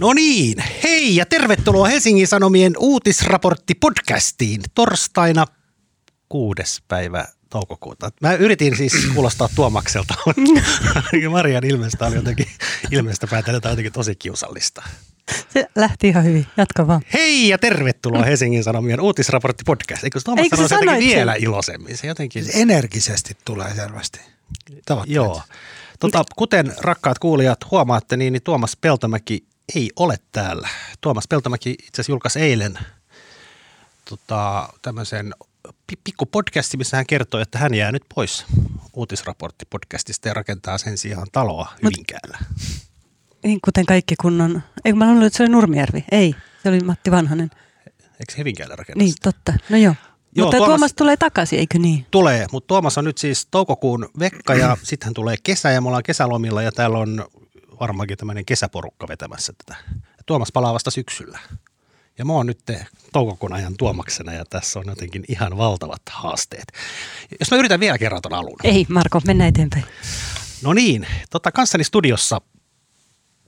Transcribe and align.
No 0.00 0.12
niin, 0.12 0.64
hei 0.82 1.16
ja 1.16 1.26
tervetuloa 1.26 1.88
Helsingin 1.88 2.26
Sanomien 2.26 2.72
uutisraportti-podcastiin 2.78 4.60
torstaina 4.74 5.44
kuudes 6.28 6.82
päivä 6.88 7.24
toukokuuta. 7.50 8.10
Mä 8.20 8.34
yritin 8.34 8.76
siis 8.76 8.92
kuulostaa 9.14 9.48
Tuomakselta, 9.54 10.14
mutta 10.26 10.62
Marian 11.30 11.64
ilmeestä 11.64 12.06
oli 12.06 12.14
jotenkin, 12.14 12.46
ilmeestä 12.90 13.26
päätellä 13.26 13.60
jotenkin 13.64 13.92
tosi 13.92 14.16
kiusallista. 14.16 14.82
Se 15.48 15.66
lähti 15.76 16.08
ihan 16.08 16.24
hyvin. 16.24 16.46
Jatka 16.56 16.86
vaan. 16.86 17.02
Hei 17.12 17.48
ja 17.48 17.58
tervetuloa 17.58 18.24
Helsingin 18.24 18.64
Sanomien 18.64 19.00
uutisraportti-podcast. 19.00 20.04
Eikö 20.04 20.20
Tuomas 20.24 20.42
Eikö 20.42 20.56
sanoi 20.56 20.68
sä 20.68 20.76
se 20.76 20.84
jotenkin 20.84 21.08
sen? 21.08 21.16
vielä 21.16 21.34
iloisemmin? 21.34 21.96
Se 21.96 22.06
jotenkin... 22.06 22.44
Energisesti 22.54 23.36
tulee 23.44 23.74
selvästi. 23.74 24.20
Tavoitteet. 24.86 25.14
Joo. 25.16 25.42
Tota, 25.98 26.24
kuten 26.36 26.74
rakkaat 26.78 27.18
kuulijat 27.18 27.70
huomaatte, 27.70 28.16
niin, 28.16 28.32
niin 28.32 28.42
Tuomas 28.42 28.76
Peltomäki 28.76 29.49
ei 29.74 29.90
ole 29.96 30.16
täällä. 30.32 30.68
Tuomas 31.00 31.24
Peltomäki 31.28 31.70
itse 31.70 31.88
asiassa 31.94 32.12
julkaisi 32.12 32.40
eilen 32.40 32.78
tota, 34.04 34.68
tämmöisen 34.82 35.34
pi- 35.86 36.00
pikku 36.04 36.26
podcasti, 36.26 36.76
missä 36.76 36.96
hän 36.96 37.06
kertoi, 37.06 37.42
että 37.42 37.58
hän 37.58 37.74
jää 37.74 37.92
nyt 37.92 38.04
pois 38.14 38.46
uutisraporttipodcastista 38.92 40.28
ja 40.28 40.34
rakentaa 40.34 40.78
sen 40.78 40.98
sijaan 40.98 41.26
taloa 41.32 41.72
Hyvinkäällä. 41.82 42.38
Niin 43.42 43.60
kuten 43.64 43.86
kaikki 43.86 44.14
kunnon... 44.20 44.62
Eikö 44.84 44.96
mä 44.96 45.06
luullut, 45.06 45.26
että 45.26 45.36
se 45.36 45.42
oli 45.42 45.50
Nurmijärvi? 45.50 46.04
Ei, 46.12 46.34
se 46.62 46.68
oli 46.68 46.80
Matti 46.80 47.10
Vanhanen. 47.10 47.50
Eikö 48.20 48.34
Hyvinkäällä 48.38 48.76
rakennus? 48.76 49.04
Niin, 49.04 49.14
totta. 49.22 49.52
No 49.68 49.76
joo. 49.76 49.94
Joo, 50.36 50.46
Mutta 50.46 50.56
Tuomas- 50.56 50.68
Tuomas... 50.68 50.94
tulee 50.94 51.16
takaisin, 51.16 51.58
eikö 51.58 51.78
niin? 51.78 52.06
Tulee, 52.10 52.46
mutta 52.52 52.66
Tuomas 52.66 52.98
on 52.98 53.04
nyt 53.04 53.18
siis 53.18 53.46
toukokuun 53.50 54.08
vekka 54.18 54.54
ja 54.54 54.76
sitten 54.82 55.14
tulee 55.14 55.36
kesä 55.42 55.70
ja 55.70 55.80
me 55.80 55.88
ollaan 55.88 56.02
kesälomilla 56.02 56.62
ja 56.62 56.72
täällä 56.72 56.98
on 56.98 57.24
varmaankin 57.80 58.18
tämmöinen 58.18 58.44
kesäporukka 58.44 59.08
vetämässä 59.08 59.52
tätä. 59.52 59.80
Ja 59.94 60.22
Tuomas 60.26 60.52
palaa 60.52 60.74
vasta 60.74 60.90
syksyllä. 60.90 61.38
Ja 62.18 62.24
mä 62.24 62.32
oon 62.32 62.46
nyt 62.46 62.60
toukokuun 63.12 63.52
ajan 63.52 63.74
Tuomaksena 63.78 64.32
ja 64.32 64.44
tässä 64.44 64.78
on 64.78 64.84
jotenkin 64.88 65.24
ihan 65.28 65.56
valtavat 65.56 66.02
haasteet. 66.10 66.72
Jos 67.40 67.50
mä 67.50 67.56
yritän 67.56 67.80
vielä 67.80 67.98
kerran 67.98 68.22
ton 68.22 68.34
alun. 68.34 68.56
Ei, 68.64 68.86
Marko, 68.88 69.20
mennään 69.26 69.48
eteenpäin. 69.48 69.84
No 70.62 70.72
niin, 70.72 71.06
tota 71.30 71.52
kanssani 71.52 71.84
studiossa 71.84 72.40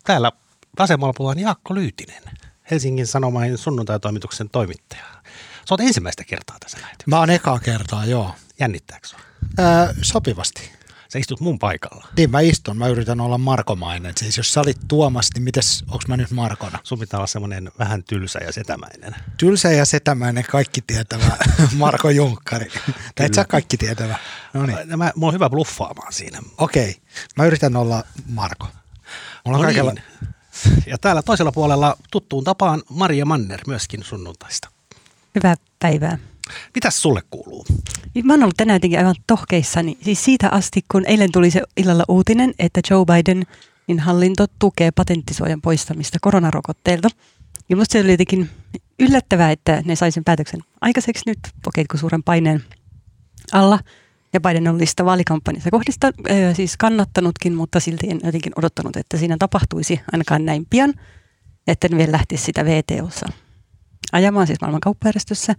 täällä 0.04 0.32
vasemmalla 0.78 1.12
puolella 1.16 1.38
on 1.38 1.42
Jaakko 1.42 1.74
Lyytinen, 1.74 2.22
Helsingin 2.70 3.06
Sanomain 3.06 3.58
sunnuntaitoimituksen 3.58 4.50
toimittaja. 4.50 5.04
Sä 5.68 5.74
oot 5.74 5.80
ensimmäistä 5.80 6.24
kertaa 6.24 6.56
tässä 6.60 6.78
lähetyksessä. 6.80 7.10
Mä 7.10 7.18
oon 7.18 7.30
ekaa 7.30 7.58
kertaa, 7.58 8.04
joo. 8.04 8.34
Jännittääkö 8.60 9.08
sua? 9.08 9.20
Ää, 9.58 9.94
sopivasti. 10.02 10.72
Sä 11.12 11.18
istut 11.18 11.40
mun 11.40 11.58
paikalla. 11.58 12.06
Niin 12.16 12.30
mä 12.30 12.40
istun, 12.40 12.76
mä 12.76 12.88
yritän 12.88 13.20
olla 13.20 13.38
Markomainen. 13.38 14.14
Siis 14.18 14.36
jos 14.36 14.52
sä 14.52 14.60
olit 14.60 14.78
Tuomas, 14.88 15.28
niin 15.34 15.42
mites, 15.42 15.84
onks 15.90 16.06
mä 16.06 16.16
nyt 16.16 16.30
Markona? 16.30 16.78
Sun 16.82 16.98
pitää 16.98 17.18
olla 17.18 17.26
semmoinen 17.26 17.70
vähän 17.78 18.04
tylsä 18.04 18.38
ja 18.38 18.52
setämäinen. 18.52 19.16
Tylsä 19.36 19.70
ja 19.72 19.84
setämäinen 19.84 20.44
kaikki 20.50 20.80
tietävä 20.86 21.36
Marko 21.76 22.10
Junkkari. 22.10 22.68
Tai 23.14 23.26
et 23.26 23.34
sä 23.34 23.44
kaikki 23.44 23.76
tietävä. 23.76 24.18
No 24.52 24.66
niin, 24.66 24.78
Ja 24.90 24.96
Mä, 24.96 25.12
mulla 25.16 25.30
on 25.30 25.34
hyvä 25.34 25.50
bluffaamaan 25.50 26.12
siinä. 26.12 26.38
okei. 26.58 26.96
Mä 27.36 27.44
yritän 27.44 27.76
olla 27.76 28.04
Marko. 28.28 28.68
Mulla 29.44 29.58
on 29.58 29.62
No 29.62 29.66
kaikella... 29.66 29.92
niin. 29.92 30.04
Ja 30.86 30.98
täällä 30.98 31.22
toisella 31.22 31.52
puolella 31.52 31.96
tuttuun 32.10 32.44
tapaan 32.44 32.82
Maria 32.90 33.24
Manner 33.24 33.60
myöskin 33.66 34.04
sunnuntaista. 34.04 34.68
Hyvää 35.34 35.54
päivää. 35.78 36.18
Mitäs 36.74 37.02
sulle 37.02 37.22
kuuluu? 37.30 37.66
Mä 38.24 38.32
oon 38.32 38.42
ollut 38.42 38.56
tänään 38.56 38.76
jotenkin 38.76 38.98
aivan 38.98 39.14
tohkeissani. 39.26 39.98
Siis 40.02 40.24
siitä 40.24 40.48
asti, 40.48 40.84
kun 40.92 41.04
eilen 41.06 41.32
tuli 41.32 41.50
se 41.50 41.62
illalla 41.76 42.04
uutinen, 42.08 42.54
että 42.58 42.80
Joe 42.90 43.04
Biden 43.04 43.46
niin 43.86 44.00
hallinto 44.00 44.46
tukee 44.58 44.90
patenttisuojan 44.90 45.60
poistamista 45.60 46.18
koronarokotteilta. 46.20 47.08
Ja 47.68 47.76
musta 47.76 47.92
se 47.92 48.00
oli 48.00 48.10
jotenkin 48.10 48.50
yllättävää, 48.98 49.50
että 49.50 49.82
ne 49.84 49.96
sai 49.96 50.12
sen 50.12 50.24
päätöksen 50.24 50.60
aikaiseksi 50.80 51.22
nyt, 51.26 51.38
okei, 51.66 51.84
kun 51.84 52.00
suuren 52.00 52.22
paineen 52.22 52.64
alla. 53.52 53.78
Ja 54.32 54.40
Biden 54.40 54.68
on 54.68 54.86
sitä 54.86 55.04
vaalikampanjassa 55.04 55.70
kohdista 55.70 56.06
äh, 56.06 56.56
siis 56.56 56.76
kannattanutkin, 56.76 57.54
mutta 57.54 57.80
silti 57.80 58.10
en 58.10 58.20
jotenkin 58.24 58.52
odottanut, 58.56 58.96
että 58.96 59.16
siinä 59.16 59.36
tapahtuisi 59.38 60.00
ainakaan 60.12 60.44
näin 60.44 60.66
pian, 60.70 60.94
että 61.66 61.88
ne 61.88 61.96
vielä 61.96 62.12
lähtisi 62.12 62.44
sitä 62.44 62.64
VTOssa 62.64 63.26
ajamaan, 64.12 64.46
siis 64.46 64.60
maailman 64.60 64.80
kauppajärjestössä. 64.80 65.54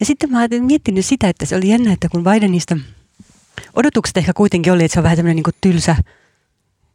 Ja 0.00 0.06
sitten 0.06 0.30
mä 0.30 0.38
olen 0.38 0.64
miettinyt 0.64 1.06
sitä, 1.06 1.28
että 1.28 1.46
se 1.46 1.56
oli 1.56 1.68
jännä, 1.68 1.92
että 1.92 2.08
kun 2.08 2.24
Bidenista 2.24 2.76
odotukset 3.74 4.16
ehkä 4.16 4.32
kuitenkin 4.32 4.72
oli, 4.72 4.84
että 4.84 4.92
se 4.92 5.00
on 5.00 5.04
vähän 5.04 5.16
tämmöinen 5.16 5.42
niin 5.46 5.54
tylsä 5.60 5.96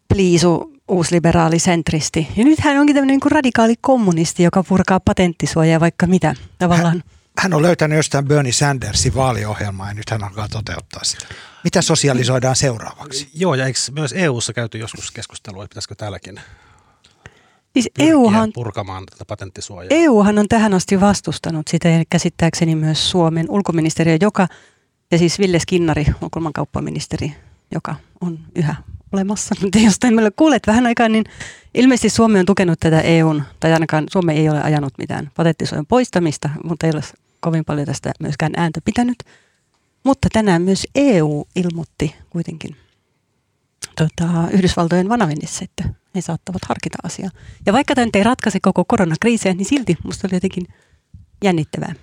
pliisu, 0.08 0.74
uusliberaali 0.88 1.60
sentristi. 1.60 2.28
Ja 2.36 2.44
nyt 2.44 2.60
hän 2.60 2.78
onkin 2.78 2.96
tämmöinen 2.96 3.20
niin 3.24 3.32
radikaali 3.32 3.76
kommunisti, 3.82 4.44
joka 4.44 4.64
purkaa 4.64 5.00
patenttisuojaa 5.00 5.80
vaikka 5.80 6.08
mitä. 6.08 6.36
Tavallaan. 6.58 7.04
Hän 7.38 7.54
on 7.54 7.62
löytänyt 7.62 7.96
jostain 7.96 8.26
Bernie 8.26 8.52
Sandersin 8.52 9.16
vaaliohjelmaa 9.16 9.88
ja 9.88 9.94
nyt 9.94 10.10
hän 10.10 10.24
alkaa 10.24 10.48
toteuttaa 10.48 11.04
sitä. 11.04 11.28
Mitä 11.64 11.82
sosialisoidaan 11.82 12.56
seuraavaksi? 12.56 13.30
Joo, 13.34 13.56
ja 13.56 13.66
eikö 13.66 13.80
myös 13.92 14.14
EU-ssa 14.14 14.54
käyty 14.54 14.78
joskus 14.78 15.12
keskustelua, 15.12 15.64
että 15.64 15.74
pitäisikö 15.74 15.96
täälläkin 15.96 16.40
Siis 17.74 17.90
EUhan, 18.00 18.52
purkamaan 18.54 19.06
tätä 19.06 19.26
patenttisuojaa? 19.26 19.88
EUhan 19.90 20.40
on 20.40 20.48
tähän 20.48 20.74
asti 20.74 21.02
vastustanut 21.02 21.68
sitä 21.68 21.90
ja 21.90 22.04
käsittääkseni 22.10 22.76
myös 22.76 23.12
Suomen 23.12 23.46
ulkoministeriö, 23.50 24.18
joka, 24.22 24.48
ja 25.12 25.18
siis 25.18 25.40
Ville 25.40 25.60
Skinnari, 25.60 26.06
ulkomaankauppaministeri, 26.22 27.36
joka 27.74 27.96
on 28.22 28.40
yhä 28.56 28.76
olemassa, 29.12 29.56
mutta 29.62 29.80
jostain 29.80 30.16
meillä 30.16 30.32
kuulet 30.36 30.68
vähän 30.68 30.86
aikaa, 30.86 31.10
niin 31.10 31.24
ilmeisesti 31.74 32.10
Suomi 32.10 32.40
on 32.40 32.46
tukenut 32.46 32.80
tätä 32.80 33.02
EUn, 33.02 33.44
tai 33.60 33.74
ainakaan 33.74 34.04
Suomi 34.12 34.34
ei 34.34 34.50
ole 34.50 34.62
ajanut 34.62 34.94
mitään 34.98 35.32
patenttisuojan 35.36 35.86
poistamista, 35.86 36.50
mutta 36.64 36.88
ei 36.88 36.94
ole 36.96 37.04
kovin 37.40 37.66
paljon 37.66 37.88
tästä 37.88 38.12
myöskään 38.20 38.52
ääntä 38.58 38.82
pitänyt. 38.86 39.18
Mutta 40.04 40.28
tänään 40.34 40.62
myös 40.62 40.88
EU 40.96 41.44
ilmoitti 41.56 42.16
kuitenkin 42.30 42.76
tota, 44.08 44.48
Yhdysvaltojen 44.52 45.10
vanavenissä, 45.10 45.66
että 45.66 45.90
he 46.16 46.22
saattavat 46.22 46.62
harkita 46.66 46.98
asiaa. 47.04 47.32
Ja 47.66 47.74
vaikka 47.74 47.96
tämä 47.96 48.06
nyt 48.06 48.16
ei 48.16 48.24
ratkaise 48.24 48.60
koko 48.60 48.86
koronakriisiä, 48.86 49.54
niin 49.54 49.66
silti 49.66 49.98
musta 50.04 50.28
oli 50.28 50.36
jotenkin 50.36 50.68
jännittävää. 51.44 51.94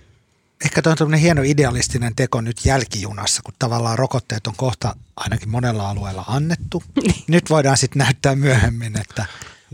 Ehkä 0.64 0.82
tuo 0.82 0.92
on 0.92 0.98
tämmöinen 0.98 1.20
hieno 1.20 1.42
idealistinen 1.44 2.14
teko 2.16 2.40
nyt 2.40 2.64
jälkijunassa, 2.64 3.42
kun 3.42 3.54
tavallaan 3.58 3.98
rokotteet 3.98 4.46
on 4.46 4.54
kohta 4.56 4.96
ainakin 5.16 5.48
monella 5.48 5.90
alueella 5.90 6.24
annettu. 6.28 6.82
Nyt 7.28 7.50
voidaan 7.50 7.76
sitten 7.76 7.98
näyttää 7.98 8.34
myöhemmin, 8.34 9.00
että 9.00 9.26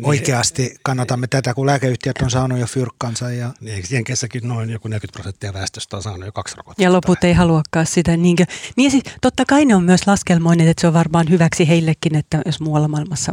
oikeasti 0.03 0.77
kannatamme 0.83 1.27
tätä, 1.27 1.55
kun 1.55 1.67
lääkeyhtiöt 1.67 2.17
on 2.23 2.31
saanut 2.31 2.59
jo 2.59 2.67
fyrkkansa. 2.67 3.31
Ja 3.31 3.53
Niin, 3.61 3.75
eikö 3.75 3.89
Jenkessäkin 3.91 4.49
noin 4.49 4.71
joku 4.71 4.89
40 4.89 5.17
prosenttia 5.17 5.53
väestöstä 5.53 5.97
on 5.97 6.03
saanut 6.03 6.27
jo 6.27 6.33
kaksi 6.33 6.57
rokotetta? 6.57 6.83
Ja 6.83 6.93
loput 6.93 7.25
ei 7.25 7.33
haluakaan 7.33 7.87
sitä. 7.87 8.17
Niinkö? 8.17 8.45
Niin 8.77 8.85
ja 8.85 8.91
siis, 8.91 9.03
totta 9.21 9.45
kai 9.49 9.65
ne 9.65 9.75
on 9.75 9.85
myös 9.85 10.07
laskelmoineet, 10.07 10.69
että 10.69 10.81
se 10.81 10.87
on 10.87 10.95
varmaan 10.95 11.31
hyväksi 11.31 11.69
heillekin, 11.69 12.15
että 12.17 12.43
jos 12.47 12.61
muualla 12.61 12.89
maailmassa 12.89 13.33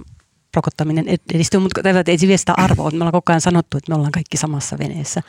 rokottaminen 0.56 1.08
ed- 1.08 1.36
edistyy, 1.36 1.60
mutta 1.60 1.84
tämä 1.84 2.04
ei 2.08 2.18
se 2.18 2.28
vie 2.28 2.38
sitä 2.38 2.54
arvoa. 2.58 2.92
Me 2.92 2.96
ollaan 2.96 3.12
koko 3.12 3.32
ajan 3.32 3.42
sanottu, 3.42 3.78
että 3.78 3.92
me 3.92 3.96
ollaan 3.96 4.12
kaikki 4.12 4.38
samassa 4.38 4.80
veneessä. 4.80 5.22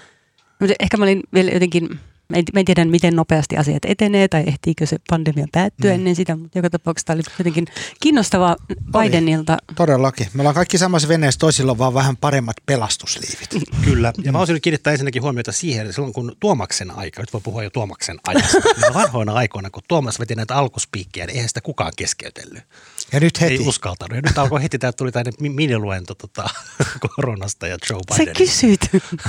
Mutta 0.60 0.74
ehkä 0.80 0.96
mä 0.96 1.04
olin 1.04 1.22
vielä 1.34 1.50
jotenkin, 1.50 2.00
mä 2.28 2.36
en, 2.36 2.64
tiedä 2.64 2.84
miten 2.84 3.16
nopeasti 3.16 3.56
asiat 3.56 3.84
etenee 3.84 4.28
tai 4.28 4.44
ehtiikö 4.46 4.86
se 4.86 4.96
pandemia 5.10 5.46
päättyä 5.52 5.90
mm. 5.90 5.94
ennen 5.94 6.16
sitä, 6.16 6.36
mutta 6.36 6.58
joka 6.58 6.70
tapauksessa 6.70 7.06
tämä 7.06 7.14
oli 7.14 7.22
jotenkin 7.38 7.66
kiinnostavaa 8.00 8.56
Bidenilta. 8.92 9.56
todellakin, 9.74 10.26
me 10.34 10.40
ollaan 10.40 10.54
kaikki 10.54 10.78
samassa 10.78 11.08
veneessä, 11.08 11.38
toisilla 11.38 11.72
on 11.72 11.78
vaan 11.78 11.94
vähän 11.94 12.16
paremmat 12.16 12.56
pelastusliivit. 12.66 13.50
Kyllä, 13.84 14.12
ja 14.24 14.32
mä 14.32 14.38
olisin 14.38 14.60
kiinnittää 14.60 14.90
ensinnäkin 14.90 15.22
huomiota 15.22 15.52
siihen, 15.52 15.82
että 15.82 15.94
silloin 15.94 16.12
kun 16.12 16.36
Tuomaksen 16.40 16.90
aika, 16.90 17.20
nyt 17.20 17.32
voi 17.32 17.40
puhua 17.44 17.62
jo 17.62 17.70
Tuomaksen 17.70 18.18
ajasta, 18.26 18.58
niin 18.82 18.94
vanhoina 18.94 19.32
aikoina, 19.32 19.70
kun 19.70 19.82
Tuomas 19.88 20.20
veti 20.20 20.34
näitä 20.34 20.56
alkuspiikkejä, 20.56 21.26
niin 21.26 21.34
eihän 21.34 21.48
sitä 21.48 21.60
kukaan 21.60 21.92
keskeytellyt. 21.96 22.62
Ja 23.12 23.20
nyt 23.20 23.38
Ei 23.42 23.50
heti, 23.50 23.68
uskaltanut. 23.68 24.16
Ja 24.16 24.22
nyt 24.22 24.38
alkoi 24.38 24.62
heti, 24.62 24.78
tää 24.78 24.92
tuli 24.92 25.12
tänne 25.12 25.32
miniluento 25.38 26.14
tota, 26.14 26.50
koronasta 27.16 27.66
ja 27.66 27.78
Joe 27.90 28.00
Sä 28.10 28.18
Biden. 28.18 28.36
kysyit. 28.36 28.80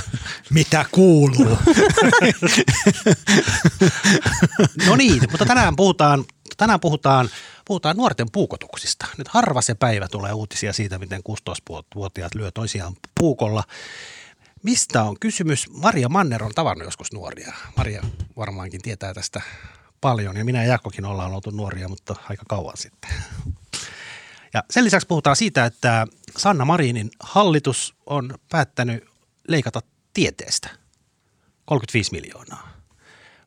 mitä 0.50 0.84
kuuluu? 0.90 1.58
No 4.86 4.96
niin, 4.96 5.22
mutta 5.30 5.46
tänään 5.46 5.76
puhutaan, 5.76 6.24
tänään 6.56 6.80
puhutaan, 6.80 7.28
puhutaan 7.64 7.96
nuorten 7.96 8.30
puukotuksista. 8.32 9.06
Nyt 9.18 9.28
harva 9.28 9.62
se 9.62 9.74
päivä 9.74 10.08
tulee 10.08 10.32
uutisia 10.32 10.72
siitä, 10.72 10.98
miten 10.98 11.22
16-vuotiaat 11.28 12.34
lyö 12.34 12.50
toisiaan 12.50 12.94
puukolla. 13.20 13.64
Mistä 14.62 15.02
on 15.02 15.16
kysymys? 15.20 15.70
Maria 15.70 16.08
Manner 16.08 16.44
on 16.44 16.52
tavannut 16.54 16.84
joskus 16.86 17.12
nuoria. 17.12 17.52
Maria 17.76 18.02
varmaankin 18.36 18.82
tietää 18.82 19.14
tästä 19.14 19.40
paljon 20.00 20.36
ja 20.36 20.44
minä 20.44 20.62
ja 20.62 20.68
Jaakkokin 20.68 21.04
ollaan 21.04 21.32
oltu 21.32 21.50
nuoria, 21.50 21.88
mutta 21.88 22.14
aika 22.30 22.42
kauan 22.48 22.76
sitten. 22.76 23.10
Ja 24.54 24.62
sen 24.70 24.84
lisäksi 24.84 25.06
puhutaan 25.06 25.36
siitä, 25.36 25.64
että 25.64 26.06
Sanna 26.36 26.64
Marinin 26.64 27.10
hallitus 27.20 27.94
on 28.06 28.34
päättänyt 28.50 29.04
leikata 29.48 29.80
tieteestä 30.14 30.68
35 31.64 32.12
miljoonaa. 32.12 32.68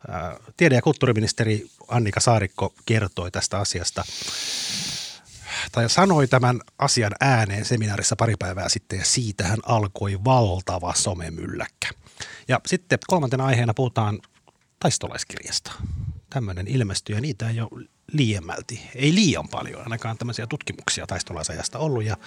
Ää, 0.08 0.38
Tiede- 0.58 0.76
ja 0.76 0.82
kulttuuriministeri 0.82 1.68
Annika 1.88 2.20
Saarikko 2.20 2.74
kertoi 2.86 3.32
tästä 3.32 3.60
asiasta. 3.60 4.06
tai 5.72 5.90
sanoi 5.90 6.28
tämän 6.28 6.62
asian 6.80 7.12
ääneen 7.22 7.66
seminaarissa 7.66 8.16
pari 8.16 8.34
päivää 8.40 8.70
sitten 8.70 9.00
ja 9.00 9.06
siitähän 9.06 9.60
alkoi 9.66 10.24
valtava 10.26 10.94
somemylläkkä. 10.94 11.90
Ja 12.48 12.60
sitten 12.66 13.00
kolmantena 13.08 13.46
aiheena 13.46 13.74
puhutaan 13.74 14.20
taistolaiskirjasta. 14.80 15.72
Tämmöinen 16.30 16.68
ilmestyy 16.68 17.16
ja 17.16 17.22
niitä 17.22 17.50
ei 17.50 17.62
ole 17.62 17.97
liiemmälti, 18.14 18.90
ei 18.96 19.16
liian 19.16 19.50
paljon, 19.50 19.82
ainakaan 19.84 20.18
tämmöisiä 20.18 20.48
tutkimuksia 20.48 21.08
taistolaisajasta 21.08 21.80
ollut. 21.80 22.04
Ja 22.04 22.18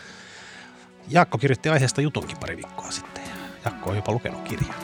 Jaakko 1.08 1.38
kirjoitti 1.38 1.68
aiheesta 1.68 2.00
jutunkin 2.00 2.36
pari 2.38 2.56
viikkoa 2.56 2.90
sitten 2.90 3.24
ja 3.24 3.30
Jaakko 3.64 3.90
on 3.90 3.96
jopa 3.96 4.12
lukenut 4.12 4.42
kirjan. 4.42 4.74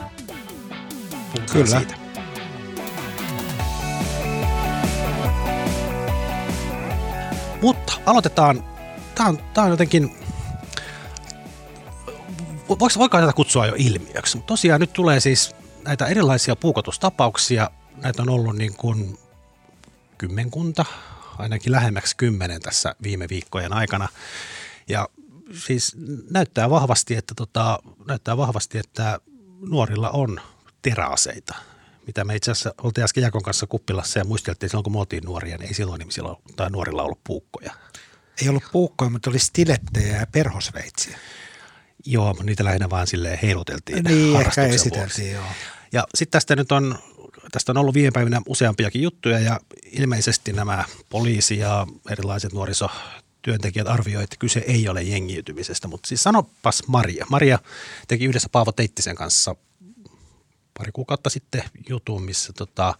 Puhutaan 1.31 1.49
Kyllä. 1.51 1.79
Siitä. 1.79 1.95
Mutta 7.61 7.93
aloitetaan, 8.05 8.63
tämä 9.15 9.29
on, 9.29 9.37
tää 9.53 9.63
on 9.63 9.69
jotenkin, 9.69 10.17
voiko, 12.69 12.87
voiko 12.97 13.19
tätä 13.19 13.33
kutsua 13.33 13.65
jo 13.65 13.73
ilmiöksi, 13.77 14.37
mutta 14.37 14.47
tosiaan 14.47 14.81
nyt 14.81 14.93
tulee 14.93 15.19
siis 15.19 15.55
näitä 15.85 16.05
erilaisia 16.05 16.55
puukotustapauksia, 16.55 17.69
näitä 18.03 18.21
on 18.21 18.29
ollut 18.29 18.55
niin 18.55 18.75
kuin 18.75 19.17
kymmenkunta, 20.17 20.85
ainakin 21.37 21.71
lähemmäksi 21.71 22.15
kymmenen 22.17 22.61
tässä 22.61 22.95
viime 23.03 23.29
viikkojen 23.29 23.73
aikana. 23.73 24.07
Ja 24.89 25.09
siis 25.53 25.95
näyttää 26.29 26.69
vahvasti, 26.69 27.15
että, 27.15 27.33
tota, 27.35 27.79
näyttää 28.07 28.37
vahvasti, 28.37 28.77
että 28.77 29.19
nuorilla 29.69 30.09
on 30.09 30.41
teräaseita, 30.81 31.55
mitä 32.07 32.23
me 32.23 32.35
itse 32.35 32.51
asiassa 32.51 32.73
oltiin 32.83 33.03
äsken 33.05 33.21
Jakon 33.21 33.43
kanssa 33.43 33.67
kuppilassa 33.67 34.19
ja 34.19 34.25
muisteltiin 34.25 34.69
silloin, 34.69 34.83
kun 34.83 34.93
me 34.93 34.99
oltiin 34.99 35.23
nuoria, 35.23 35.57
niin 35.57 35.67
ei 35.67 35.73
silloin 35.73 36.11
silloin, 36.11 36.37
tai 36.55 36.69
nuorilla 36.69 37.03
ollut 37.03 37.23
puukkoja. 37.23 37.73
Ei 38.41 38.49
ollut 38.49 38.63
puukkoja, 38.71 39.09
mutta 39.09 39.29
oli 39.29 39.39
stilettejä 39.39 40.17
ja 40.17 40.27
perhosveitsiä. 40.27 41.17
Joo, 42.05 42.27
mutta 42.27 42.43
niitä 42.43 42.63
lähinnä 42.63 42.89
vaan 42.89 43.07
sille 43.07 43.39
heiluteltiin 43.41 44.03
Niin, 44.03 44.35
ehkä 44.41 44.63
esiteltiin, 44.63 44.99
vuoksi. 44.99 45.31
joo. 45.31 45.43
Ja 45.91 46.07
sitten 46.15 46.31
tästä 46.31 46.55
nyt 46.55 46.71
on, 46.71 46.99
tästä 47.51 47.71
on 47.71 47.77
ollut 47.77 47.93
viime 47.93 48.11
päivinä 48.11 48.41
useampiakin 48.47 49.01
juttuja 49.01 49.39
ja 49.39 49.59
ilmeisesti 49.91 50.53
nämä 50.53 50.85
poliisi 51.09 51.57
ja 51.57 51.87
erilaiset 52.11 52.53
nuorisotyöntekijät 52.53 53.87
arvioivat, 53.87 54.23
että 54.23 54.35
kyse 54.39 54.59
ei 54.67 54.89
ole 54.89 55.03
jengiytymisestä. 55.03 55.87
Mutta 55.87 56.07
siis 56.07 56.23
sanopas 56.23 56.83
Maria. 56.87 57.25
Maria 57.29 57.59
teki 58.07 58.25
yhdessä 58.25 58.49
Paavo 58.51 58.71
Teittisen 58.71 59.15
kanssa 59.15 59.55
pari 60.77 60.91
kuukautta 60.91 61.29
sitten 61.29 61.63
jutun, 61.89 62.23
missä 62.23 62.53
tota, 62.53 62.93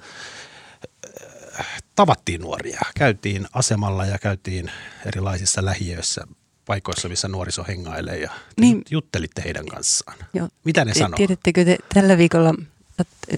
äh, 1.59 1.67
tavattiin 1.95 2.41
nuoria. 2.41 2.81
Käytiin 2.95 3.47
asemalla 3.53 4.05
ja 4.05 4.17
käytiin 4.19 4.71
erilaisissa 5.05 5.65
lähiöissä 5.65 6.21
paikoissa, 6.65 7.09
missä 7.09 7.27
nuoriso 7.27 7.65
hengailee 7.67 8.17
ja 8.17 8.31
Niin. 8.59 8.81
juttelitte 8.89 9.44
heidän 9.44 9.65
kanssaan. 9.65 10.17
Joo. 10.33 10.49
Mitä 10.63 10.85
ne 10.85 10.94
Te- 10.94 10.99
sanoo? 10.99 11.17
Tiedättekö 11.17 11.65
te 11.65 11.77
tällä 11.94 12.17
viikolla, 12.17 12.53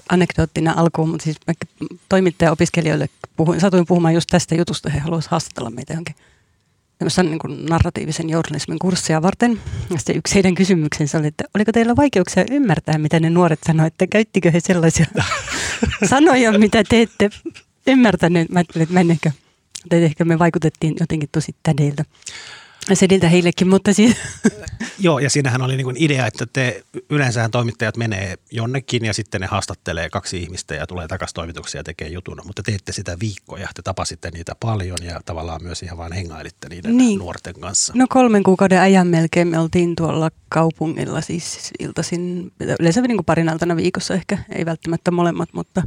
anekdoottina 0.08 0.74
alkuun, 0.76 1.08
mutta 1.08 1.24
siis 1.24 1.36
toimittaja-opiskelijoille 2.08 3.08
puhuin, 3.36 3.60
satuin 3.60 3.86
puhumaan 3.86 4.14
just 4.14 4.28
tästä 4.30 4.54
jutusta, 4.54 4.90
he 4.90 4.98
haluaisivat 4.98 5.30
haastatella 5.30 5.70
meitä 5.70 5.92
johonkin 5.92 6.14
tämmöisen 7.00 7.26
niin 7.26 7.38
kuin 7.38 7.66
narratiivisen 7.66 8.30
journalismin 8.30 8.78
kurssia 8.78 9.22
varten. 9.22 9.60
Ja 9.90 9.98
sitten 9.98 10.16
yksi 10.16 10.34
heidän 10.34 10.54
kysymyksensä 10.54 11.18
oli, 11.18 11.26
että 11.26 11.44
oliko 11.54 11.72
teillä 11.72 11.96
vaikeuksia 11.96 12.44
ymmärtää, 12.50 12.98
mitä 12.98 13.20
ne 13.20 13.30
nuoret 13.30 13.58
sanoivat, 13.66 13.92
että 13.92 14.06
käyttikö 14.06 14.50
he 14.50 14.60
sellaisia 14.60 15.06
sanoja, 16.10 16.58
mitä 16.58 16.84
te 16.84 17.02
ette 17.02 17.30
ymmärtäneet. 17.86 18.48
Mä 18.48 18.58
ajattelin, 18.58 18.82
että 18.82 18.94
mä 18.94 19.00
en 19.00 19.10
ehkä, 19.10 19.32
ehkä 19.90 20.24
me 20.24 20.38
vaikutettiin 20.38 20.94
jotenkin 21.00 21.28
tosi 21.32 21.54
tädeiltä. 21.62 22.04
Sediltä 22.94 23.28
heillekin, 23.28 23.68
mutta 23.68 23.92
siis 23.92 24.16
Joo, 24.98 25.18
ja 25.18 25.30
siinähän 25.30 25.62
oli 25.62 25.76
niin 25.76 25.96
idea, 25.96 26.26
että 26.26 26.46
te 26.52 26.82
yleensähän 27.10 27.50
toimittajat 27.50 27.96
menee 27.96 28.34
jonnekin 28.50 29.04
ja 29.04 29.14
sitten 29.14 29.40
ne 29.40 29.46
haastattelee 29.46 30.10
kaksi 30.10 30.42
ihmistä 30.42 30.74
ja 30.74 30.86
tulee 30.86 31.08
takaisin 31.08 31.34
toimituksia 31.34 31.78
ja 31.78 31.84
tekee 31.84 32.08
jutun, 32.08 32.40
mutta 32.44 32.62
teette 32.62 32.92
sitä 32.92 33.16
viikkoja, 33.20 33.68
te 33.74 33.82
tapasitte 33.82 34.30
niitä 34.30 34.54
paljon 34.60 34.98
ja 35.02 35.20
tavallaan 35.24 35.62
myös 35.62 35.82
ihan 35.82 35.98
vaan 35.98 36.12
hengailitte 36.12 36.68
niiden 36.68 36.96
Niin. 36.96 37.18
nuorten 37.18 37.54
kanssa. 37.60 37.92
No 37.96 38.06
kolmen 38.08 38.42
kuukauden 38.42 38.80
ajan 38.80 39.06
melkein 39.06 39.48
me 39.48 39.58
oltiin 39.58 39.96
tuolla 39.96 40.30
kaupungilla 40.48 41.20
siis 41.20 41.70
iltaisin, 41.78 42.52
yleensä 42.80 43.00
niin 43.00 43.16
kuin 43.16 43.24
parin 43.24 43.48
iltana 43.48 43.76
viikossa 43.76 44.14
ehkä, 44.14 44.38
ei 44.52 44.66
välttämättä 44.66 45.10
molemmat, 45.10 45.48
mutta 45.52 45.82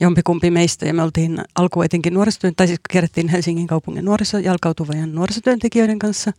jompikumpi 0.00 0.50
meistä. 0.50 0.86
Ja 0.86 0.94
me 0.94 1.02
oltiin 1.02 1.38
alkuun 1.54 1.84
etenkin 1.84 2.14
nuorisotyön, 2.14 2.54
tai 2.56 2.66
siis 2.66 2.80
kierrettiin 2.90 3.28
Helsingin 3.28 3.66
kaupungin 3.66 4.04
nuoriso, 4.04 4.38
jalkautuvien 4.38 5.14
nuorisotyöntekijöiden 5.14 5.98
kanssa. 5.98 6.32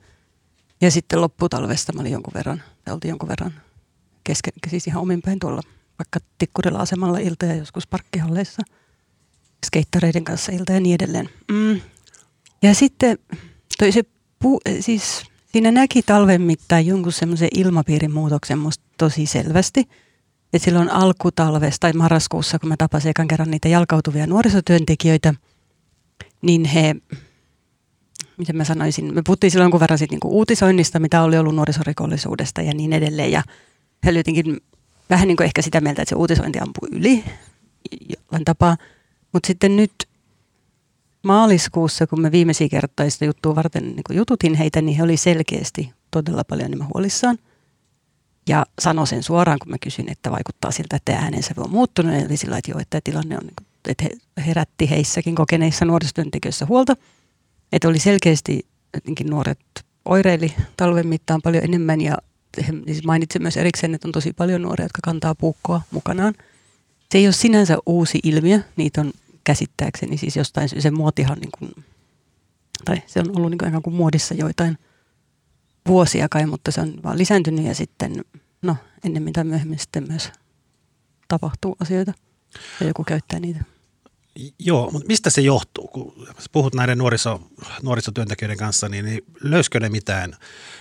Ja 0.82 0.92
sitten 0.92 1.22
lopputalvesta 1.22 1.94
mä 1.94 2.02
olin 2.02 2.12
jonkun 2.12 2.34
verran, 2.34 2.64
me 2.86 2.94
oltiin 2.94 3.10
jonkun 3.10 3.30
verran 3.30 3.54
kesken, 4.24 4.54
siis 4.68 4.88
ihan 4.88 5.02
omin 5.02 5.22
päin 5.22 5.40
tuolla 5.40 5.62
vaikka 6.00 6.20
Tikkurilla 6.38 6.80
asemalla 6.80 7.18
ilta 7.18 7.46
ja 7.46 7.56
joskus 7.56 7.88
parkkihalleissa 7.88 8.62
skeittareiden 9.66 10.24
kanssa 10.24 10.52
ilta 10.52 10.74
ja 10.74 10.80
niin 10.80 10.96
edelleen. 10.96 11.30
Mm. 11.52 11.82
Ja 12.62 12.74
sitten 12.74 13.18
toi 13.78 13.92
se 13.92 14.04
pu, 14.40 14.60
siis 14.80 15.24
siinä 15.52 15.72
näki 15.72 16.02
talven 16.02 16.42
mittaan 16.42 16.86
jonkun 16.86 17.12
semmoisen 17.12 17.50
ilmapiirin 17.54 18.12
muutoksen 18.12 18.58
musta 18.58 18.84
tosi 18.98 19.26
selvästi. 19.26 19.88
Että 20.54 20.66
silloin 20.66 20.90
alkutalvesta 20.90 21.80
tai 21.80 21.94
marraskuussa, 21.94 22.60
kun 22.60 22.70
mä 22.70 22.76
tapasin 22.78 23.10
ekan 23.10 23.28
kerran 23.28 23.52
niitä 23.52 23.68
jalkautuvia 23.68 24.28
nuorisotyöntekijöitä, 24.28 25.34
niin 26.42 26.66
he, 26.66 26.96
miten 28.38 28.56
mä 28.58 28.64
sanoisin, 28.64 29.14
me 29.14 29.22
puhuttiin 29.26 29.52
silloin 29.52 29.66
jonkun 29.66 29.80
verran 29.80 30.00
niinku 30.12 30.38
uutisoinnista, 30.38 31.00
mitä 31.00 31.22
oli 31.22 31.38
ollut 31.38 31.56
nuorisorikollisuudesta 31.56 32.62
ja 32.62 32.74
niin 32.74 32.94
edelleen. 32.94 33.32
Ja 33.32 33.44
he 34.06 34.12
jotenkin 34.12 34.58
vähän 35.10 35.28
niin 35.28 35.38
kuin 35.38 35.46
ehkä 35.46 35.62
sitä 35.62 35.82
mieltä, 35.82 36.02
että 36.02 36.10
se 36.10 36.16
uutisointi 36.16 36.60
ampuu 36.60 36.88
yli 36.92 37.24
jollain 38.10 38.46
tapaa. 38.46 38.78
Mutta 39.34 39.48
sitten 39.48 39.76
nyt 39.76 39.94
maaliskuussa, 41.24 42.08
kun 42.08 42.22
me 42.22 42.32
viimeisiä 42.32 42.70
kertoja 42.70 43.12
sitä 43.12 43.26
juttua 43.26 43.56
varten 43.56 43.84
niin 43.84 44.04
kun 44.08 44.16
jututin 44.16 44.56
heitä, 44.56 44.82
niin 44.82 44.98
he 44.98 45.04
oli 45.04 45.18
selkeästi 45.18 45.94
todella 46.12 46.44
paljon 46.44 46.66
enemmän 46.66 46.90
huolissaan. 46.94 47.38
Ja 48.50 48.66
sanoi 48.80 49.08
sen 49.08 49.24
suoraan, 49.24 49.60
kun 49.60 49.72
mä 49.72 49.78
kysyin, 49.82 50.12
että 50.12 50.32
vaikuttaa 50.32 50.72
siltä, 50.72 50.96
että 50.96 51.16
äänensä 51.16 51.54
on 51.58 51.70
muuttunut. 51.70 52.16
Eli 52.16 52.38
sillä 52.38 52.58
että 52.58 52.72
joo, 52.72 52.80
että 52.80 53.02
tilanne 53.04 53.38
on, 53.38 53.44
niin 53.44 53.68
että 53.88 54.04
he 54.04 54.10
herätti 54.46 54.90
heissäkin 54.90 55.36
kokeneissa 55.36 55.86
nuorisotyöntekijöissä 55.86 56.66
huolta. 56.66 56.96
Että 57.72 57.88
oli 57.88 58.00
selkeästi 58.00 58.66
jotenkin 58.94 59.28
nuoret 59.28 59.60
oireili 60.06 60.54
talven 60.78 61.08
mittaan 61.08 61.42
paljon 61.42 61.64
enemmän 61.64 62.02
ja 62.02 62.18
he 62.68 62.74
siis 62.86 63.04
mainitsi 63.04 63.40
myös 63.40 63.58
erikseen, 63.58 63.96
että 63.96 64.08
on 64.08 64.12
tosi 64.12 64.34
paljon 64.34 64.62
nuoria, 64.62 64.86
jotka 64.86 65.00
kantaa 65.04 65.36
puukkoa 65.36 65.82
mukanaan. 65.92 66.34
Se 67.12 67.18
ei 67.18 67.28
ole 67.28 67.34
sinänsä 67.34 67.78
uusi 67.86 68.20
ilmiö, 68.24 68.60
niitä 68.76 69.02
on 69.02 69.12
käsittääkseni 69.44 70.18
siis 70.18 70.36
jostain, 70.36 70.70
se 70.70 70.92
muotihan 70.92 71.38
niin 71.38 71.52
kuin, 71.60 71.86
tai 72.86 73.02
se 73.08 73.20
on 73.20 73.38
ollut 73.38 73.52
niin 73.52 73.58
kuin 73.58 73.84
kuin 73.84 73.96
muodissa 73.96 74.34
joitain 74.34 74.78
vuosia 75.88 76.30
kai, 76.30 76.46
mutta 76.46 76.72
se 76.72 76.82
on 76.82 76.94
vaan 77.04 77.18
lisääntynyt 77.18 77.66
ja 77.66 77.76
sitten, 77.76 78.26
no 78.62 78.76
ennemmin 79.04 79.34
tai 79.34 79.44
myöhemmin 79.44 79.80
sitten 79.80 80.08
myös 80.08 80.32
tapahtuu 81.28 81.76
asioita 81.80 82.14
ja 82.80 82.88
joku 82.88 83.04
käyttää 83.04 83.40
niitä. 83.40 83.64
Joo, 84.60 84.92
mutta 84.92 85.08
mistä 85.08 85.30
se 85.30 85.42
johtuu? 85.42 85.88
Kun 85.88 86.28
puhut 86.52 86.76
näiden 86.76 86.98
nuoriso, 86.98 87.42
nuorisotyöntekijöiden 87.82 88.58
kanssa, 88.58 88.90
niin, 88.90 89.06
niin 89.06 89.24
löyskö 89.42 89.80
ne 89.80 89.90
mitään? 89.90 90.36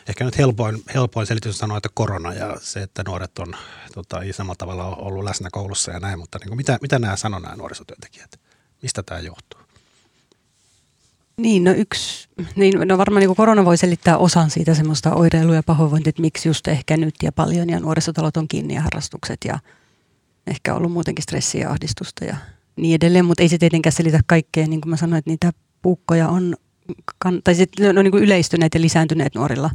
Ehkä 0.08 0.24
nyt 0.24 0.38
helpoin, 0.38 0.82
helpoin 0.94 1.26
selitys 1.26 1.54
on 1.54 1.58
sanoa, 1.58 1.76
että 1.76 1.88
korona 1.94 2.32
ja 2.34 2.56
se, 2.60 2.82
että 2.82 3.02
nuoret 3.06 3.38
on 3.38 3.54
tota, 3.94 4.22
ei 4.22 4.32
samalla 4.32 4.56
tavalla 4.56 4.84
ollut 4.84 5.24
läsnä 5.24 5.48
koulussa 5.52 5.90
ja 5.90 6.00
näin, 6.00 6.18
mutta 6.18 6.38
niin 6.38 6.48
kuin, 6.48 6.56
mitä, 6.56 6.78
mitä 6.82 6.98
nämä 6.98 7.16
sanoo 7.16 7.40
nämä 7.40 7.56
nuorisotyöntekijät? 7.56 8.40
Mistä 8.82 9.02
tämä 9.02 9.20
johtuu? 9.20 9.60
Niin, 11.38 11.64
no 11.64 11.70
yksi, 11.70 12.28
niin, 12.56 12.88
no 12.88 12.98
varmaan 12.98 13.20
niin 13.20 13.36
korona 13.36 13.64
voi 13.64 13.76
selittää 13.76 14.18
osan 14.18 14.50
siitä 14.50 14.74
semmoista 14.74 15.14
oireilua 15.14 15.54
ja 15.54 15.62
pahoinvointia, 15.62 16.08
että 16.08 16.22
miksi 16.22 16.48
just 16.48 16.68
ehkä 16.68 16.96
nyt 16.96 17.14
ja 17.22 17.32
paljon 17.32 17.70
ja 17.70 17.80
nuorisotalot 17.80 18.36
on 18.36 18.48
kiinni 18.48 18.74
ja 18.74 18.82
harrastukset 18.82 19.38
ja 19.44 19.58
ehkä 20.46 20.74
ollut 20.74 20.92
muutenkin 20.92 21.22
stressiä 21.22 21.60
ja 21.60 21.70
ahdistusta 21.70 22.24
ja 22.24 22.36
niin 22.76 22.94
edelleen, 22.94 23.24
mutta 23.24 23.42
ei 23.42 23.48
se 23.48 23.58
tietenkään 23.58 23.92
selitä 23.92 24.20
kaikkea, 24.26 24.66
niin 24.66 24.80
kuin 24.80 24.90
mä 24.90 24.96
sanoin, 24.96 25.18
että 25.18 25.30
niitä 25.30 25.52
puukkoja 25.82 26.28
on, 26.28 26.56
kan, 27.18 27.40
tai 27.44 27.54
sit 27.54 27.70
ne 27.80 27.88
on 27.88 27.94
niin 27.94 28.10
kuin 28.10 28.22
yleistyneet 28.22 28.74
ja 28.74 28.80
lisääntyneet 28.80 29.34
nuorilla 29.34 29.70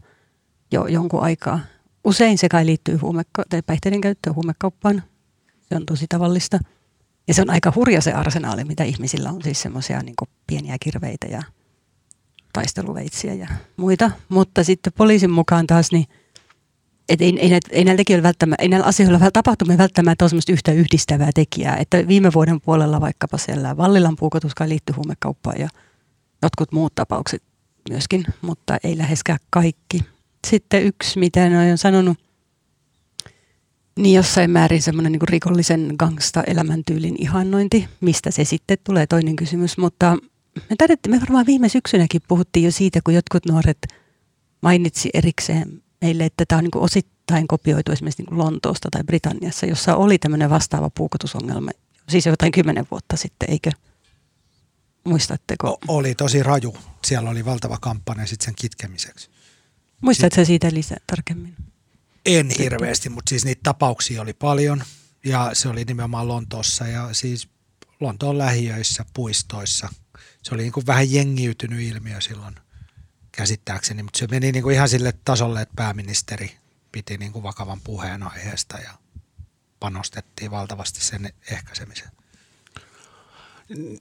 jo 0.72 0.88
jonkun 0.88 1.22
aikaa. 1.22 1.60
Usein 2.04 2.38
se 2.38 2.50
kai 2.50 2.66
liittyy 2.66 2.98
huumeka- 2.98 3.46
tai 3.50 3.62
päihteiden 3.62 4.02
käyttöön, 4.02 4.36
huumekauppaan, 4.36 5.04
se 5.62 5.76
on 5.76 5.86
tosi 5.86 6.06
tavallista. 6.10 6.60
Ja 7.28 7.34
se 7.34 7.42
on 7.42 7.50
aika 7.50 7.74
hurja 7.76 8.02
se 8.02 8.14
arsenaali, 8.14 8.64
mitä 8.64 8.84
ihmisillä 8.84 9.30
on, 9.30 9.42
siis 9.42 9.62
semmoisia 9.62 10.02
niin 10.02 10.16
pieniä 10.48 10.78
kirveitä 10.80 11.28
ja 11.28 11.44
taisteluveitsiä 12.54 13.34
ja 13.34 13.48
muita. 13.78 14.12
Mutta 14.30 14.64
sitten 14.64 14.94
poliisin 14.98 15.32
mukaan 15.32 15.68
taas, 15.68 15.92
niin 15.92 16.06
et 17.10 17.22
ei, 17.22 17.40
ei, 17.40 17.50
näitä, 17.50 17.70
ei 17.72 17.84
näillä 17.84 17.98
tekijöillä 17.98 18.24
välttämättä, 18.24 18.64
ei 18.64 18.70
näillä 18.70 18.88
asioilla 18.88 19.32
tapahtumia 19.32 19.78
välttämättä 19.78 20.24
ole 20.24 20.30
semmoista 20.30 20.52
yhtä 20.52 20.72
yhdistävää 20.72 21.30
tekijää. 21.36 21.78
Että 21.78 22.08
viime 22.08 22.34
vuoden 22.34 22.62
puolella 22.62 23.02
vaikkapa 23.02 23.38
siellä 23.38 23.78
Vallilan 23.78 24.16
puukotus 24.16 24.56
kai 24.56 24.70
liittyy 24.70 24.96
huumekauppaan 24.96 25.60
ja 25.60 25.70
jotkut 26.42 26.72
muut 26.72 26.96
tapaukset 26.96 27.44
myöskin, 27.90 28.26
mutta 28.42 28.78
ei 28.84 28.98
läheskään 28.98 29.40
kaikki. 29.50 30.00
Sitten 30.48 30.84
yksi, 30.84 31.20
mitä 31.20 31.50
ne 31.50 31.72
on 31.72 31.78
sanonut, 31.78 32.18
niin 34.00 34.16
jossain 34.16 34.52
määrin 34.52 34.82
semmoinen 34.82 35.12
niin 35.12 35.28
rikollisen 35.28 35.96
gangsta 36.00 36.44
elämäntyylin 36.44 37.16
ihannointi, 37.20 37.88
mistä 38.02 38.32
se 38.32 38.44
sitten 38.44 38.78
tulee 38.84 39.08
toinen 39.08 39.36
kysymys, 39.36 39.78
mutta 39.78 40.18
me 40.70 40.76
taidettiin, 40.78 41.16
me 41.16 41.22
varmaan 41.22 41.46
viime 41.46 41.70
syksynäkin 41.70 42.22
puhuttiin 42.28 42.66
jo 42.66 42.72
siitä, 42.72 43.00
kun 43.04 43.14
jotkut 43.14 43.46
nuoret 43.46 43.78
mainitsi 44.62 45.10
erikseen 45.14 45.84
meille, 46.02 46.26
että 46.26 46.46
tämä 46.48 46.58
on 46.58 46.64
niin 46.64 46.84
osittain 46.84 47.48
kopioitu 47.48 47.92
esimerkiksi 47.92 48.24
niin 48.24 48.38
Lontoosta 48.38 48.90
tai 48.92 49.04
Britanniassa, 49.04 49.66
jossa 49.66 49.96
oli 49.96 50.18
tämmöinen 50.18 50.50
vastaava 50.50 50.90
puukotusongelma, 50.90 51.72
siis 52.10 52.26
jotain 52.26 52.52
kymmenen 52.52 52.88
vuotta 52.92 53.18
sitten, 53.18 53.50
eikö? 53.52 53.72
Muistatteko? 55.04 55.70
O- 55.70 55.80
oli 55.88 56.16
tosi 56.16 56.44
raju. 56.44 56.78
Siellä 57.06 57.30
oli 57.30 57.46
valtava 57.46 57.78
kampanja 57.82 58.26
sitten 58.26 58.46
sen 58.46 58.54
kitkemiseksi. 58.56 59.30
Muistatko 60.02 60.46
siitä 60.46 60.70
lisää 60.74 60.98
tarkemmin? 61.08 61.56
En 62.26 62.50
hirveästi, 62.60 63.10
mutta 63.10 63.30
siis 63.30 63.46
niitä 63.46 63.60
tapauksia 63.64 64.22
oli 64.22 64.34
paljon 64.34 64.84
ja 65.26 65.50
se 65.54 65.70
oli 65.70 65.86
nimenomaan 65.86 66.28
Lontoossa 66.28 66.88
ja 66.88 67.14
siis 67.14 67.50
Lontoon 68.00 68.38
lähiöissä, 68.38 69.06
puistoissa. 69.14 69.90
Se 70.44 70.56
oli 70.56 70.64
niin 70.64 70.74
kuin 70.74 70.86
vähän 70.88 71.12
jengiytynyt 71.12 71.80
ilmiö 71.80 72.22
silloin 72.22 72.56
käsittääkseni, 73.32 74.04
mutta 74.04 74.20
se 74.20 74.28
meni 74.28 74.52
niin 74.52 74.64
kuin 74.64 74.76
ihan 74.76 74.90
sille 74.90 75.14
tasolle, 75.26 75.62
että 75.62 75.74
pääministeri 75.76 76.58
piti 76.92 77.18
niin 77.18 77.32
kuin 77.32 77.44
vakavan 77.44 77.82
puheen 77.82 78.24
aiheesta 78.24 78.78
ja 78.78 78.94
panostettiin 79.80 80.52
valtavasti 80.52 81.02
sen 81.02 81.34
ehkäisemiseen. 81.52 82.12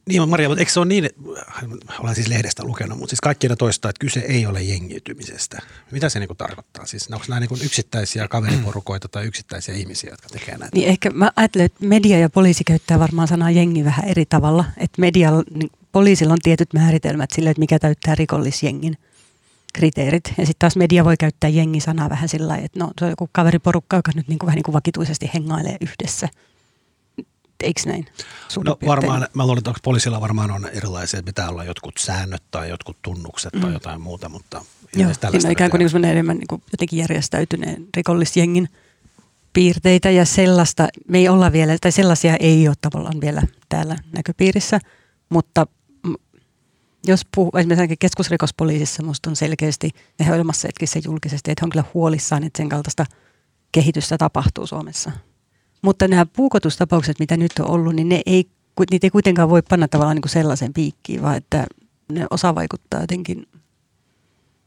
Niin, 0.09 0.29
Maria, 0.29 0.49
mutta 0.49 0.61
eikö 0.61 0.73
se 0.73 0.81
ole 0.81 0.87
niin, 0.87 1.11
olen 1.99 2.15
siis 2.15 2.29
lehdestä 2.29 2.65
lukenut, 2.65 2.99
mutta 2.99 3.11
siis 3.11 3.21
kaikki 3.21 3.49
toistaa, 3.49 3.89
että 3.89 4.01
kyse 4.01 4.21
ei 4.21 4.47
ole 4.47 4.63
jengiytymisestä. 4.63 5.59
Mitä 5.91 6.09
se 6.09 6.21
niin 6.21 6.37
tarkoittaa? 6.39 6.87
Siis 6.87 7.09
onko 7.13 7.25
nämä 7.29 7.41
niin 7.41 7.65
yksittäisiä 7.65 8.29
kaveriporukoita 8.29 9.09
tai 9.09 9.25
yksittäisiä 9.25 9.75
ihmisiä, 9.75 10.11
jotka 10.11 10.29
tekee 10.29 10.59
näitä? 10.59 10.77
Niin 10.77 10.89
ehkä 10.89 11.11
mä 11.11 11.33
ajattelen, 11.37 11.67
että 11.67 11.87
media 11.87 12.19
ja 12.19 12.31
poliisi 12.31 12.65
käyttää 12.65 12.99
varmaan 12.99 13.29
sanaa 13.29 13.51
jengi 13.51 13.85
vähän 13.85 14.09
eri 14.09 14.27
tavalla. 14.27 14.65
Että 14.77 15.01
media, 15.01 15.31
niin 15.55 15.71
poliisilla 15.93 16.33
on 16.33 16.39
tietyt 16.43 16.73
määritelmät 16.73 17.31
sille, 17.31 17.51
että 17.51 17.61
mikä 17.61 17.79
täyttää 17.79 18.15
rikollisjengin 18.15 18.97
kriteerit. 19.75 20.25
Ja 20.29 20.47
sitten 20.47 20.59
taas 20.59 20.77
media 20.77 21.05
voi 21.05 21.17
käyttää 21.17 21.51
jengi-sanaa 21.51 22.11
vähän 22.11 22.29
sillä 22.29 22.49
lailla, 22.49 22.65
että 22.65 22.79
no, 22.79 22.91
se 22.99 23.05
on 23.05 23.11
joku 23.11 23.29
kaveriporukka, 23.33 23.97
joka 23.97 24.13
nyt 24.15 24.29
niin 24.29 24.39
kuin 24.39 24.47
vähän 24.47 24.57
niin 24.57 24.65
kuin 24.65 24.73
vakituisesti 24.73 25.31
hengailee 25.35 25.77
yhdessä– 25.81 26.29
eikö 27.63 27.81
näin? 27.87 28.07
No 28.65 28.79
varmaan, 28.87 29.29
mä 29.35 29.43
luulen, 29.43 29.59
että 29.59 29.73
poliisilla 29.83 30.21
varmaan 30.21 30.51
on 30.51 30.69
erilaisia, 30.69 31.19
että 31.19 31.29
pitää 31.29 31.49
olla 31.49 31.65
jotkut 31.65 31.95
säännöt 31.99 32.43
tai 32.51 32.69
jotkut 32.69 32.97
tunnukset 33.03 33.55
mm. 33.55 33.61
tai 33.61 33.73
jotain 33.73 34.01
muuta, 34.01 34.29
mutta 34.29 34.65
Joo, 34.97 35.15
siinä 35.15 35.41
on 35.45 35.53
ikään 35.53 35.71
kuin, 35.71 35.79
niin 35.79 36.05
enemmän 36.05 36.37
niin 36.37 36.49
kuin 36.49 36.63
jotenkin 36.73 36.99
järjestäytyneen 36.99 37.87
rikollisjengin 37.97 38.69
piirteitä 39.53 40.11
ja 40.11 40.25
sellaista, 40.25 40.89
me 41.09 41.19
ei 41.19 41.29
olla 41.29 41.53
vielä, 41.53 41.77
tai 41.81 41.93
sellaisia 41.93 42.37
ei 42.37 42.69
ole 42.69 42.77
tavallaan 42.81 43.21
vielä 43.21 43.43
täällä 43.69 43.97
näköpiirissä, 44.13 44.81
mutta 45.29 45.67
jos 47.07 47.27
puhuu, 47.35 47.53
esimerkiksi 47.59 47.97
keskusrikospoliisissa 47.97 49.03
minusta 49.03 49.31
on 49.31 49.37
selkeästi, 49.37 49.91
ja 50.19 50.35
olemassa 50.35 50.69
hetki 50.69 50.87
se 50.87 51.01
julkisesti, 51.05 51.51
että 51.51 51.63
he 51.63 51.67
on 51.67 51.71
kyllä 51.71 51.85
huolissaan, 51.95 52.45
että 52.45 52.57
sen 52.57 52.69
kaltaista 52.69 53.07
kehitystä 53.73 54.19
tapahtuu 54.19 54.67
Suomessa. 54.67 55.11
Mutta 55.83 56.09
nämä 56.09 56.27
puukotustapaukset, 56.27 57.19
mitä 57.19 57.37
nyt 57.37 57.53
on 57.59 57.71
ollut, 57.71 57.95
niin 57.95 58.09
ne 58.09 58.23
ei, 58.27 58.51
niitä 58.91 59.07
ei 59.07 59.11
kuitenkaan 59.11 59.51
voi 59.51 59.63
panna 59.63 59.89
tavallaan 59.89 60.17
niin 60.17 60.23
kuin 60.23 60.31
sellaisen 60.31 60.73
piikkiin, 60.73 61.23
vaan 61.23 61.37
että 61.37 61.67
ne 62.13 62.27
osa 62.31 62.55
vaikuttaa 62.55 63.01
jotenkin, 63.01 63.49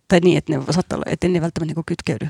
tai 0.07 0.19
niin, 0.19 0.37
että 0.37 0.53
ne 0.53 0.73
saattaa 0.73 0.95
olla, 0.95 1.11
että 1.11 1.27
ne 1.27 1.41
välttämättä 1.41 1.73
niin 1.75 1.85
kytkeydy 1.85 2.27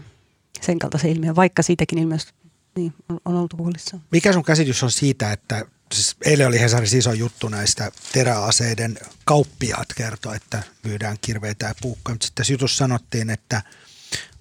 sen 0.62 0.80
kaltaisen 0.80 1.12
ilmiön, 1.12 1.36
vaikka 1.36 1.64
siitäkin 1.64 2.00
ilmiöstä 2.00 2.32
niin, 2.76 2.94
on, 3.10 3.20
on 3.26 3.36
oltu 3.36 3.58
huolissaan. 3.58 4.04
Mikä 4.12 4.34
sun 4.34 4.44
käsitys 4.44 4.84
on 4.84 4.92
siitä, 4.92 5.32
että 5.32 5.66
siis 5.94 6.16
eilen 6.26 6.48
oli 6.48 6.60
Hesarissa 6.60 6.98
iso 6.98 7.14
juttu 7.14 7.50
näistä 7.50 7.92
teräaseiden 8.14 8.98
kauppiaat 9.26 9.88
kertoi, 9.96 10.36
että 10.36 10.64
myydään 10.84 11.18
kirveitä 11.22 11.66
ja 11.66 11.76
puukkoja, 11.82 12.14
mutta 12.14 12.26
sitten 12.26 12.46
jutussa 12.50 12.78
sanottiin, 12.78 13.30
että– 13.30 13.62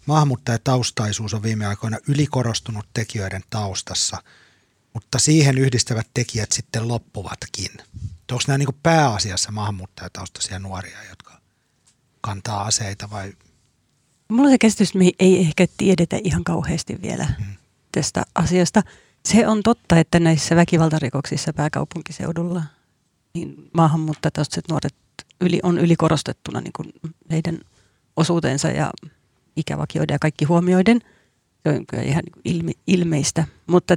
Maahanmuuttajataustaisuus 0.06 1.34
on 1.34 1.42
viime 1.42 1.66
aikoina 1.66 1.98
ylikorostunut 2.08 2.86
tekijöiden 2.94 3.42
taustassa, 3.50 4.22
mutta 4.94 5.18
siihen 5.18 5.58
yhdistävät 5.58 6.06
tekijät 6.14 6.52
sitten 6.52 6.88
loppuvatkin. 6.88 7.70
Onko 8.32 8.44
nämä 8.46 8.58
niin 8.58 8.68
pääasiassa 8.82 9.52
maahanmuuttajataustaisia 9.52 10.58
nuoria, 10.58 11.04
jotka 11.08 11.40
kantaa 12.20 12.62
aseita 12.62 13.10
vai? 13.10 13.32
Mulla 14.28 14.44
on 14.44 14.50
se 14.50 14.58
käsitys, 14.58 14.88
että 14.88 14.98
me 14.98 15.10
ei 15.18 15.40
ehkä 15.40 15.66
tiedetä 15.76 16.18
ihan 16.24 16.44
kauheasti 16.44 17.02
vielä 17.02 17.24
hmm. 17.24 17.54
tästä 17.92 18.22
asiasta. 18.34 18.82
Se 19.24 19.46
on 19.46 19.62
totta, 19.62 19.98
että 19.98 20.20
näissä 20.20 20.56
väkivaltarikoksissa 20.56 21.52
pääkaupunkiseudulla 21.52 22.62
niin 23.34 23.70
maahanmuuttajataustaiset 23.72 24.68
nuoret 24.68 24.94
yli, 25.40 25.60
on 25.62 25.78
ylikorostettuna 25.78 26.60
niin 26.60 26.72
kuin 26.72 26.92
heidän 27.30 27.58
osuutensa 28.16 28.68
ja 28.68 28.90
ikävakioiden 29.56 30.14
ja 30.14 30.18
kaikki 30.18 30.44
huomioiden. 30.44 31.00
Se 31.62 31.68
on 31.68 31.86
kyllä 31.86 32.02
ihan 32.02 32.22
ilme, 32.44 32.72
ilmeistä, 32.86 33.44
mutta 33.66 33.96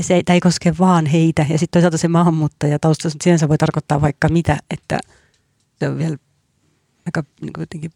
se, 0.00 0.22
tämä 0.24 0.34
ei 0.34 0.40
koske 0.40 0.74
vaan 0.78 1.06
heitä. 1.06 1.46
Ja 1.48 1.58
sitten 1.58 1.78
toisaalta 1.78 1.98
se 1.98 2.08
maahanmuuttaja 2.08 2.78
tausta 2.78 3.10
sinänsä 3.22 3.48
voi 3.48 3.58
tarkoittaa 3.58 4.00
vaikka 4.00 4.28
mitä, 4.28 4.58
että 4.70 4.98
se 5.78 5.88
on 5.88 5.98
vielä 5.98 6.16
aika 7.06 7.24
niin 7.40 7.52
kuin 7.52 7.62
jotenkin 7.62 7.90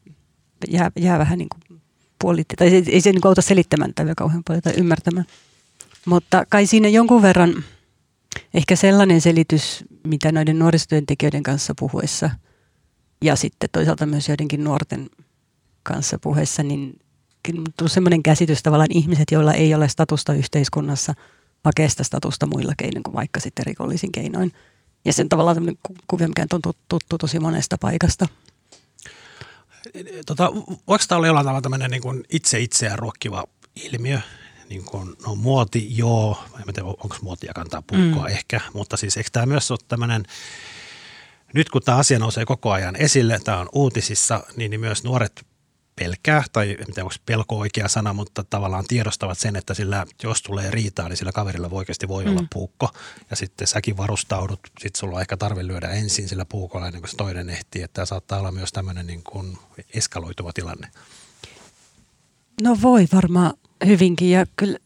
jää, 0.69 0.91
jää 0.97 1.19
vähän 1.19 1.39
niin 1.39 1.49
kuin 1.49 1.81
puolitti. 2.19 2.57
Tai 2.57 2.69
ei, 2.69 2.85
ei 2.87 3.01
se 3.01 3.13
niin 3.13 3.21
kuin 3.21 3.31
auta 3.31 3.43
selittämään 3.43 3.95
tätä 3.95 4.15
kauhean 4.17 4.43
paljon 4.49 4.63
tai 4.63 4.73
ymmärtämään. 4.77 5.27
Mutta 6.07 6.45
kai 6.49 6.67
siinä 6.67 6.89
jonkun 6.89 7.23
verran 7.23 7.65
ehkä 8.55 8.77
sellainen 8.77 9.21
selitys, 9.21 9.85
mitä 10.07 10.33
noiden 10.33 10.59
nuorisotyöntekijöiden 10.59 11.43
kanssa 11.43 11.75
puhuessa 11.79 12.31
ja 13.25 13.37
sitten 13.37 13.69
toisaalta 13.73 14.07
myös 14.07 14.29
joidenkin 14.29 14.65
nuorten 14.65 15.11
kanssa 15.83 16.19
puheessa, 16.19 16.63
niin 16.63 17.00
tullut 17.77 17.93
sellainen 17.93 18.23
käsitys 18.23 18.63
tavallaan 18.63 18.93
ihmiset, 18.93 19.31
joilla 19.33 19.55
ei 19.55 19.75
ole 19.75 19.89
statusta 19.89 20.35
yhteiskunnassa, 20.35 21.15
hakee 21.65 21.89
sitä 21.89 22.05
statusta 22.05 22.47
muilla 22.47 22.73
keinoin 22.77 23.03
kuin 23.03 23.15
vaikka 23.15 23.41
sitten 23.41 23.67
rikollisin 23.67 24.13
keinoin. 24.13 24.53
Ja 25.05 25.13
sen 25.13 25.29
tavallaan 25.29 25.57
tämmöinen 25.57 25.79
kuvio, 26.07 26.29
mikä 26.29 26.43
on 26.43 26.63
tuttu, 26.63 26.83
tuttu 26.89 27.19
tosi 27.19 27.41
monesta 27.41 27.79
paikasta. 27.79 28.29
Tota, 30.27 30.53
voiko 30.89 31.05
tämä 31.09 31.17
olla 31.17 31.27
jollain 31.27 31.47
tavalla 31.47 31.63
tämmöinen 31.63 31.91
niin 31.91 32.03
kuin 32.03 32.25
itse 32.29 32.61
itseään 32.61 32.99
ruokkiva 32.99 33.45
ilmiö? 33.77 34.21
Niin 34.69 34.85
kuin, 34.85 35.17
no 35.27 35.35
muoti, 35.35 35.97
joo. 35.97 36.45
En 36.59 36.75
tiedä, 36.75 36.89
onko 36.89 37.17
muotia 37.23 37.53
kantaa 37.55 37.83
puukkoa 37.83 38.23
mm. 38.23 38.35
ehkä, 38.35 38.61
mutta 38.75 38.97
siis 38.97 39.17
eikö 39.17 39.31
tämä 39.33 39.47
myös 39.47 39.71
ole 39.71 39.79
tämmöinen, 39.89 40.25
nyt 41.55 41.71
kun 41.71 41.83
tämä 41.83 41.99
asia 41.99 42.19
nousee 42.19 42.45
koko 42.45 42.71
ajan 42.71 42.97
esille, 42.97 43.41
tämä 43.45 43.59
on 43.59 43.69
uutisissa, 43.73 44.45
niin, 44.57 44.71
niin 44.71 44.81
myös 44.81 45.05
nuoret 45.05 45.47
pelkää, 45.97 46.45
tai 46.53 46.71
en 46.71 46.87
tiedä 46.87 47.03
onko 47.03 47.15
pelko 47.27 47.59
oikea 47.59 47.89
sana, 47.89 48.13
mutta 48.13 48.45
tavallaan 48.45 48.85
tiedostavat 48.89 49.39
sen, 49.39 49.57
että 49.57 49.75
sillä, 49.75 50.07
jos 50.23 50.43
tulee 50.43 50.71
riitaa, 50.71 51.09
niin 51.09 51.17
sillä 51.17 51.33
kaverilla 51.33 51.69
oikeasti 51.71 52.09
voi 52.09 52.25
mm. 52.25 52.31
olla 52.31 52.45
puukko. 52.53 52.91
Ja 53.31 53.37
sitten 53.37 53.67
säkin 53.67 53.97
varustaudut, 53.97 54.61
sitten 54.79 55.01
sulla 55.01 55.15
on 55.15 55.21
ehkä 55.21 55.37
tarve 55.37 55.67
lyödä 55.67 55.89
ensin 55.89 56.29
sillä 56.29 56.45
puukolla 56.45 56.87
ennen 56.87 57.03
kuin 57.03 57.11
se 57.11 57.17
toinen 57.17 57.51
ehtii. 57.51 57.83
Että 57.83 57.95
tämä 57.95 58.07
saattaa 58.07 58.39
olla 58.39 58.53
myös 58.53 58.73
tämmöinen 58.73 59.07
niin 59.07 59.23
kuin 59.23 59.59
eskaloituva 59.95 60.53
tilanne. 60.53 60.89
No 62.63 62.77
voi 62.83 63.07
varmaan 63.13 63.53
hyvinkin 63.87 64.31
ja 64.31 64.47
kyllä 64.57 64.79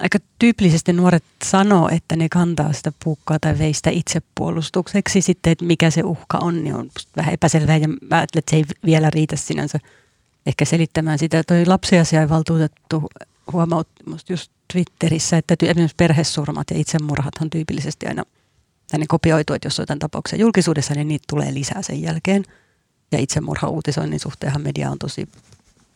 aika 0.00 0.18
tyypillisesti 0.38 0.92
nuoret 0.92 1.24
sanoo, 1.44 1.88
että 1.88 2.16
ne 2.16 2.28
kantaa 2.28 2.72
sitä 2.72 2.92
puukkaa 3.04 3.38
tai 3.38 3.58
veistä 3.58 3.90
itsepuolustukseksi. 3.90 5.20
Sitten, 5.20 5.50
että 5.50 5.64
mikä 5.64 5.90
se 5.90 6.02
uhka 6.02 6.38
on, 6.38 6.64
niin 6.64 6.74
on 6.74 6.90
vähän 7.16 7.34
epäselvää 7.34 7.76
ja 7.76 7.88
mä 7.88 7.96
ajattelen, 8.10 8.38
että 8.38 8.50
se 8.50 8.56
ei 8.56 8.64
vielä 8.84 9.10
riitä 9.10 9.36
sinänsä– 9.36 9.78
ehkä 10.46 10.64
selittämään 10.64 11.18
sitä. 11.18 11.42
Toi 11.46 11.66
lapsiasiainvaltuutettu 11.66 13.10
huomautti 13.52 14.04
just 14.28 14.52
Twitterissä, 14.72 15.36
että 15.36 15.56
esimerkiksi 15.62 15.96
perhesurmat 15.96 16.66
ja 16.70 16.78
itsemurhat 16.78 17.34
on 17.40 17.50
tyypillisesti 17.50 18.06
aina 18.06 18.24
tänne 18.90 19.06
kopioitu, 19.08 19.54
että 19.54 19.66
jos 19.66 19.78
on 19.78 19.82
jotain 19.82 19.98
tapauksia 19.98 20.38
julkisuudessa, 20.38 20.94
niin 20.94 21.08
niitä 21.08 21.24
tulee 21.30 21.54
lisää 21.54 21.82
sen 21.82 22.02
jälkeen. 22.02 22.44
Ja 23.12 23.18
itsemurha-uutisoinnin 23.18 24.20
suhteenhan 24.20 24.62
media 24.62 24.90
on 24.90 24.98
tosi 24.98 25.28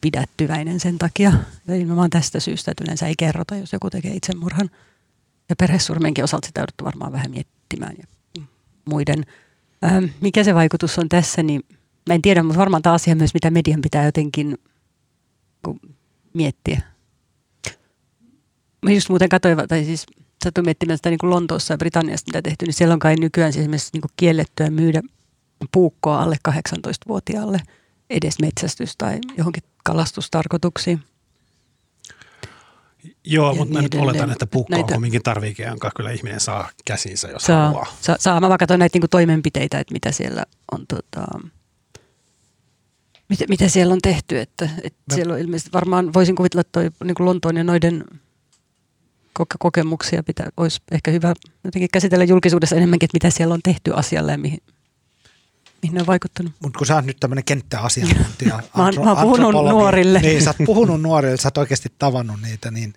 pidättyväinen 0.01 0.81
sen 0.81 0.99
takia. 0.99 1.33
Ja 1.69 1.75
nimenomaan 1.75 2.11
tästä 2.11 2.41
syystä, 2.41 2.71
että 2.71 2.85
yleensä 2.85 3.07
ei 3.07 3.15
kerrota, 3.19 3.57
jos 3.57 3.73
joku 3.73 3.91
tekee 3.91 4.15
itsemurhan. 4.15 4.71
Ja 5.49 5.57
perhesurmienkin 5.57 6.25
osalta 6.25 6.47
sitä 6.47 6.65
varmaan 6.85 7.13
vähän 7.13 7.31
miettimään 7.31 7.95
ja 7.99 8.07
muiden. 8.85 9.27
Ähm, 9.85 10.05
mikä 10.21 10.45
se 10.45 10.55
vaikutus 10.55 10.99
on 10.99 11.09
tässä, 11.09 11.43
niin 11.43 11.65
Mä 12.09 12.15
en 12.15 12.23
tiedä, 12.23 12.43
mutta 12.43 12.59
varmaan 12.59 12.83
tämä 12.83 12.95
asia 12.95 13.17
myös, 13.17 13.35
mitä 13.35 13.51
median 13.51 13.81
pitää 13.83 14.05
jotenkin 14.05 14.59
miettiä. 16.35 16.81
Mä 18.83 18.91
just 18.93 19.09
muuten 19.09 19.29
katsoin, 19.29 19.59
tai 19.69 19.85
siis 19.85 20.07
satuin 20.45 20.65
miettimään 20.65 20.97
sitä 20.99 21.11
niin 21.11 21.19
kuin 21.19 21.31
Lontoossa 21.31 21.75
ja 21.75 21.79
Britanniassa, 21.79 22.25
mitä 22.29 22.43
tehty, 22.43 22.67
niin 22.67 22.75
siellä 22.75 22.93
on 22.93 22.99
kai 22.99 23.17
nykyään 23.17 23.53
siis 23.53 23.61
esimerkiksi 23.61 23.91
niin 23.93 24.01
kuin 24.01 24.11
kiellettyä 24.17 24.71
myydä 24.71 25.03
puukkoa 25.73 26.23
alle 26.23 26.37
18-vuotiaalle. 26.49 27.59
edes 28.11 28.39
metsästys 28.41 28.95
tai 28.99 29.19
johonkin 29.39 29.63
kalastustarkoituksiin. 29.85 31.01
Joo, 33.25 33.51
Ja 33.51 33.57
mutta 33.57 33.73
mä 33.75 33.79
niin 33.81 33.85
nyt 33.85 33.95
oletan, 33.95 34.17
edelleen. 34.17 34.33
että 34.33 34.47
puukko 34.47 34.75
on 34.75 34.81
Näitä- 34.81 34.93
kumminkin 34.95 35.23
tarvike, 35.23 35.63
jonka 35.63 35.91
kyllä 35.97 36.11
ihminen 36.11 36.41
saa 36.41 36.71
käsinsä, 36.85 37.29
jos 37.29 37.49
haluaa. 37.49 37.85
Saa, 37.85 37.95
saa, 38.01 38.17
saa. 38.19 38.41
Mä 38.41 38.49
vaan 38.49 38.59
katson 38.59 38.79
näitä 38.79 38.97
niinku 38.97 39.09
toimenpiteitä, 39.09 39.79
että 39.79 39.93
mitä 39.93 40.13
siellä 40.13 40.45
on 40.73 40.87
tota, 40.87 41.27
mitä, 43.29 43.45
mitä 43.49 43.69
siellä 43.69 43.93
on 43.93 44.01
tehty. 44.03 44.39
Että, 44.41 44.65
että 44.83 44.99
Mä- 45.11 45.15
siellä 45.15 45.35
on 45.35 45.41
ilmeisesti 45.41 45.73
varmaan, 45.73 46.13
voisin 46.13 46.35
kuvitella, 46.37 46.61
että 46.61 46.73
toi, 46.73 46.91
niin 47.05 47.15
Lontoon 47.19 47.57
ja 47.57 47.65
noiden 47.65 48.05
koke- 49.39 49.57
kokemuksia 49.59 50.23
pitää, 50.23 50.49
olisi 50.57 50.81
ehkä 50.91 51.11
hyvä 51.11 51.35
jotenkin 51.65 51.89
käsitellä 51.93 52.25
julkisuudessa 52.25 52.77
enemmänkin, 52.77 53.07
että 53.07 53.17
mitä 53.17 53.31
siellä 53.31 53.55
on 53.55 53.63
tehty 53.63 53.93
asialle 53.95 54.33
ja 54.33 54.39
mihin, 54.39 54.63
mihin 55.83 55.95
ne 55.95 56.01
on 56.01 56.07
vaikuttanut. 56.07 56.53
Mutta 56.61 56.79
kun 56.79 56.87
sä 56.87 56.95
oot 56.95 57.05
nyt 57.05 57.17
tämmöinen 57.21 57.45
kenttäasiantuntija. 57.45 58.55
Mä 58.77 58.83
oon- 58.83 58.87
antro- 58.95 59.05
mä 59.05 59.13
oon 59.13 59.23
puhunut 59.23 59.53
nuorille. 59.53 60.21
Niin, 60.21 60.43
sä 60.43 60.51
oot 60.51 60.67
puhunut 60.67 61.03
nuorille, 61.03 61.37
sä 61.37 61.47
oot 61.49 61.59
oikeasti 61.59 61.93
tavannut 61.99 62.43
niitä, 62.43 62.71
niin, 62.71 62.95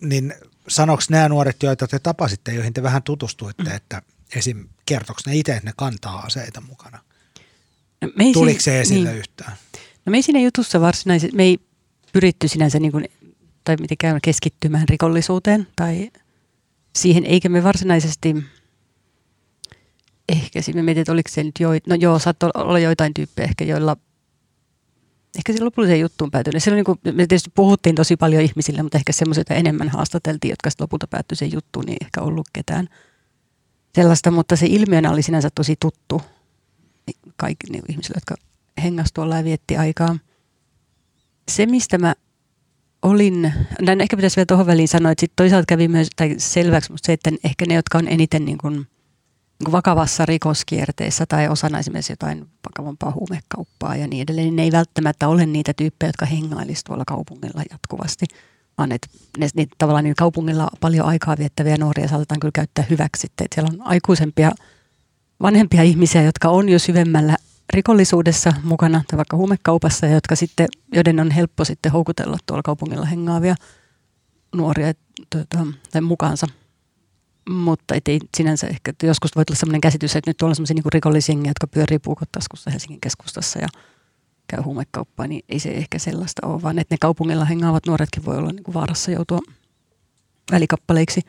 niin 0.00 0.34
sanoks 0.68 1.10
nämä 1.10 1.28
nuoret, 1.28 1.62
joita 1.62 1.86
te 1.88 1.98
tapasitte, 1.98 2.52
joihin 2.54 2.74
te 2.74 2.82
vähän 2.82 3.02
tutustuitte, 3.02 3.62
Mm. 3.62 3.76
että 3.76 4.02
esim. 4.36 4.68
kertoks 4.86 5.26
ne 5.26 5.36
itse, 5.36 5.52
että 5.56 5.68
ne 5.68 5.72
kantaa 5.76 6.20
aseita 6.20 6.60
mukana? 6.60 6.98
No, 8.02 8.08
me 8.16 8.24
ei 8.24 8.32
Tuliko 8.32 8.60
si- 8.60 8.64
se 8.64 8.80
esille 8.80 9.08
niin. 9.08 9.18
yhtään? 9.18 9.52
No 10.06 10.10
me 10.10 10.16
ei 10.16 10.22
siinä 10.22 10.40
jutussa 10.40 10.80
varsinaisesti, 10.80 11.36
me 11.36 11.42
ei 11.42 11.58
pyritty 12.12 12.48
sinänsä 12.48 12.78
niin 12.78 12.92
kuin, 12.92 13.08
tai 13.64 13.76
mitenkään 13.80 14.20
keskittymään 14.22 14.88
rikollisuuteen 14.88 15.66
tai 15.76 16.10
siihen, 16.96 17.24
eikä 17.24 17.48
me 17.48 17.64
varsinaisesti 17.64 18.34
ehkä 20.28 20.62
siinä 20.62 20.78
me 20.78 20.84
mietin, 20.84 21.00
että 21.00 21.12
oliko 21.12 21.30
se 21.32 21.44
nyt 21.44 21.54
jo, 21.60 21.68
no 21.86 21.94
joo, 21.94 22.18
saattoi 22.18 22.50
olla 22.54 22.78
joitain 22.78 23.14
tyyppejä 23.14 23.48
ehkä, 23.48 23.64
joilla 23.64 23.96
ehkä 25.38 25.52
se 25.52 25.64
lopulliseen 25.64 26.00
juttuun 26.00 26.30
päätyi. 26.30 26.60
Silloin 26.60 26.76
niin 26.76 26.84
kuin, 26.84 26.98
me 27.04 27.26
tietysti 27.26 27.50
puhuttiin 27.54 27.94
tosi 27.94 28.16
paljon 28.16 28.42
ihmisille, 28.42 28.82
mutta 28.82 28.98
ehkä 28.98 29.12
semmoisia 29.12 29.40
joita 29.40 29.54
enemmän 29.54 29.88
haastateltiin, 29.88 30.50
jotka 30.50 30.70
sitten 30.70 30.84
lopulta 30.84 31.06
päättyi 31.06 31.36
siihen 31.36 31.56
juttuun, 31.56 31.84
niin 31.84 31.92
ei 32.00 32.06
ehkä 32.06 32.20
ollut 32.20 32.46
ketään 32.52 32.88
sellaista, 33.94 34.30
mutta 34.30 34.56
se 34.56 34.66
ilmiönä 34.66 35.10
oli 35.10 35.22
sinänsä 35.22 35.48
tosi 35.54 35.76
tuttu 35.80 36.22
kaikille 37.36 37.72
niin 37.72 37.84
ihmisille, 37.88 38.16
jotka 38.16 38.34
hengas 38.82 39.12
tuolla 39.12 39.36
ja 39.36 39.44
vietti 39.44 39.76
aikaa. 39.76 40.18
Se, 41.50 41.66
mistä 41.66 41.98
mä 41.98 42.14
olin, 43.02 43.52
näin 43.80 44.00
ehkä 44.00 44.16
pitäisi 44.16 44.36
vielä 44.36 44.46
tuohon 44.46 44.66
väliin 44.66 44.88
sanoa, 44.88 45.12
että 45.12 45.20
sit 45.20 45.32
toisaalta 45.36 45.66
kävi 45.66 45.88
myös 45.88 46.08
tai 46.16 46.34
selväksi 46.38 46.90
musta 46.90 47.06
se, 47.06 47.12
että 47.12 47.30
ehkä 47.44 47.64
ne, 47.68 47.74
jotka 47.74 47.98
on 47.98 48.08
eniten 48.08 48.44
niin 48.44 48.58
kuin, 48.58 48.74
niin 48.74 49.64
kuin 49.64 49.72
vakavassa 49.72 50.26
rikoskierteessä 50.26 51.26
tai 51.26 51.48
osana 51.48 51.78
esimerkiksi 51.78 52.12
jotain 52.12 52.46
vakavampaa 52.68 53.12
huumekauppaa 53.12 53.96
ja 53.96 54.06
niin 54.06 54.22
edelleen, 54.22 54.44
niin 54.44 54.56
ne 54.56 54.62
ei 54.62 54.72
välttämättä 54.72 55.28
ole 55.28 55.46
niitä 55.46 55.72
tyyppejä, 55.76 56.08
jotka 56.08 56.26
hengailisivat 56.26 56.84
tuolla 56.84 57.04
kaupungilla 57.06 57.62
jatkuvasti, 57.70 58.26
vaan 58.78 58.92
että 58.92 59.08
ne, 59.38 59.48
ne, 59.54 59.66
tavallaan 59.78 60.04
niin 60.04 60.14
kaupungilla 60.16 60.70
paljon 60.80 61.06
aikaa 61.06 61.38
viettäviä 61.38 61.76
nuoria 61.76 62.08
saatetaan 62.08 62.40
kyllä 62.40 62.52
käyttää 62.54 62.84
hyväksi 62.90 63.26
että 63.26 63.54
siellä 63.54 63.70
on 63.72 63.86
aikuisempia 63.86 64.50
vanhempia 65.42 65.82
ihmisiä, 65.82 66.22
jotka 66.22 66.48
on 66.48 66.68
jo 66.68 66.78
syvemmällä 66.78 67.36
rikollisuudessa 67.72 68.52
mukana 68.62 69.02
tai 69.06 69.16
vaikka 69.16 69.36
huumekaupassa, 69.36 70.06
ja 70.06 70.14
jotka 70.14 70.36
sitten, 70.36 70.68
joiden 70.94 71.20
on 71.20 71.30
helppo 71.30 71.64
sitten 71.64 71.92
houkutella 71.92 72.38
tuolla 72.46 72.62
kaupungilla 72.62 73.06
hengaavia 73.06 73.54
nuoria 74.54 74.92
tuota, 75.30 75.66
tai 75.90 76.00
mukaansa. 76.00 76.46
Mutta 77.50 77.94
ei 77.94 78.18
sinänsä 78.36 78.66
ehkä, 78.66 78.92
joskus 79.02 79.36
voi 79.36 79.44
tulla 79.44 79.58
sellainen 79.58 79.80
käsitys, 79.80 80.16
että 80.16 80.30
nyt 80.30 80.36
tuolla 80.36 80.50
on 80.50 80.56
sellaisia 80.56 80.74
niin 80.74 80.92
rikollisjengiä, 80.92 81.50
jotka 81.50 81.66
pyörii 81.66 81.98
puukot 81.98 82.32
taskussa 82.32 82.70
Helsingin 82.70 83.00
keskustassa 83.00 83.58
ja 83.58 83.68
käy 84.48 84.62
huumekauppaa, 84.62 85.26
niin 85.26 85.44
ei 85.48 85.58
se 85.58 85.70
ehkä 85.70 85.98
sellaista 85.98 86.46
ole, 86.46 86.62
vaan 86.62 86.78
että 86.78 86.94
ne 86.94 86.98
kaupungilla 87.00 87.44
hengaavat 87.44 87.86
nuoretkin 87.86 88.24
voi 88.24 88.36
olla 88.36 88.52
niin 88.52 88.64
kuin 88.64 88.74
vaarassa 88.74 89.10
joutua 89.10 89.40
välikappaleiksi. 90.50 91.20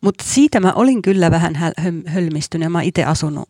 Mutta 0.00 0.24
siitä 0.24 0.60
mä 0.60 0.72
olin 0.72 1.02
kyllä 1.02 1.30
vähän 1.30 1.54
hölmistynyt. 2.06 2.72
Mä 2.72 2.82
itse 2.82 3.04
asunut 3.04 3.48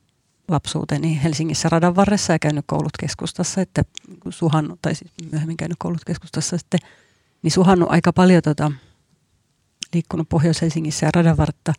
lapsuuteni 0.48 1.22
Helsingissä 1.22 1.68
radan 1.68 1.96
varressa 1.96 2.32
ja 2.32 2.38
käynyt 2.38 2.64
koulut 2.66 2.96
keskustassa, 3.00 3.60
että 3.60 3.84
suhannut, 4.30 4.78
tai 4.82 4.94
siis 4.94 5.12
myöhemmin 5.32 5.56
käynyt 5.56 5.76
koulut 5.78 6.04
keskustassa 6.04 6.58
sitten, 6.58 6.80
niin 7.42 7.50
suhannut 7.50 7.90
aika 7.90 8.12
paljon 8.12 8.42
tota, 8.42 8.72
liikkunut 9.94 10.28
Pohjois-Helsingissä 10.28 11.06
ja 11.06 11.10
radan 11.14 11.36
vartta. 11.36 11.72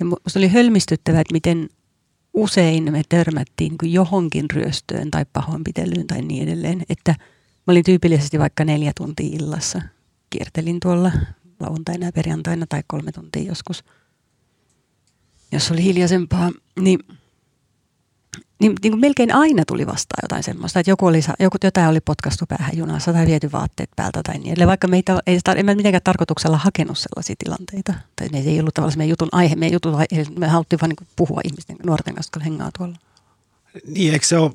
Ja 0.00 0.06
mu- 0.06 0.20
musta 0.24 0.38
oli 0.38 0.48
hölmistyttävää, 0.48 1.20
että 1.20 1.32
miten 1.32 1.68
usein 2.34 2.92
me 2.92 3.02
törmättiin 3.08 3.74
niin 3.82 3.92
johonkin 3.92 4.50
ryöstöön 4.50 5.10
tai 5.10 5.26
pahoinpitelyyn 5.32 6.06
tai 6.06 6.22
niin 6.22 6.48
edelleen. 6.48 6.82
Että 6.88 7.14
mä 7.66 7.70
olin 7.72 7.84
tyypillisesti 7.84 8.38
vaikka 8.38 8.64
neljä 8.64 8.92
tuntia 8.96 9.28
illassa. 9.32 9.82
Kiertelin 10.30 10.80
tuolla 10.80 11.12
lauantaina 11.60 12.06
ja 12.06 12.12
perjantaina 12.12 12.66
tai 12.68 12.82
kolme 12.86 13.12
tuntia 13.12 13.42
joskus, 13.42 13.84
jos 15.52 15.70
oli 15.70 15.82
hiljaisempaa, 15.82 16.50
niin, 16.80 16.98
niin, 18.60 18.74
niin 18.82 18.92
kuin 18.92 19.00
melkein 19.00 19.34
aina 19.34 19.62
tuli 19.66 19.86
vastaan 19.86 20.20
jotain 20.22 20.42
semmoista, 20.42 20.80
että 20.80 20.90
joku 20.90 21.06
oli, 21.06 21.20
joku, 21.40 21.56
jotain 21.64 21.88
oli 21.88 22.00
potkastu 22.00 22.44
päähän 22.46 22.76
junassa 22.76 23.12
tai 23.12 23.26
viety 23.26 23.52
vaatteet 23.52 23.90
päältä 23.96 24.20
tai 24.22 24.38
niin 24.38 24.48
edelleen. 24.48 24.68
Vaikka 24.68 24.88
meitä 24.88 25.18
ei, 25.26 25.38
en 25.56 25.66
mä 25.66 25.74
mitenkään 25.74 26.02
tarkoituksella 26.04 26.58
hakenut 26.58 26.98
sellaisia 26.98 27.36
tilanteita. 27.38 27.94
Tai 28.16 28.28
ne 28.28 28.38
ei 28.38 28.60
ollut 28.60 28.74
tavallaan 28.74 28.98
meidän 28.98 29.10
jutun 29.10 29.28
aihe. 29.32 29.54
Meidän 29.54 29.72
jutun 29.72 29.94
aihe, 29.94 30.24
me 30.38 30.48
haluttiin 30.48 30.80
vaan 30.80 30.88
niin 30.88 31.08
puhua 31.16 31.40
ihmisten, 31.44 31.76
nuorten 31.86 32.14
kanssa, 32.14 32.28
jotka 32.28 32.44
hengaa 32.44 32.70
tuolla. 32.78 32.96
Niin, 33.86 34.12
eikö 34.12 34.26
se 34.26 34.38
ole, 34.38 34.50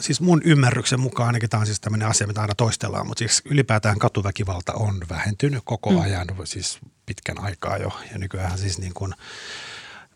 siis 0.00 0.20
mun 0.20 0.42
ymmärryksen 0.44 1.00
mukaan, 1.00 1.26
ainakin 1.26 1.50
tämä 1.50 1.60
on 1.60 1.66
siis 1.66 1.80
tämmöinen 1.80 2.08
asia, 2.08 2.26
mitä 2.26 2.40
aina 2.40 2.54
toistellaan, 2.54 3.06
mutta 3.06 3.18
siis 3.18 3.42
ylipäätään 3.44 3.98
katuväkivalta 3.98 4.72
on 4.72 5.00
vähentynyt 5.08 5.62
koko 5.64 5.90
Mm. 5.90 6.00
ajan, 6.00 6.26
siis 6.44 6.78
pitkän 7.06 7.40
aikaa 7.40 7.76
jo. 7.76 7.92
Ja 8.12 8.18
nykyään 8.18 8.58
siis 8.58 8.78
niin 8.78 8.94
kuin, 8.94 9.14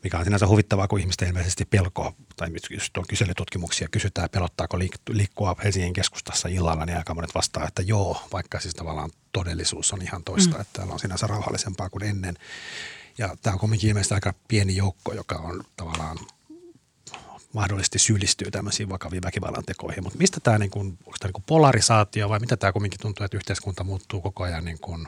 mikä 0.04 0.18
on 0.18 0.24
sinänsä 0.24 0.46
huvittavaa, 0.46 0.88
kun 0.88 1.00
ihmistä 1.00 1.26
ilmeisesti 1.26 1.64
pelkoa, 1.64 2.12
tai 2.36 2.48
just 2.70 2.96
on 2.96 3.04
kyselytutkimuksia, 3.08 3.88
kysytään, 3.90 4.30
pelottaako 4.30 4.78
liik- 4.78 5.02
liikkua 5.14 5.56
Helsingin 5.64 5.92
keskustassa 5.92 6.48
illalla, 6.48 6.86
niin 6.86 6.98
aika 6.98 7.14
monet 7.14 7.34
vastaa, 7.34 7.68
että 7.68 7.82
joo, 7.82 8.28
vaikka 8.32 8.60
siis 8.60 8.74
tavallaan 8.74 9.10
todellisuus 9.32 9.92
on 9.92 10.02
ihan 10.02 10.24
toista, 10.24 10.54
mm. 10.54 10.60
että 10.60 10.72
täällä 10.72 10.92
on 10.92 11.00
sinänsä 11.00 11.26
rauhallisempaa 11.26 11.90
kuin 11.90 12.02
ennen. 12.04 12.36
Ja 13.18 13.36
tämä 13.42 13.54
on 13.54 13.60
kuitenkin 13.60 13.88
ilmeisesti 13.88 14.14
aika 14.14 14.34
pieni 14.48 14.76
joukko, 14.76 15.12
joka 15.12 15.34
on 15.34 15.64
tavallaan 15.76 16.18
mahdollisesti 17.54 17.98
syyllistyy 17.98 18.50
tämmöisiin 18.50 18.88
vakaviin 18.88 19.22
väkivallan 19.22 19.64
tekoihin. 19.64 20.02
Mutta 20.02 20.18
mistä 20.18 20.40
tämä, 20.40 20.58
niin 20.58 20.70
kuin, 20.70 20.86
onko 20.86 21.16
tämä 21.20 21.28
niin 21.28 21.32
kuin 21.32 21.44
polarisaatio 21.46 22.28
vai 22.28 22.38
mitä 22.40 22.56
tämä 22.56 22.72
kuitenkin 22.72 23.00
tuntuu, 23.00 23.24
että 23.24 23.36
yhteiskunta 23.36 23.84
muuttuu 23.84 24.20
koko 24.20 24.42
ajan 24.42 24.64
niin 24.64 24.78
kuin, 24.78 25.06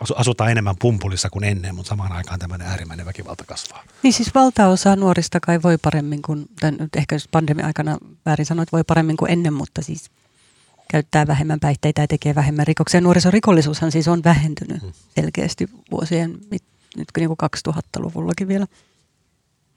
asu- 0.00 0.14
asutaan 0.16 0.50
enemmän 0.50 0.76
pumpulissa 0.80 1.30
kuin 1.30 1.44
ennen, 1.44 1.74
mutta 1.74 1.88
samaan 1.88 2.12
aikaan 2.12 2.38
tämmöinen 2.38 2.66
äärimmäinen 2.68 3.06
väkivalta 3.06 3.44
kasvaa. 3.44 3.84
Niin 4.02 4.12
siis 4.12 4.34
valtaosa 4.34 4.96
nuorista 4.96 5.40
kai 5.40 5.62
voi 5.62 5.78
paremmin 5.78 6.22
kuin, 6.22 6.46
tai 6.60 6.70
nyt 6.72 6.96
ehkä 6.96 7.14
jos 7.14 7.28
pandemia 7.28 7.66
aikana 7.66 7.98
väärin 8.26 8.46
sanoit, 8.46 8.72
voi 8.72 8.84
paremmin 8.84 9.16
kuin 9.16 9.30
ennen, 9.30 9.52
mutta 9.52 9.82
siis 9.82 10.10
käyttää 10.90 11.26
vähemmän 11.26 11.60
päihteitä 11.60 12.00
ja 12.00 12.08
tekee 12.08 12.34
vähemmän 12.34 12.66
rikoksia. 12.66 13.00
Nuorisorikollisuushan 13.00 13.92
siis 13.92 14.08
on 14.08 14.24
vähentynyt 14.24 14.82
Mm. 14.82 14.92
selkeästi 15.14 15.68
vuosien, 15.90 16.38
nyt 16.96 17.06
niin 17.16 17.28
kuin 17.28 17.38
2000-luvullakin 17.68 18.48
vielä. 18.48 18.66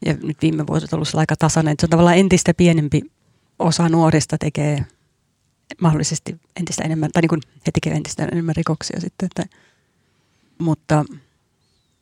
Ja 0.06 0.14
nyt 0.24 0.38
viime 0.42 0.68
vuodet 0.68 0.94
on 0.94 0.98
ollut 0.98 1.16
aika 1.16 1.36
tasainen, 1.36 1.72
että 1.72 1.82
se 1.82 1.86
on 1.86 1.90
tavallaan 1.90 2.18
entistä 2.18 2.54
pienempi 2.54 3.02
osa 3.60 3.90
nuorista 3.90 4.38
tekee 4.38 4.86
mahdollisesti 5.82 6.42
entistä 6.60 6.84
enemmän, 6.84 7.10
tai 7.14 7.22
niin 7.22 7.30
kuin 7.30 7.42
he 7.68 7.72
tekevät 7.74 7.98
entistä 7.98 8.26
enemmän 8.26 8.56
rikoksia 8.56 9.02
sitten. 9.02 9.26
Että, 9.26 9.58
mutta 10.58 11.06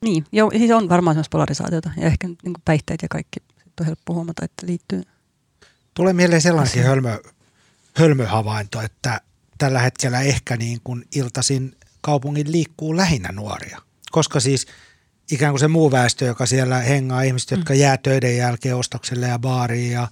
niin, 0.02 0.26
joo, 0.32 0.52
siis 0.52 0.72
on 0.72 0.90
varmaan 0.90 1.16
semmoista 1.16 1.32
polarisaatiota 1.32 1.92
ja 1.98 2.08
ehkä 2.08 2.28
niin 2.28 2.38
kuin 2.44 2.62
päihteet 2.66 3.02
ja 3.02 3.08
kaikki 3.10 3.40
on 3.80 3.86
helppo 3.86 4.14
huomata, 4.14 4.46
että 4.46 4.68
liittyy. 4.68 5.04
Tulee 5.94 6.14
mieleen 6.14 6.42
sellainenkin 6.42 6.84
hölmö, 6.84 7.20
hölmöhavainto, 7.98 8.82
että 8.82 9.22
tällä 9.58 9.80
hetkellä 9.80 10.22
ehkä 10.22 10.58
niin 10.58 10.80
kuin 10.84 11.06
iltaisin 11.16 11.76
kaupungin 12.02 12.52
liikkuu 12.52 12.98
lähinnä 12.98 13.30
nuoria. 13.32 13.82
Koska 14.12 14.40
siis 14.40 14.68
ikään 15.32 15.52
kuin 15.52 15.60
se 15.60 15.68
muu 15.68 15.92
väestö, 15.92 16.26
joka 16.26 16.46
siellä 16.46 16.80
hengaa, 16.80 17.22
ihmiset, 17.22 17.52
jotka 17.52 17.74
jää 17.74 17.98
töiden 17.98 18.38
jälkeen 18.38 18.76
ostokselle 18.76 19.28
ja 19.28 19.40
baariin 19.40 19.92
ja 19.92 20.08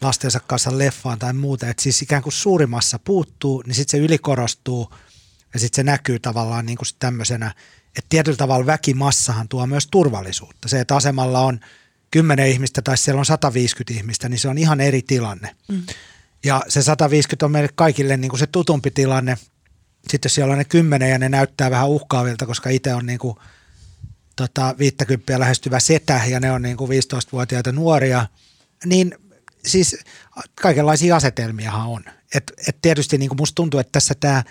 lastensa 0.00 0.40
kanssa 0.40 0.78
leffaan 0.78 1.18
tai 1.18 1.32
muuta, 1.32 1.68
että 1.68 1.82
siis 1.82 2.02
ikään 2.02 2.22
kuin 2.22 2.32
suurimmassa 2.32 2.98
puuttuu, 2.98 3.62
niin 3.66 3.74
sitten 3.74 4.00
se 4.00 4.04
ylikorostuu 4.04 4.94
ja 5.54 5.60
sitten 5.60 5.76
se 5.76 5.82
näkyy 5.82 6.18
tavallaan 6.18 6.66
niin 6.66 6.78
kuin 6.78 6.88
tämmöisenä, 6.98 7.54
että 7.86 8.06
tietyllä 8.08 8.36
tavalla 8.36 8.66
väkimassahan 8.66 9.48
tuo 9.48 9.66
myös 9.66 9.86
turvallisuutta. 9.86 10.68
Se, 10.68 10.80
että 10.80 10.96
asemalla 10.96 11.40
on 11.40 11.60
10 12.10 12.48
ihmistä 12.48 12.82
tai 12.82 12.98
siellä 12.98 13.18
on 13.18 13.26
150 13.26 13.94
ihmistä, 13.94 14.28
niin 14.28 14.38
se 14.38 14.48
on 14.48 14.58
ihan 14.58 14.80
eri 14.80 15.02
tilanne. 15.02 15.56
Mm. 15.68 15.82
Ja 16.44 16.62
se 16.68 16.82
150 16.82 17.46
on 17.46 17.52
meille 17.52 17.68
kaikille 17.74 18.16
niin 18.16 18.28
kuin 18.28 18.40
se 18.40 18.46
tutumpi 18.46 18.90
tilanne. 18.90 19.38
Sitten 20.08 20.28
jos 20.28 20.34
siellä 20.34 20.52
on 20.52 20.58
ne 20.58 20.64
10 20.64 21.10
ja 21.10 21.18
ne 21.18 21.28
näyttää 21.28 21.70
vähän 21.70 21.88
uhkaavilta, 21.88 22.46
koska 22.46 22.70
itse 22.70 22.94
on 22.94 23.06
niin 23.06 23.18
kuin, 23.18 23.36
tota, 24.38 24.74
50 24.78 25.40
lähestyvä 25.40 25.80
setä 25.80 26.20
ja 26.28 26.40
ne 26.40 26.52
on 26.52 26.62
niin 26.62 26.76
kuin 26.76 26.90
15-vuotiaita 26.90 27.72
nuoria, 27.72 28.26
niin 28.84 29.14
siis 29.66 29.96
kaikenlaisia 30.62 31.16
asetelmiahan 31.16 31.86
on. 31.86 32.04
Et, 32.34 32.52
et 32.68 32.78
tietysti 32.82 33.18
niin 33.18 33.28
kuin 33.28 33.38
musta 33.38 33.54
tuntuu, 33.54 33.80
että 33.80 33.92
tässä 33.92 34.14
tämä, 34.20 34.44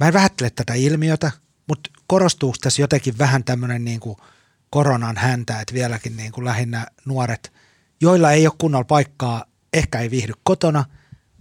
mä 0.00 0.06
en 0.06 0.12
vähättele 0.12 0.50
tätä 0.50 0.74
ilmiötä, 0.74 1.32
mutta 1.66 1.90
korostuuko 2.06 2.56
tässä 2.60 2.82
jotenkin 2.82 3.18
vähän 3.18 3.44
tämmöinen 3.44 3.84
niin 3.84 4.00
kuin 4.00 4.16
koronan 4.70 5.16
häntä, 5.16 5.60
että 5.60 5.74
vieläkin 5.74 6.16
niin 6.16 6.32
kuin 6.32 6.44
lähinnä 6.44 6.86
nuoret, 7.04 7.52
joilla 8.00 8.32
ei 8.32 8.46
ole 8.46 8.54
kunnolla 8.58 8.84
paikkaa, 8.84 9.44
ehkä 9.72 10.00
ei 10.00 10.10
viihdy 10.10 10.32
kotona, 10.42 10.84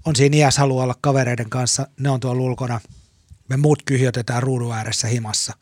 on 0.05 0.15
siinä 0.15 0.37
iässä 0.37 0.61
haluaa 0.61 0.83
olla 0.83 0.95
kavereiden 1.01 1.49
kanssa, 1.49 1.87
ne 1.99 2.09
on 2.09 2.19
tuolla 2.19 2.41
ulkona, 2.41 2.81
me 3.49 3.57
muut 3.57 3.83
kyhjötetään 3.83 4.43
ruudun 4.43 4.73
ääressä 4.73 5.07
himassa. 5.07 5.53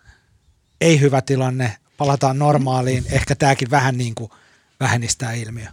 Ei 0.82 1.00
hyvä 1.00 1.22
tilanne, 1.22 1.78
palataan 1.98 2.40
normaaliin, 2.40 3.06
ehkä 3.12 3.36
tämäkin 3.36 3.72
vähän 3.72 3.98
niin 3.98 4.16
kuin 4.16 4.32
vähennistää 4.80 5.34
ilmiö. 5.34 5.68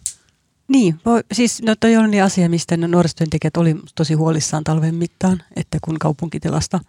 Niin, 0.68 1.00
voi, 1.04 1.24
siis 1.32 1.62
no 1.62 1.74
toi 1.80 1.96
on 1.96 2.10
niin 2.10 2.24
asia, 2.24 2.48
mistä 2.48 2.76
nuorisotyöntekijät 2.76 3.56
oli 3.56 3.76
tosi 3.94 4.14
huolissaan 4.14 4.64
talven 4.64 4.94
mittaan, 4.94 5.42
että 5.56 5.78
kun 5.84 5.98
kaupunkitilasta, 5.98 6.80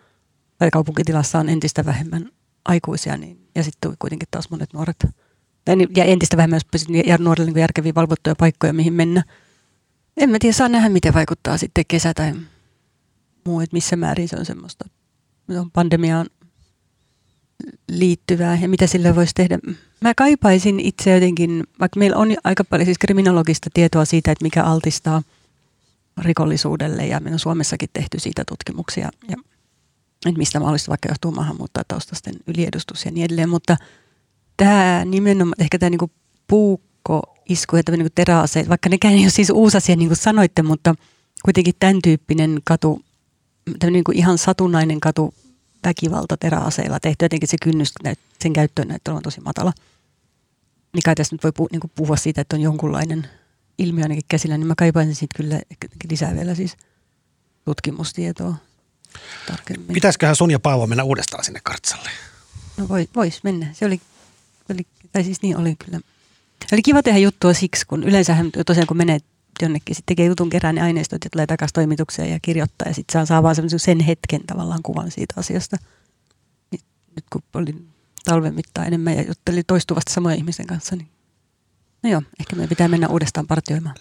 tai 0.58 0.72
kaupunkitilassa 0.72 1.40
on 1.40 1.50
entistä 1.50 1.86
vähemmän 1.86 2.30
aikuisia, 2.66 3.18
niin, 3.18 3.48
ja 3.56 3.64
sitten 3.64 3.96
kuitenkin 4.00 4.28
taas 4.32 4.50
monet 4.50 4.74
nuoret, 4.74 5.06
niin, 5.76 5.90
ja 5.96 6.04
entistä 6.04 6.38
vähemmän 6.38 6.62
ja 7.06 7.18
nuorille 7.18 7.52
niin 7.52 7.60
järkeviä 7.60 7.96
valvottuja 7.96 8.36
paikkoja, 8.36 8.74
mihin 8.74 8.94
mennä. 8.94 9.24
En 10.18 10.30
mä 10.30 10.38
tiedä, 10.40 10.54
saa 10.54 10.70
nähdä, 10.70 10.90
miten 10.90 11.14
vaikuttaa 11.14 11.58
sitten 11.58 11.86
kesä 11.88 12.14
tai 12.14 12.34
muu, 13.46 13.60
että 13.60 13.74
missä 13.74 13.96
määrin 13.96 14.30
se 14.30 14.36
on 14.36 14.46
semmoista 14.46 14.86
pandemiaan 15.74 16.28
liittyvää 17.90 18.58
ja 18.62 18.70
mitä 18.70 18.88
sillä 18.88 19.16
voisi 19.16 19.34
tehdä. 19.36 19.60
Mä 20.02 20.14
kaipaisin 20.18 20.80
itse 20.80 21.14
jotenkin, 21.14 21.64
vaikka 21.80 22.00
meillä 22.00 22.18
on 22.18 22.36
aika 22.44 22.64
paljon 22.64 22.86
siis 22.86 22.98
kriminologista 22.98 23.70
tietoa 23.74 24.06
siitä, 24.06 24.32
että 24.32 24.46
mikä 24.46 24.64
altistaa 24.64 25.22
rikollisuudelle 26.18 27.08
ja 27.08 27.20
meillä 27.20 27.36
on 27.36 27.40
Suomessakin 27.40 27.90
tehty 27.94 28.20
siitä 28.20 28.44
tutkimuksia 28.48 29.10
ja 29.30 29.38
että 30.26 30.38
mistä 30.38 30.60
mahdollista 30.60 30.90
vaikka 30.90 31.10
johtuu 31.10 31.32
maahanmuuttajataustaisten 31.32 32.34
yliedustus 32.48 33.06
ja 33.06 33.12
niin 33.12 33.26
edelleen, 33.26 33.50
mutta 33.50 33.78
tämä 34.58 35.06
nimenomaan, 35.06 35.56
ehkä 35.62 35.80
tämä 35.80 35.90
niinku 35.90 36.12
puukkoisku 36.48 37.76
ja 37.76 37.84
tämmöinen 37.84 38.04
niinku 38.04 38.14
teräaseet, 38.16 38.70
vaikka 38.70 38.90
nekään 38.90 39.14
ei 39.14 39.22
ole 39.22 39.30
siis 39.30 39.50
uusi 39.50 39.78
asia 39.78 39.96
niin 39.96 40.10
kuin 40.10 40.18
sanoitte, 40.18 40.62
mutta 40.62 40.96
kuitenkin 41.46 41.74
tämän 41.80 42.00
tyyppinen 42.04 42.62
katu, 42.64 43.02
tämmöinen 43.66 43.94
niinku 43.94 44.12
ihan 44.16 44.38
satunnainen 44.38 45.00
katu 45.00 45.34
väkivalta 45.84 46.38
teräaseilla 46.38 47.00
tehty. 47.00 47.26
Jotenkin 47.26 47.50
se 47.50 47.58
kynnys 47.64 47.94
sen 48.42 48.54
käyttöön 48.54 48.88
näyttää 48.88 49.12
olevan 49.12 49.24
tosi 49.24 49.42
matala. 49.42 49.74
Niin 50.94 51.04
kai 51.06 51.16
tässä 51.16 51.36
nyt 51.36 51.44
voi 51.44 51.52
pu, 51.52 51.68
niin 51.72 51.82
puhua 51.96 52.16
siitä, 52.16 52.42
että 52.42 52.56
on 52.56 52.62
jonkunlainen 52.62 53.28
ilmiö 53.78 54.04
ainakin 54.06 54.24
käsillä, 54.28 54.58
niin 54.58 54.68
mä 54.68 54.74
kaipaisin 54.78 55.16
siitä 55.16 55.38
kyllä 55.38 55.62
lisää 56.10 56.36
vielä 56.36 56.56
siis 56.56 56.78
tutkimustietoa 57.66 58.56
tarkemmin. 59.48 59.94
Pitäisiköhän 59.94 60.36
sun 60.36 60.52
ja 60.52 60.60
Paavo 60.60 60.88
mennä 60.88 61.04
uudestaan 61.04 61.44
sinne 61.44 61.60
kartsalle? 61.64 62.10
No 62.78 62.88
voi, 62.88 63.10
vois 63.16 63.44
mennä. 63.44 63.68
Se 63.74 63.86
oli, 63.86 64.02
oli, 64.70 64.82
tai 65.12 65.24
siis 65.24 65.42
niin 65.42 65.58
oli 65.58 65.76
kyllä. 65.76 66.00
Oli 66.72 66.82
kiva 66.82 67.04
tehdä 67.04 67.20
juttua 67.20 67.54
siksi, 67.54 67.86
kun 67.86 68.04
yleensähän 68.04 68.52
tosiaan 68.66 68.88
kun 68.88 68.98
menee 68.98 69.20
jonnekin, 69.62 69.96
sitten 69.96 70.16
tekee 70.16 70.26
jutun 70.26 70.50
kerään 70.50 70.76
ne 70.76 70.82
aineistot 70.82 71.24
ja 71.24 71.30
tulee 71.30 71.48
takaisin 71.48 71.74
toimitukseen 71.74 72.32
ja 72.32 72.40
kirjoittaa 72.42 72.88
ja 72.88 72.94
sitten 72.94 73.14
saa, 73.14 73.26
saa 73.26 73.44
vaan 73.44 73.56
sen 73.78 74.00
hetken 74.00 74.42
tavallaan 74.48 74.84
kuvan 74.84 75.12
siitä 75.12 75.34
asiasta. 75.38 75.78
Nyt 77.16 77.26
kun 77.32 77.42
olin 77.54 77.88
talven 78.26 78.56
mittaan 78.56 78.88
enemmän 78.88 79.18
ja 79.18 79.24
juttelin 79.24 79.64
toistuvasti 79.68 80.14
samojen 80.14 80.38
ihmisen 80.38 80.68
kanssa, 80.68 80.96
niin 80.96 81.08
no 82.04 82.10
joo, 82.10 82.22
ehkä 82.40 82.56
me 82.56 82.68
pitää 82.68 82.88
mennä 82.88 83.08
uudestaan 83.08 83.48
partioimaan. 83.48 83.96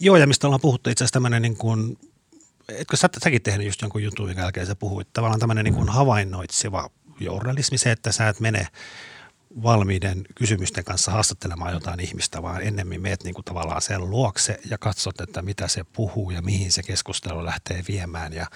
Joo, 0.00 0.16
ja 0.16 0.26
mistä 0.26 0.46
ollaan 0.46 0.60
puhuttu 0.60 0.90
itse 0.90 1.04
asiassa 1.04 1.12
tämmöinen 1.12 1.42
niin 1.42 1.56
kuin, 1.56 1.98
etkö 2.68 2.96
sä, 2.96 3.08
säkin 3.24 3.42
tehnyt 3.42 3.66
just 3.66 3.82
jonkun 3.82 4.02
jutun, 4.02 4.26
minkä 4.26 4.42
jälkeen 4.42 4.66
sä 4.66 4.76
puhuit, 4.76 5.08
tavallaan 5.12 5.40
tämmöinen 5.40 5.64
niin 5.64 5.74
kuin 5.74 5.88
havainnoitseva 5.88 6.90
journalismi, 7.20 7.78
se, 7.78 7.92
että 7.92 8.12
sä 8.12 8.28
et 8.28 8.40
mene 8.40 8.66
valmiiden 9.62 10.24
kysymysten 10.34 10.84
kanssa 10.84 11.10
haastattelemaan 11.10 11.72
jotain 11.72 12.00
ihmistä, 12.00 12.42
vaan 12.42 12.62
ennemmin 12.62 13.02
meet 13.02 13.24
niin 13.24 13.34
kuin 13.34 13.44
tavallaan 13.44 13.82
sen 13.82 14.10
luokse 14.10 14.60
ja 14.70 14.78
katsot, 14.78 15.20
että 15.20 15.42
mitä 15.42 15.68
se 15.68 15.84
puhuu 15.84 16.30
ja 16.30 16.42
mihin 16.42 16.72
se 16.72 16.82
keskustelu 16.82 17.44
lähtee 17.44 17.84
viemään. 17.88 18.32
Ja 18.32 18.46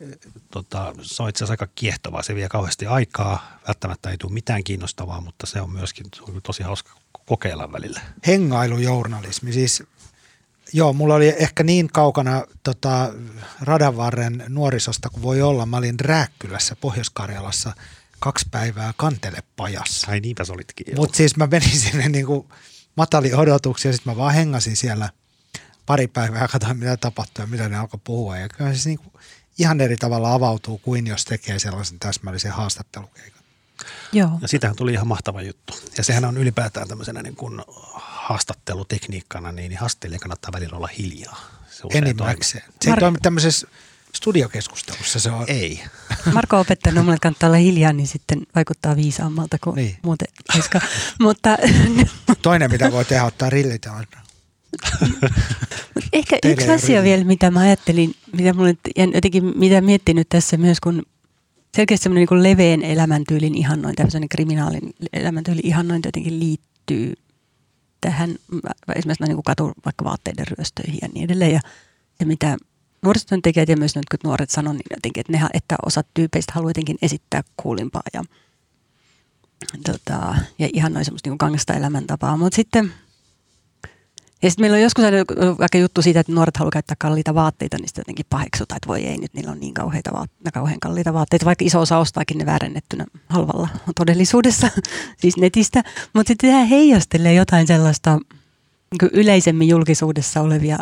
e, 0.00 0.04
tota, 0.50 0.94
se 1.02 1.22
on 1.22 1.28
itse 1.28 1.44
asiassa 1.44 1.52
aika 1.52 1.72
kiehtovaa. 1.74 2.22
Se 2.22 2.34
vie 2.34 2.48
kauheasti 2.48 2.86
aikaa. 2.86 3.58
Välttämättä 3.68 4.10
ei 4.10 4.18
tule 4.18 4.32
mitään 4.32 4.64
kiinnostavaa, 4.64 5.20
mutta 5.20 5.46
se 5.46 5.60
on 5.60 5.70
myöskin 5.70 6.06
tosi 6.42 6.62
hauska 6.62 6.92
kokeilla 7.26 7.72
välillä. 7.72 8.00
Hengailujournalismi. 8.26 9.52
Siis, 9.52 9.82
joo, 10.72 10.92
mulla 10.92 11.14
oli 11.14 11.34
ehkä 11.38 11.62
niin 11.62 11.88
kaukana 11.88 12.44
tota, 12.62 13.12
radanvarren 13.60 14.44
nuorisosta 14.48 15.10
kuin 15.10 15.22
voi 15.22 15.42
olla. 15.42 15.66
Mä 15.66 15.76
olin 15.76 16.00
Rääkkylässä 16.00 16.76
Pohjois-Karjalassa– 16.76 17.72
kaksi 18.18 18.46
päivää 18.50 18.94
kantelepajassa. 18.96 20.10
Ai 20.10 20.20
niinpä 20.20 20.44
olitkin. 20.50 20.86
Mutta 20.96 21.16
siis 21.16 21.36
mä 21.36 21.46
menin 21.46 21.80
sinne 21.80 22.08
niin 22.08 22.26
kuin 22.26 22.48
matali 22.96 23.34
odotuksia, 23.34 23.92
sitten 23.92 24.12
mä 24.12 24.16
vaan 24.16 24.34
hengasin 24.34 24.76
siellä 24.76 25.10
pari 25.86 26.06
päivää 26.06 26.42
ja 26.42 26.48
katsoin 26.48 26.78
mitä 26.78 26.96
tapahtuu 26.96 27.42
ja 27.42 27.46
mitä 27.46 27.68
ne 27.68 27.76
alkoi 27.76 28.00
puhua. 28.04 28.36
Ja 28.36 28.48
kyllä 28.48 28.72
siis 28.72 28.86
niin 28.86 28.98
kuin 28.98 29.12
ihan 29.58 29.80
eri 29.80 29.96
tavalla 29.96 30.34
avautuu 30.34 30.78
kuin 30.78 31.06
jos 31.06 31.24
tekee 31.24 31.58
sellaisen 31.58 31.98
täsmällisen 31.98 32.52
haastattelukeikan. 32.52 33.42
Joo. 34.12 34.30
Ja 34.42 34.48
siitähän 34.48 34.76
tuli 34.76 34.92
ihan 34.92 35.06
mahtava 35.06 35.42
juttu. 35.42 35.74
Ja 35.98 36.04
sehän 36.04 36.24
on 36.24 36.36
ylipäätään 36.36 36.88
tämmöisenä 36.88 37.22
niin 37.22 37.36
kuin 37.36 37.60
haastattelutekniikkana, 37.94 39.52
niin 39.52 39.76
haastattelijan 39.76 40.20
kannattaa 40.20 40.52
välillä 40.52 40.76
olla 40.76 40.88
hiljaa. 40.98 41.40
Se 41.70 41.82
Enimmäkseen. 41.90 42.64
Se 42.82 42.90
ei 42.90 42.96
toimi 42.96 43.18
tämmöisessä 43.22 43.68
studiokeskustelussa 44.16 45.20
se 45.20 45.30
on. 45.30 45.44
Ei. 45.48 45.82
Marko 46.32 46.56
on 46.56 46.60
opettanut 46.60 47.04
mulle, 47.04 47.14
että 47.14 47.22
kannattaa 47.22 47.48
olla 47.48 47.58
hiljaa, 47.58 47.92
niin 47.92 48.06
sitten 48.06 48.46
vaikuttaa 48.54 48.96
viisaammalta 48.96 49.58
kuin 49.64 49.76
niin. 49.76 49.96
muuten. 50.02 50.28
Koska, 50.56 50.80
mutta, 51.20 51.58
Toinen, 52.42 52.70
mitä 52.70 52.92
voi 52.92 53.04
tehdä, 53.04 53.24
ottaa 53.24 53.50
rillit 53.50 53.86
Ehkä 56.12 56.38
Teille 56.42 56.62
yksi 56.62 56.70
asia 56.70 57.02
vielä, 57.02 57.24
mitä 57.24 57.50
mä 57.50 57.60
ajattelin, 57.60 58.14
mitä 58.36 58.52
mulle, 58.52 58.76
jotenkin 59.14 59.52
mitä 59.58 59.80
miettinyt 59.80 60.28
tässä 60.28 60.56
myös, 60.56 60.80
kun 60.80 61.02
selkeästi 61.76 62.02
semmoinen 62.02 62.26
niin 62.30 62.42
leveän 62.42 62.82
elämäntyylin 62.82 63.54
ihannointi, 63.54 64.02
tämmöinen 64.02 64.28
kriminaalin 64.28 64.94
elämäntyylin 65.12 65.66
ihannointi 65.66 66.08
jotenkin 66.08 66.40
liittyy 66.40 67.14
tähän, 68.00 68.36
esimerkiksi 68.94 69.24
niin 69.24 69.34
kuin 69.36 69.44
katu 69.44 69.72
vaikka 69.84 70.04
vaatteiden 70.04 70.46
ryöstöihin 70.46 70.98
ja 71.02 71.08
niin 71.14 71.24
edelleen. 71.24 71.52
Ja, 71.52 71.60
ja 72.20 72.26
mitä 72.26 72.56
nuorisotyöntekijät 73.06 73.68
ja 73.68 73.76
myös 73.76 73.96
nyt 73.96 74.04
nuoret 74.24 74.50
sanoo, 74.50 74.72
niin 74.72 74.82
jotenkin, 74.90 75.20
että, 75.20 75.32
nehän, 75.32 75.50
että 75.54 75.76
osa 75.86 76.04
tyypeistä 76.14 76.52
haluaa 76.54 76.70
jotenkin 76.70 76.98
esittää 77.02 77.42
kuulimpaa 77.56 78.02
ja, 78.14 78.24
tota, 79.86 80.34
ja 80.58 80.68
ihan 80.72 80.92
noin 80.92 81.04
semmoista 81.04 81.30
niin 81.30 81.38
kangasta 81.38 81.74
elämäntapaa. 81.74 82.36
Mutta 82.36 82.56
sitten, 82.56 82.92
ja 84.42 84.50
sitten 84.50 84.62
meillä 84.62 84.74
on 84.74 84.82
joskus 84.82 85.04
vaikka 85.58 85.78
juttu 85.78 86.02
siitä, 86.02 86.20
että 86.20 86.32
nuoret 86.32 86.56
haluaa 86.56 86.70
käyttää 86.70 86.96
kalliita 86.98 87.34
vaatteita, 87.34 87.76
niin 87.76 87.88
sitten 87.88 88.00
jotenkin 88.00 88.26
paheksutaan, 88.30 88.76
että 88.76 88.88
voi 88.88 89.04
ei, 89.04 89.18
nyt 89.18 89.34
niillä 89.34 89.52
on 89.52 89.60
niin 89.60 89.74
kauheita 89.74 90.12
vaatteita, 90.12 90.52
kauhean 90.52 90.80
kalliita 90.80 91.14
vaatteita, 91.14 91.46
vaikka 91.46 91.64
iso 91.64 91.80
osa 91.80 91.98
ostaakin 91.98 92.38
ne 92.38 92.46
väärennettynä 92.46 93.06
halvalla 93.28 93.68
todellisuudessa, 93.96 94.68
siis 95.20 95.36
netistä. 95.36 95.82
Mutta 96.12 96.30
sitten 96.30 96.50
tämä 96.50 96.64
heijastelee 96.64 97.34
jotain 97.34 97.66
sellaista 97.66 98.18
niin 99.00 99.10
yleisemmin 99.12 99.68
julkisuudessa 99.68 100.40
olevia 100.40 100.76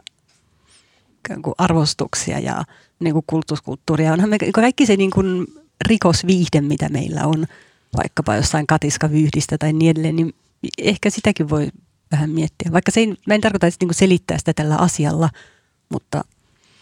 arvostuksia 1.59 2.39
ja 2.39 2.65
niin 3.01 3.13
kuin 3.13 3.25
kultuskulttuuria. 3.27 4.13
Onhan 4.13 4.31
me, 4.31 4.39
kaikki 4.55 4.87
se 4.87 4.97
niin 4.97 5.11
kuin 5.11 5.47
rikosviihde, 5.89 6.61
mitä 6.61 6.89
meillä 6.89 7.27
on, 7.27 7.47
vaikkapa 7.97 8.37
jossain 8.37 8.67
katiskavyyhdistä 8.67 9.59
tai 9.59 9.73
niin 9.73 9.91
edelleen, 9.91 10.17
niin 10.17 10.35
ehkä 10.79 11.11
sitäkin 11.11 11.51
voi 11.51 11.69
vähän 12.13 12.31
miettiä. 12.31 12.73
Vaikka 12.73 12.93
se 12.93 13.01
ei, 13.01 13.07
mä 13.27 13.35
en 13.35 13.41
tarkoita 13.41 13.67
että 13.67 13.87
niin 13.87 13.95
selittää 13.95 14.39
sitä 14.39 14.53
tällä 14.53 14.77
asialla, 14.77 15.31
mutta 15.89 16.25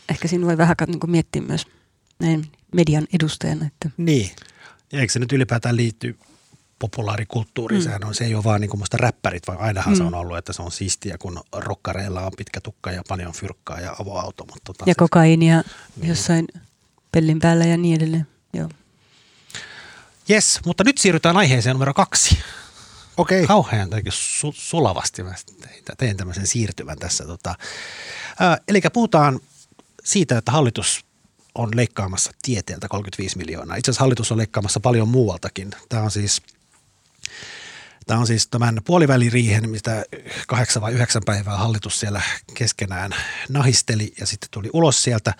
ehkä 0.08 0.28
siinä 0.28 0.46
voi 0.46 0.58
vähän 0.58 0.76
niin 0.86 1.10
miettiä 1.10 1.42
myös 1.42 1.66
näin 2.18 2.46
median 2.74 3.06
edustajana. 3.14 3.66
Että. 3.66 3.90
Niin. 3.96 4.30
Eikö 4.92 5.12
se 5.12 5.18
nyt 5.18 5.32
ylipäätään 5.32 5.76
liitty 5.76 6.18
populaarikulttuuri, 6.82 7.76
mm. 7.76 7.82
sehän 7.82 8.04
on, 8.04 8.14
se 8.14 8.24
ei 8.24 8.34
ole 8.34 8.44
vaan 8.44 8.60
niin 8.60 8.70
kuin 8.70 8.82
räppärit, 8.92 9.46
vaan 9.46 9.60
ainahan 9.60 9.94
mm. 9.94 9.96
se 9.96 10.02
on 10.02 10.14
ollut, 10.14 10.38
että 10.38 10.52
se 10.52 10.62
on 10.62 10.72
siistiä, 10.72 11.18
kun 11.18 11.40
rokkareilla 11.52 12.20
on 12.20 12.32
pitkä 12.36 12.60
tukka 12.60 12.90
ja 12.90 13.02
paljon 13.08 13.32
fyrkkaa 13.32 13.80
ja 13.80 13.96
avoauto. 14.00 14.44
Mutta 14.44 14.60
tota, 14.64 14.84
ja 14.86 14.94
kokainia 14.94 15.62
niin. 15.96 16.08
jossain 16.08 16.46
pellin 17.12 17.38
päällä 17.38 17.64
ja 17.64 17.76
niin 17.76 17.96
edelleen. 17.96 18.26
Joo. 18.52 18.68
Yes, 20.30 20.60
mutta 20.66 20.84
nyt 20.84 20.98
siirrytään 20.98 21.36
aiheeseen 21.36 21.74
numero 21.74 21.94
kaksi. 21.94 22.38
Okei. 23.16 23.38
Okay. 23.38 23.46
Kauhean 23.46 23.88
su- 23.88 24.52
sulavasti 24.54 25.22
mä 25.22 25.34
tein 25.98 26.16
tämmöisen 26.16 26.46
siirtymän 26.46 26.98
tässä. 26.98 27.24
Tota. 27.26 27.50
Äh, 27.50 28.60
eli 28.68 28.80
puhutaan 28.92 29.40
siitä, 30.04 30.38
että 30.38 30.52
hallitus 30.52 31.04
on 31.54 31.68
leikkaamassa 31.74 32.30
tieteeltä 32.42 32.88
35 32.88 33.38
miljoonaa. 33.38 33.76
Itse 33.76 33.90
asiassa 33.90 34.02
hallitus 34.02 34.32
on 34.32 34.38
leikkaamassa 34.38 34.80
paljon 34.80 35.08
muualtakin. 35.08 35.70
Tämä 35.88 36.02
on 36.02 36.10
siis 36.10 36.42
Tämä 38.06 38.20
on 38.20 38.26
siis 38.26 38.48
tämän 38.48 38.80
puoliväliriihen, 38.84 39.70
mitä 39.70 40.04
kahdeksan 40.48 40.82
vai 40.82 40.92
yhdeksän 40.92 41.22
päivää 41.26 41.56
hallitus 41.56 42.00
siellä 42.00 42.22
keskenään 42.54 43.14
nahisteli 43.48 44.12
ja 44.20 44.26
sitten 44.26 44.48
tuli 44.50 44.70
ulos 44.72 45.02
sieltä 45.02 45.34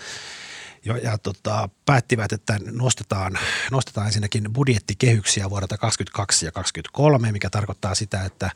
jo, 0.84 0.96
ja 0.96 1.18
tota, 1.18 1.68
päättivät, 1.86 2.32
että 2.32 2.58
nostetaan, 2.70 3.38
nostetaan 3.70 4.06
ensinnäkin 4.06 4.52
budjettikehyksiä 4.52 5.50
vuodelta 5.50 5.78
2022 5.78 6.46
ja 6.46 6.52
2023, 6.52 7.32
mikä 7.32 7.50
tarkoittaa 7.50 7.94
sitä, 7.94 8.24
että 8.24 8.50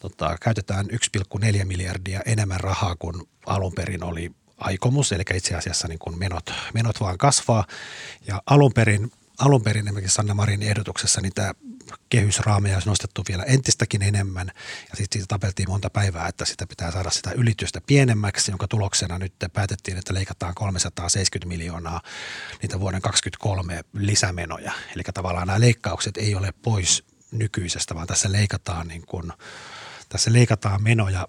tota, 0.00 0.36
käytetään 0.40 0.86
1,4 0.86 1.64
miljardia 1.64 2.20
enemmän 2.26 2.60
rahaa 2.60 2.96
kuin 2.96 3.28
alun 3.46 3.72
perin 3.72 4.04
oli 4.04 4.30
aikomus, 4.58 5.12
eli 5.12 5.22
itse 5.34 5.54
asiassa 5.54 5.88
niin 5.88 5.98
kuin 5.98 6.18
menot, 6.18 6.52
menot 6.74 7.00
vaan 7.00 7.18
kasvaa. 7.18 7.64
Ja 8.26 8.42
alun 8.46 8.72
perin, 8.72 9.12
alun 9.40 9.62
perin 9.62 9.86
esimerkiksi 9.86 10.14
Sanna 10.14 10.34
Marin 10.34 10.62
ehdotuksessa 10.62 11.20
niin 11.20 11.32
tämä 11.34 11.52
kehysraameja 12.08 12.76
olisi 12.76 12.88
nostettu 12.88 13.24
vielä 13.28 13.42
entistäkin 13.42 14.02
enemmän. 14.02 14.46
Ja 14.90 14.96
sitten 14.96 15.20
siitä 15.20 15.26
tapeltiin 15.28 15.68
monta 15.70 15.90
päivää, 15.90 16.28
että 16.28 16.44
sitä 16.44 16.66
pitää 16.66 16.90
saada 16.92 17.10
sitä 17.10 17.30
ylitystä 17.32 17.80
pienemmäksi, 17.86 18.50
jonka 18.50 18.68
tuloksena 18.68 19.18
nyt 19.18 19.34
päätettiin, 19.52 19.98
että 19.98 20.14
leikataan 20.14 20.54
370 20.54 21.48
miljoonaa 21.48 22.00
niitä 22.62 22.80
vuoden 22.80 23.02
2023 23.02 23.84
lisämenoja. 23.92 24.72
Eli 24.94 25.02
tavallaan 25.14 25.46
nämä 25.46 25.60
leikkaukset 25.60 26.16
ei 26.16 26.34
ole 26.34 26.52
pois 26.62 27.04
nykyisestä, 27.32 27.94
vaan 27.94 28.06
tässä 28.06 28.32
leikataan 28.32 28.88
niin 28.88 29.06
kuin, 29.06 29.32
tässä 30.08 30.32
leikataan 30.32 30.82
menoja, 30.82 31.28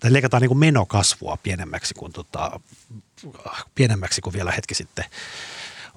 tai 0.00 0.12
leikataan 0.12 0.40
niin 0.40 0.48
kuin 0.48 0.58
menokasvua 0.58 1.36
pienemmäksi 1.42 1.94
kuin, 1.94 2.12
tota, 2.12 2.60
pienemmäksi 3.74 4.20
kuin 4.20 4.34
vielä 4.34 4.52
hetki 4.52 4.74
sitten 4.74 5.04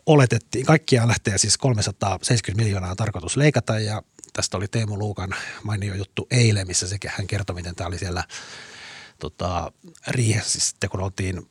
oletettiin. 0.09 0.65
Kaikkia 0.65 1.07
lähtee 1.07 1.37
siis 1.37 1.57
370 1.57 2.63
miljoonaa 2.63 2.95
tarkoitus 2.95 3.37
leikata 3.37 3.79
ja 3.79 4.01
tästä 4.33 4.57
oli 4.57 4.67
Teemu 4.67 4.99
Luukan 4.99 5.35
mainio 5.63 5.95
juttu 5.95 6.27
eilen, 6.31 6.67
missä 6.67 6.87
sekä 6.87 7.11
hän 7.17 7.27
kertoi, 7.27 7.55
miten 7.55 7.75
tämä 7.75 7.87
oli 7.87 7.97
siellä 7.97 8.23
tota, 9.19 9.71
riihessä 10.07 10.59
sitten, 10.59 10.89
kun 10.89 10.99
oltiin 10.99 11.49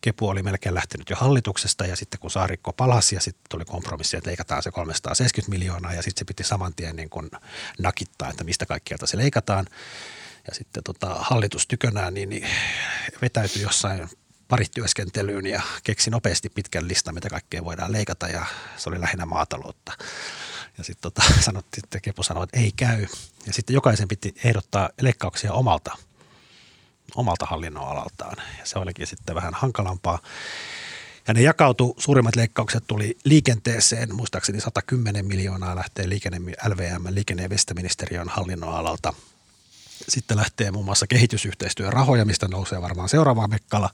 Kepu 0.00 0.28
oli 0.28 0.42
melkein 0.42 0.74
lähtenyt 0.74 1.10
jo 1.10 1.16
hallituksesta 1.16 1.86
ja 1.86 1.96
sitten 1.96 2.20
kun 2.20 2.30
Saarikko 2.30 2.72
palasi 2.72 3.14
ja 3.14 3.20
sitten 3.20 3.44
tuli 3.50 3.64
kompromissi, 3.64 4.16
että 4.16 4.28
leikataan 4.28 4.62
se 4.62 4.70
370 4.70 5.50
miljoonaa 5.58 5.94
ja 5.94 6.02
sitten 6.02 6.18
se 6.18 6.24
piti 6.24 6.44
saman 6.44 6.74
tien 6.74 6.96
niin 6.96 7.10
kuin 7.10 7.30
nakittaa, 7.78 8.30
että 8.30 8.44
mistä 8.44 8.66
kaikkialta 8.66 9.06
se 9.06 9.16
leikataan. 9.16 9.66
Ja 10.48 10.54
sitten 10.54 10.84
tota, 10.84 11.16
hallitus 11.18 11.66
tykönään 11.66 12.14
niin, 12.14 12.28
niin 12.28 12.46
vetäytyi 13.22 13.62
jossain 13.62 14.08
parityöskentelyyn 14.48 15.46
ja 15.46 15.62
keksi 15.84 16.10
nopeasti 16.10 16.48
pitkän 16.48 16.88
listan, 16.88 17.14
mitä 17.14 17.28
kaikkea 17.28 17.64
voidaan 17.64 17.92
leikata 17.92 18.28
ja 18.28 18.46
se 18.76 18.88
oli 18.88 19.00
lähinnä 19.00 19.26
maataloutta. 19.26 19.92
Ja 20.78 20.84
sitten 20.84 21.02
tota, 21.12 21.22
sanottiin, 21.40 21.84
että 21.84 22.00
Kepu 22.00 22.22
sanoi, 22.22 22.44
että 22.44 22.58
ei 22.58 22.72
käy. 22.76 23.06
Ja 23.46 23.52
sitten 23.52 23.74
jokaisen 23.74 24.08
piti 24.08 24.34
ehdottaa 24.44 24.90
leikkauksia 25.00 25.52
omalta, 25.52 25.96
omalta 27.14 27.46
hallinnonalaltaan. 27.46 28.36
Ja 28.58 28.66
se 28.66 28.78
olikin 28.78 29.06
sitten 29.06 29.34
vähän 29.34 29.54
hankalampaa. 29.54 30.18
Ja 31.28 31.34
ne 31.34 31.42
jakautu, 31.42 31.94
suurimmat 31.98 32.36
leikkaukset 32.36 32.84
tuli 32.86 33.18
liikenteeseen, 33.24 34.14
muistaakseni 34.14 34.60
110 34.60 35.26
miljoonaa 35.26 35.76
lähtee 35.76 36.08
liikenne, 36.08 36.38
LVM, 36.68 37.06
liikenne- 37.10 37.42
ja 37.42 37.50
viestintäministeriön 37.50 38.28
hallinnonalalta. 38.28 39.12
Sitten 40.08 40.36
lähtee 40.36 40.70
muun 40.70 40.84
muassa 40.84 41.06
kehitysyhteistyön 41.06 41.92
rahoja, 41.92 42.24
mistä 42.24 42.48
nousee 42.48 42.82
varmaan 42.82 43.08
seuraava 43.08 43.48
mekkala. 43.48 43.90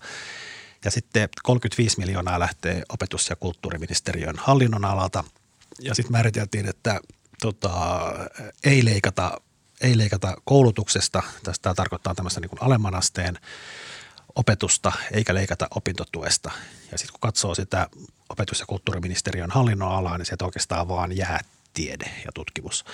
Ja 0.85 0.91
sitten 0.91 1.29
35 1.43 1.99
miljoonaa 1.99 2.41
lähtee 2.41 2.83
opetus- 2.89 3.31
ja 3.31 3.37
kulttuuriministeriön 3.37 4.35
hallinnonalalta. 4.39 5.25
Ja 5.81 5.95
sitten 5.95 6.13
määriteltiin, 6.13 6.69
että 6.69 7.01
tota, 7.41 8.03
ei, 8.65 8.85
leikata, 8.85 9.41
ei 9.81 9.99
leikata 9.99 10.37
koulutuksesta. 10.45 11.23
Tästä 11.43 11.75
tarkoittaa 11.75 12.15
tämmöistä 12.15 12.41
niin 12.41 12.51
kuin 12.51 12.63
alemman 12.63 12.95
asteen 12.95 13.39
opetusta 14.35 14.93
eikä 15.13 15.35
leikata 15.35 15.69
opintotuesta. 15.75 16.51
Ja 16.93 16.99
sitten 16.99 17.13
kun 17.13 17.21
katsoo 17.21 17.55
sitä 17.55 17.89
opetus- 18.29 18.61
ja 18.61 18.67
kulttuuriministeriön 18.67 19.51
hallinnonalaa, 19.51 20.19
niin 20.19 20.27
sieltä 20.27 20.45
oikeastaan 20.45 20.89
vaan 20.89 21.17
jää 21.17 21.41
tiede 21.75 22.11
ja 22.25 22.33
tutkimus. 22.35 22.85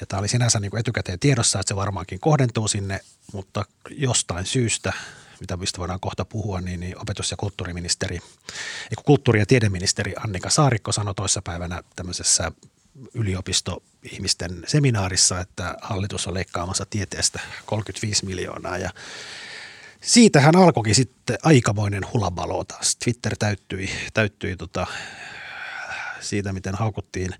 Ja 0.00 0.06
tämä 0.06 0.20
oli 0.20 0.28
sinänsä 0.28 0.60
niin 0.60 0.78
etukäteen 0.78 1.18
tiedossa, 1.18 1.60
että 1.60 1.68
se 1.68 1.76
varmaankin 1.76 2.20
kohdentuu 2.20 2.68
sinne, 2.68 3.00
mutta 3.32 3.64
jostain 3.90 4.46
syystä 4.46 4.92
mitä 5.40 5.56
mistä 5.56 5.78
voidaan 5.78 6.00
kohta 6.00 6.24
puhua, 6.24 6.60
niin, 6.60 6.80
niin 6.80 6.98
opetus- 6.98 7.30
ja 7.30 7.36
kulttuuriministeri, 7.36 8.18
kulttuuri- 9.04 9.38
ja 9.38 9.46
tiedeministeri 9.46 10.14
Annika 10.24 10.50
Saarikko 10.50 10.92
sanoi 10.92 11.14
toissapäivänä 11.14 11.82
tämmöisessä 11.96 12.52
yliopistoihmisten 13.14 14.62
seminaarissa, 14.66 15.40
että 15.40 15.76
hallitus 15.82 16.26
on 16.26 16.34
leikkaamassa 16.34 16.86
tieteestä 16.90 17.40
35 17.66 18.26
miljoonaa 18.26 18.78
ja 18.78 18.90
siitähän 20.00 20.56
alkoikin 20.56 20.94
sitten 20.94 21.38
aikamoinen 21.42 22.02
hulabalo 22.12 22.64
taas. 22.64 22.96
Twitter 22.96 23.36
täyttyi, 23.38 23.90
täyttyi 24.14 24.56
tota, 24.56 24.86
siitä, 26.20 26.52
miten 26.52 26.74
haukuttiin 26.74 27.34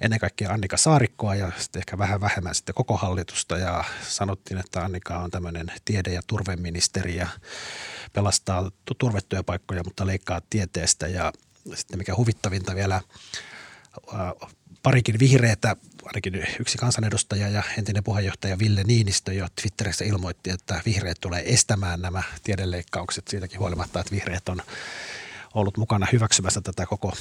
ennen 0.00 0.20
kaikkea 0.20 0.50
Annika 0.50 0.76
Saarikkoa 0.76 1.34
ja 1.34 1.52
sitten 1.58 1.80
ehkä 1.80 1.98
vähän 1.98 2.20
vähemmän 2.20 2.54
sitten 2.54 2.74
koko 2.74 2.96
hallitusta. 2.96 3.58
Ja 3.58 3.84
sanottiin, 4.08 4.60
että 4.60 4.80
Annika 4.80 5.18
on 5.18 5.30
tämmöinen 5.30 5.72
tiede- 5.84 6.12
ja 6.12 6.22
turveministeri 6.26 7.16
ja 7.16 7.28
pelastaa 8.12 8.70
turvetyöpaikkoja, 8.98 9.84
mutta 9.84 10.06
leikkaa 10.06 10.40
tieteestä. 10.50 11.06
Ja 11.06 11.32
sitten 11.74 11.98
mikä 11.98 12.16
huvittavinta 12.16 12.74
vielä 12.74 13.00
parikin 14.82 15.18
vihreätä, 15.18 15.76
ainakin 16.04 16.46
yksi 16.60 16.78
kansanedustaja 16.78 17.48
ja 17.48 17.62
entinen 17.78 18.04
puheenjohtaja 18.04 18.58
Ville 18.58 18.84
Niinistö 18.84 19.32
jo 19.32 19.46
Twitterissä 19.60 20.04
ilmoitti, 20.04 20.50
että 20.50 20.80
vihreät 20.86 21.18
tulee 21.20 21.42
estämään 21.54 22.00
nämä 22.00 22.22
tiedeleikkaukset 22.42 23.28
siitäkin 23.28 23.60
huolimatta, 23.60 24.00
että 24.00 24.12
vihreät 24.12 24.48
on 24.48 24.62
ollut 25.54 25.76
mukana 25.76 26.06
hyväksymässä 26.12 26.60
tätä 26.60 26.86
koko 26.86 27.12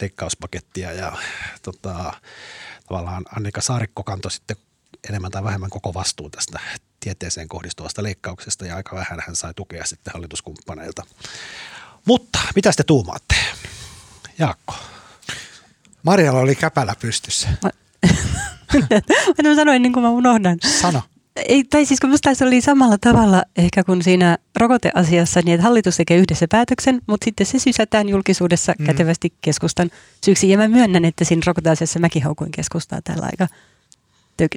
leikkauspakettia 0.00 0.92
ja 0.92 1.12
tota, 1.62 2.12
tavallaan 2.88 3.24
Annika 3.36 3.60
Saarikko 3.60 4.02
kantoi 4.02 4.30
sitten 4.30 4.56
enemmän 5.08 5.30
tai 5.30 5.44
vähemmän 5.44 5.70
koko 5.70 5.94
vastuun 5.94 6.30
tästä 6.30 6.60
tieteeseen 7.00 7.48
kohdistuvasta 7.48 8.02
leikkauksesta 8.02 8.66
ja 8.66 8.76
aika 8.76 8.96
vähän 8.96 9.22
hän 9.26 9.36
sai 9.36 9.54
tukea 9.54 9.84
sitten 9.86 10.12
hallituskumppaneilta. 10.12 11.02
Mutta 12.04 12.38
mitä 12.54 12.72
te 12.76 12.82
tuumaatte? 12.82 13.34
Jaakko. 14.38 14.74
Marjalla 16.02 16.40
oli 16.40 16.54
käpälä 16.54 16.94
pystyssä. 17.00 17.48
Mä, 17.62 17.70
mä 19.48 19.54
sanoin 19.56 19.82
niin 19.82 19.92
kuin 19.92 20.02
mä 20.02 20.10
unohdan. 20.10 20.58
Sano 20.80 21.02
ei, 21.48 21.64
tai 21.64 21.86
siis 21.86 22.00
kun 22.00 22.10
musta 22.10 22.34
se 22.34 22.44
oli 22.44 22.60
samalla 22.60 22.98
tavalla 23.00 23.42
ehkä 23.56 23.84
kuin 23.84 24.02
siinä 24.02 24.38
rokoteasiassa, 24.56 25.40
niin 25.44 25.54
että 25.54 25.62
hallitus 25.62 25.96
tekee 25.96 26.18
yhdessä 26.18 26.46
päätöksen, 26.50 27.00
mutta 27.06 27.24
sitten 27.24 27.46
se 27.46 27.58
sysätään 27.58 28.08
julkisuudessa 28.08 28.74
mm. 28.78 28.86
kätevästi 28.86 29.32
keskustan 29.40 29.90
syyksi. 30.24 30.50
Ja 30.50 30.58
mä 30.58 30.68
myönnän, 30.68 31.04
että 31.04 31.24
siinä 31.24 31.42
rokoteasiassa 31.46 31.98
mäkin 31.98 32.22
haukuin 32.22 32.50
keskustaa 32.50 33.00
tällä 33.04 33.28
aika 33.32 33.48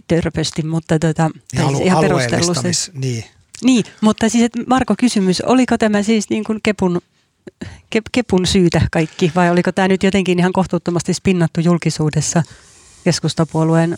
törpösti, 0.08 0.64
mutta 0.64 1.00
tota, 1.00 1.30
alu, 1.64 1.82
ihan 1.84 2.02
perustellusti. 2.02 2.68
Niin. 2.94 3.24
niin, 3.64 3.86
mutta 4.02 4.30
siis 4.30 4.44
että 4.44 4.60
Marko 4.68 4.96
kysymys, 5.00 5.42
oliko 5.42 5.78
tämä 5.78 6.04
siis 6.04 6.30
niin 6.30 6.44
kuin 6.44 6.60
Kepun 6.64 7.02
ke, 7.90 8.02
Kepun 8.12 8.46
syytä 8.46 8.82
kaikki 8.92 9.32
vai 9.36 9.50
oliko 9.50 9.72
tämä 9.72 9.88
nyt 9.88 10.04
jotenkin 10.04 10.40
ihan 10.40 10.54
kohtuuttomasti 10.54 11.14
spinnattu 11.14 11.62
julkisuudessa 11.62 12.44
keskustapuolueen 13.04 13.98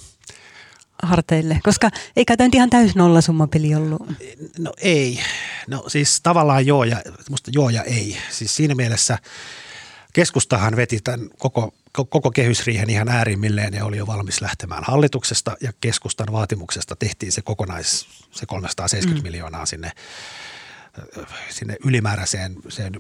harteille? 1.04 1.60
Koska 1.64 1.90
ei 2.16 2.26
tämä 2.26 2.48
nyt 2.48 2.56
ihan 2.56 2.70
täys 2.70 2.96
nollasummapeli 2.96 3.76
ollut. 3.76 4.02
No 4.60 4.74
ei. 4.82 5.20
No 5.68 5.84
siis 5.88 6.20
tavallaan 6.24 6.66
joo 6.66 6.84
ja, 6.84 7.02
musta 7.30 7.52
joo 7.54 7.70
ja 7.70 7.84
ei. 7.84 8.18
Siis 8.30 8.56
siinä 8.56 8.76
mielessä 8.76 9.18
keskustahan 10.14 10.76
veti 10.76 11.00
tämän 11.04 11.30
koko, 11.38 11.74
koko 12.10 12.32
kehysriihen 12.32 12.90
ihan 12.90 13.10
äärimmilleen 13.10 13.74
ja 13.74 13.86
oli 13.86 13.98
jo 13.98 14.08
valmis 14.08 14.42
lähtemään 14.42 14.84
hallituksesta 14.88 15.58
ja 15.62 15.74
keskustan 15.82 16.32
vaatimuksesta 16.32 16.96
tehtiin 16.96 17.32
se 17.32 17.42
kokonais, 17.42 18.08
se 18.32 18.46
370 18.46 19.22
mm. 19.22 19.32
miljoonaa 19.32 19.66
sinne 19.66 19.92
sinne 21.50 21.78
ylimääräiseen 21.86 22.56
sen 22.70 22.94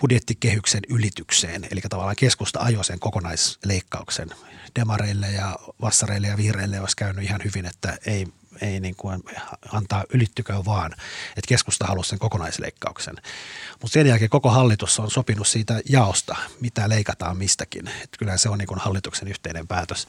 budjettikehyksen 0.00 0.82
ylitykseen. 0.88 1.68
Eli 1.70 1.80
tavallaan 1.80 2.16
keskusta 2.16 2.60
ajoi 2.60 2.84
sen 2.84 2.98
kokonaisleikkauksen. 2.98 4.30
Demareille 4.78 5.30
ja 5.30 5.58
vassareille 5.80 6.26
ja 6.26 6.36
vihreille 6.36 6.80
olisi 6.80 6.96
käynyt 6.96 7.24
ihan 7.24 7.40
hyvin, 7.44 7.66
että 7.66 7.98
ei, 8.06 8.26
ei 8.60 8.80
niin 8.80 8.96
kuin 8.96 9.22
antaa 9.72 10.04
ylittyköön 10.12 10.64
vaan, 10.64 10.92
että 11.28 11.48
keskusta 11.48 11.86
halusi 11.86 12.10
sen 12.10 12.18
kokonaisleikkauksen. 12.18 13.16
Mutta 13.82 13.92
sen 13.92 14.06
jälkeen 14.06 14.30
koko 14.30 14.50
hallitus 14.50 15.00
on 15.00 15.10
sopinut 15.10 15.48
siitä 15.48 15.80
jaosta, 15.88 16.36
mitä 16.60 16.88
leikataan 16.88 17.36
mistäkin. 17.36 17.88
Että 17.88 18.18
kyllä 18.18 18.36
se 18.36 18.48
on 18.48 18.58
niin 18.58 18.68
kuin 18.68 18.80
hallituksen 18.80 19.28
yhteinen 19.28 19.66
päätös. 19.66 20.08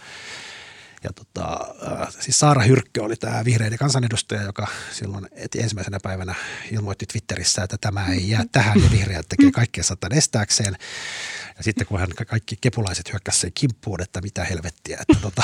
Ja 1.03 1.09
tota, 1.13 1.59
äh, 2.01 2.07
siis 2.19 2.39
Saara 2.39 2.61
Hyrkkö 2.61 3.03
oli 3.03 3.15
tämä 3.15 3.45
vihreiden 3.45 3.77
kansanedustaja, 3.77 4.41
joka 4.41 4.67
silloin 4.91 5.27
ensimmäisenä 5.55 5.99
päivänä 6.03 6.35
ilmoitti 6.71 7.05
Twitterissä, 7.05 7.63
että 7.63 7.77
tämä 7.81 8.07
ei 8.07 8.29
jää 8.29 8.43
tähän 8.51 8.83
ja 8.83 8.91
vihreät 8.91 9.25
tekee 9.29 9.51
kaikkea 9.51 9.83
satan 9.83 10.13
estääkseen. 10.13 10.77
Ja 11.57 11.63
sitten 11.63 11.87
kun 11.87 11.99
hän 11.99 12.09
kaikki 12.27 12.57
kepulaiset 12.61 13.11
hyökkäsivät 13.11 13.41
sen 13.41 13.51
kimppuun, 13.53 14.01
että 14.01 14.21
mitä 14.21 14.43
helvettiä, 14.43 14.97
että 15.01 15.21
tota, 15.21 15.43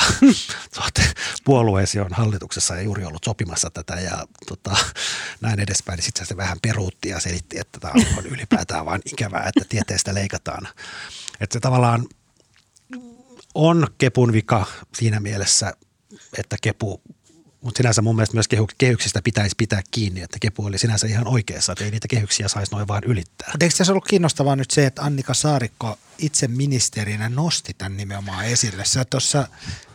puolueesi 1.44 2.00
on 2.00 2.12
hallituksessa 2.12 2.74
ja 2.74 2.82
juuri 2.82 3.04
ollut 3.04 3.24
sopimassa 3.24 3.70
tätä 3.70 3.94
ja 3.94 4.26
tota, 4.46 4.76
näin 5.40 5.60
edespäin, 5.60 5.96
niin 5.96 6.04
sitten 6.04 6.26
se 6.26 6.36
vähän 6.36 6.58
peruutti 6.62 7.08
ja 7.08 7.20
selitti, 7.20 7.58
että 7.58 7.80
tämä 7.80 7.92
on 8.18 8.26
ylipäätään 8.26 8.86
vain 8.86 9.02
ikävää, 9.04 9.48
että 9.48 9.64
tieteestä 9.68 10.14
leikataan. 10.14 10.68
Että 11.40 11.52
se 11.52 11.60
tavallaan 11.60 12.06
on 13.54 13.86
kepun 13.98 14.32
vika 14.32 14.66
siinä 14.94 15.20
mielessä, 15.20 15.72
että 16.38 16.56
kepu 16.62 17.02
mutta 17.64 17.78
sinänsä 17.78 18.02
mun 18.02 18.16
mielestä 18.16 18.36
myös 18.36 18.48
kehyksistä 18.78 19.20
pitäisi 19.24 19.54
pitää 19.58 19.82
kiinni, 19.90 20.22
että 20.22 20.38
kepu 20.40 20.64
oli 20.64 20.78
sinänsä 20.78 21.06
ihan 21.06 21.26
oikeassa, 21.26 21.72
että 21.72 21.84
ei 21.84 21.90
niitä 21.90 22.08
kehyksiä 22.08 22.48
saisi 22.48 22.72
noin 22.72 22.88
vaan 22.88 23.02
ylittää. 23.06 23.48
Mutta 23.52 23.64
eikö 23.64 23.76
tässä 23.76 23.92
ollut 23.92 24.04
kiinnostavaa 24.04 24.56
nyt 24.56 24.70
se, 24.70 24.86
että 24.86 25.02
Annika 25.02 25.34
Saarikko 25.34 25.98
itse 26.18 26.48
ministerinä 26.48 27.28
nosti 27.28 27.74
tämän 27.78 27.96
nimenomaan 27.96 28.44
esille? 28.44 28.84
Sä 28.84 29.04
tuossa 29.04 29.48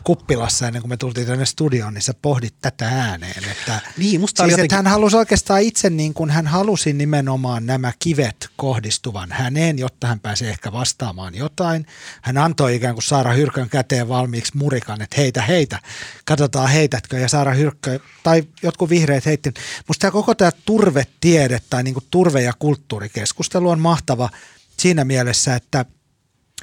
kuppilassa 0.04 0.66
ennen 0.66 0.82
kuin 0.82 0.90
me 0.90 0.96
tultiin 0.96 1.26
tänne 1.26 1.46
studioon, 1.46 1.94
niin 1.94 2.02
sä 2.02 2.14
pohdit 2.22 2.54
tätä 2.60 2.88
ääneen. 2.88 3.44
Että, 3.50 3.80
niin, 3.96 4.20
musta 4.20 4.42
siis, 4.42 4.50
jotenkin... 4.50 4.64
että 4.64 4.76
hän 4.76 4.86
halusi 4.86 5.16
oikeastaan 5.16 5.62
itse 5.62 5.90
niin 5.90 6.14
kuin 6.14 6.30
hän 6.30 6.46
halusi 6.46 6.92
nimenomaan 6.92 7.66
nämä 7.66 7.92
kivet 7.98 8.48
kohdistuvan 8.56 9.32
häneen, 9.32 9.78
jotta 9.78 10.06
hän 10.06 10.20
pääsee 10.20 10.50
ehkä 10.50 10.72
vastaamaan 10.72 11.34
jotain. 11.34 11.86
Hän 12.22 12.38
antoi 12.38 12.74
ikään 12.74 12.94
kuin 12.94 13.02
Saara 13.02 13.32
Hyrkön 13.32 13.68
käteen 13.68 14.08
valmiiksi 14.08 14.56
murikan, 14.56 15.02
että 15.02 15.16
heitä, 15.16 15.42
heitä, 15.42 15.78
katsotaan 16.24 16.68
heitätkö. 16.68 17.18
Ja 17.18 17.28
Saara 17.28 17.54
Hyrkkö 17.54 18.00
tai 18.22 18.42
jotkut 18.62 18.90
vihreät 18.90 19.26
heitti. 19.26 19.54
Musta 19.88 20.00
tämä 20.00 20.10
koko 20.10 20.34
tämä 20.34 20.50
turvetiede 20.64 21.60
tai 21.70 21.82
niin 21.82 21.94
kuin 21.94 22.06
turve- 22.10 22.42
ja 22.42 22.52
kulttuurikeskustelu 22.58 23.70
on 23.70 23.80
mahtava 23.80 24.30
siinä 24.76 25.04
mielessä, 25.04 25.54
että– 25.54 25.84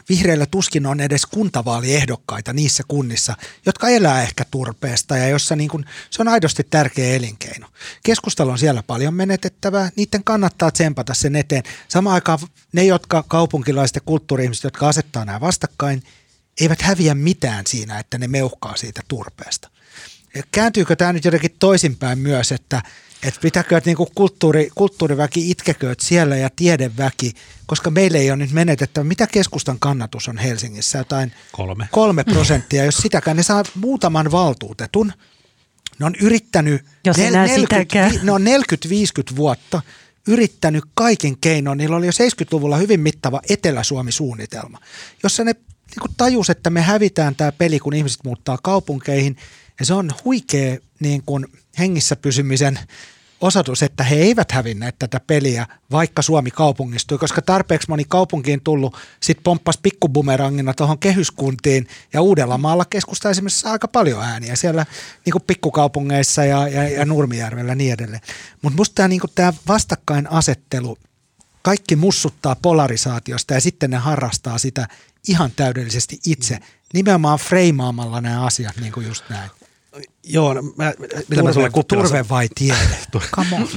Vihreillä 0.09 0.45
tuskin 0.45 0.85
on 0.85 0.99
edes 0.99 1.25
kuntavaaliehdokkaita 1.25 2.53
niissä 2.53 2.83
kunnissa, 2.87 3.35
jotka 3.65 3.89
elää 3.89 4.21
ehkä 4.21 4.45
turpeesta 4.51 5.17
ja 5.17 5.27
jossa 5.27 5.55
niin 5.55 5.69
kuin, 5.69 5.85
se 6.09 6.21
on 6.21 6.27
aidosti 6.27 6.63
tärkeä 6.69 7.15
elinkeino. 7.15 7.67
Keskustelu 8.03 8.49
on 8.49 8.59
siellä 8.59 8.83
paljon 8.83 9.13
menetettävää, 9.13 9.89
niiden 9.95 10.23
kannattaa 10.23 10.71
tsempata 10.71 11.13
sen 11.13 11.35
eteen. 11.35 11.63
Samaan 11.87 12.13
aikaan 12.13 12.39
ne, 12.73 12.83
jotka 12.83 13.23
kaupunkilaiset 13.27 13.95
ja 13.95 14.01
kulttuuri 14.05 14.49
jotka 14.63 14.87
asettaa 14.87 15.25
nämä 15.25 15.41
vastakkain, 15.41 16.03
eivät 16.61 16.81
häviä 16.81 17.15
mitään 17.15 17.67
siinä, 17.67 17.99
että 17.99 18.17
ne 18.17 18.27
meuhkaa 18.27 18.75
siitä 18.75 19.01
turpeesta. 19.07 19.69
Kääntyykö 20.51 20.95
tämä 20.95 21.13
nyt 21.13 21.25
jotenkin 21.25 21.55
toisinpäin 21.59 22.19
myös, 22.19 22.51
että– 22.51 22.81
että 23.23 23.39
pitääkö 23.41 23.77
että 23.77 23.89
niinku 23.89 24.07
kulttuuri, 24.15 24.69
kulttuuriväki 24.75 25.51
itkekö 25.51 25.95
siellä 25.99 26.35
ja 26.37 26.49
tiedeväki, 26.55 27.33
koska 27.65 27.91
meille 27.91 28.17
ei 28.17 28.31
ole 28.31 28.37
nyt 28.37 28.51
menetettävä. 28.51 29.03
Mitä 29.03 29.27
keskustan 29.27 29.79
kannatus 29.79 30.27
on 30.27 30.37
Helsingissä? 30.37 30.97
Jotain 30.97 31.31
kolme, 31.51 31.89
kolme 31.91 32.23
prosenttia. 32.23 32.85
Jos 32.85 32.97
sitäkään, 32.97 33.37
ne 33.37 33.43
saa 33.43 33.63
muutaman 33.75 34.31
valtuutetun. 34.31 35.13
Ne 35.99 36.05
on 36.05 36.15
yrittänyt, 36.21 36.85
Jos 37.05 37.17
nel, 37.17 37.33
40, 37.33 37.95
ne 38.23 38.31
on 38.31 38.41
40-50 39.33 39.35
vuotta 39.35 39.81
yrittänyt 40.27 40.83
kaiken 40.93 41.37
keinoin. 41.37 41.77
Niillä 41.77 41.95
oli 41.95 42.05
jo 42.05 42.11
70-luvulla 42.11 42.77
hyvin 42.77 42.99
mittava 42.99 43.41
Etelä-Suomi-suunnitelma, 43.49 44.79
jossa 45.23 45.43
ne 45.43 45.53
niin 45.53 46.15
tajus, 46.17 46.49
että 46.49 46.69
me 46.69 46.81
hävitään 46.81 47.35
tämä 47.35 47.51
peli, 47.51 47.79
kun 47.79 47.93
ihmiset 47.93 48.19
muuttaa 48.23 48.57
kaupunkeihin. 48.63 49.37
Ja 49.79 49.85
se 49.85 49.93
on 49.93 50.11
huikea 50.25 50.77
niin 50.99 51.23
kuin 51.25 51.45
hengissä 51.79 52.15
pysymisen 52.15 52.79
osoitus, 53.41 53.83
että 53.83 54.03
he 54.03 54.15
eivät 54.15 54.51
hävinneet 54.51 54.95
tätä 54.99 55.19
peliä, 55.27 55.67
vaikka 55.91 56.21
Suomi 56.21 56.51
kaupungistui, 56.51 57.17
koska 57.17 57.41
tarpeeksi 57.41 57.89
moni 57.89 58.05
kaupunkiin 58.07 58.61
tullut, 58.61 58.97
sitten 59.19 59.43
pomppas 59.43 59.77
pikkubumerangina 59.77 60.73
tuohon 60.73 60.99
kehyskuntiin 60.99 61.87
ja 62.13 62.21
Uudellamaalla 62.21 62.85
keskusta 62.85 63.29
esimerkiksi 63.29 63.59
saa 63.59 63.71
aika 63.71 63.87
paljon 63.87 64.23
ääniä 64.23 64.55
siellä 64.55 64.85
niin 65.25 65.31
kuin 65.31 65.43
pikkukaupungeissa 65.47 66.45
ja, 66.45 66.67
ja, 66.67 66.89
ja 66.89 67.05
Nurmijärvellä 67.05 67.71
ja 67.71 67.75
niin 67.75 67.93
edelleen. 67.93 68.21
Mutta 68.61 68.77
musta 68.77 68.95
tämä 68.95 69.07
niin 69.07 69.21
vastakkainasettelu, 69.67 70.97
kaikki 71.61 71.95
mussuttaa 71.95 72.55
polarisaatiosta 72.55 73.53
ja 73.53 73.61
sitten 73.61 73.89
ne 73.89 73.97
harrastaa 73.97 74.57
sitä 74.57 74.87
ihan 75.27 75.51
täydellisesti 75.55 76.19
itse, 76.25 76.59
nimenomaan 76.93 77.39
freimaamalla 77.39 78.21
nämä 78.21 78.45
asiat 78.45 78.77
niin 78.77 78.91
kuin 78.91 79.07
just 79.07 79.23
näin. 79.29 79.49
Joo, 80.23 80.53
no, 80.53 80.61
mä, 80.61 80.93
mitä 80.99 81.41
turve, 81.41 81.61
mä 81.61 81.69
turve 81.87 82.25
vai 82.29 82.49
tiede? 82.55 82.97
Come 83.35 83.55
on. 83.55 83.67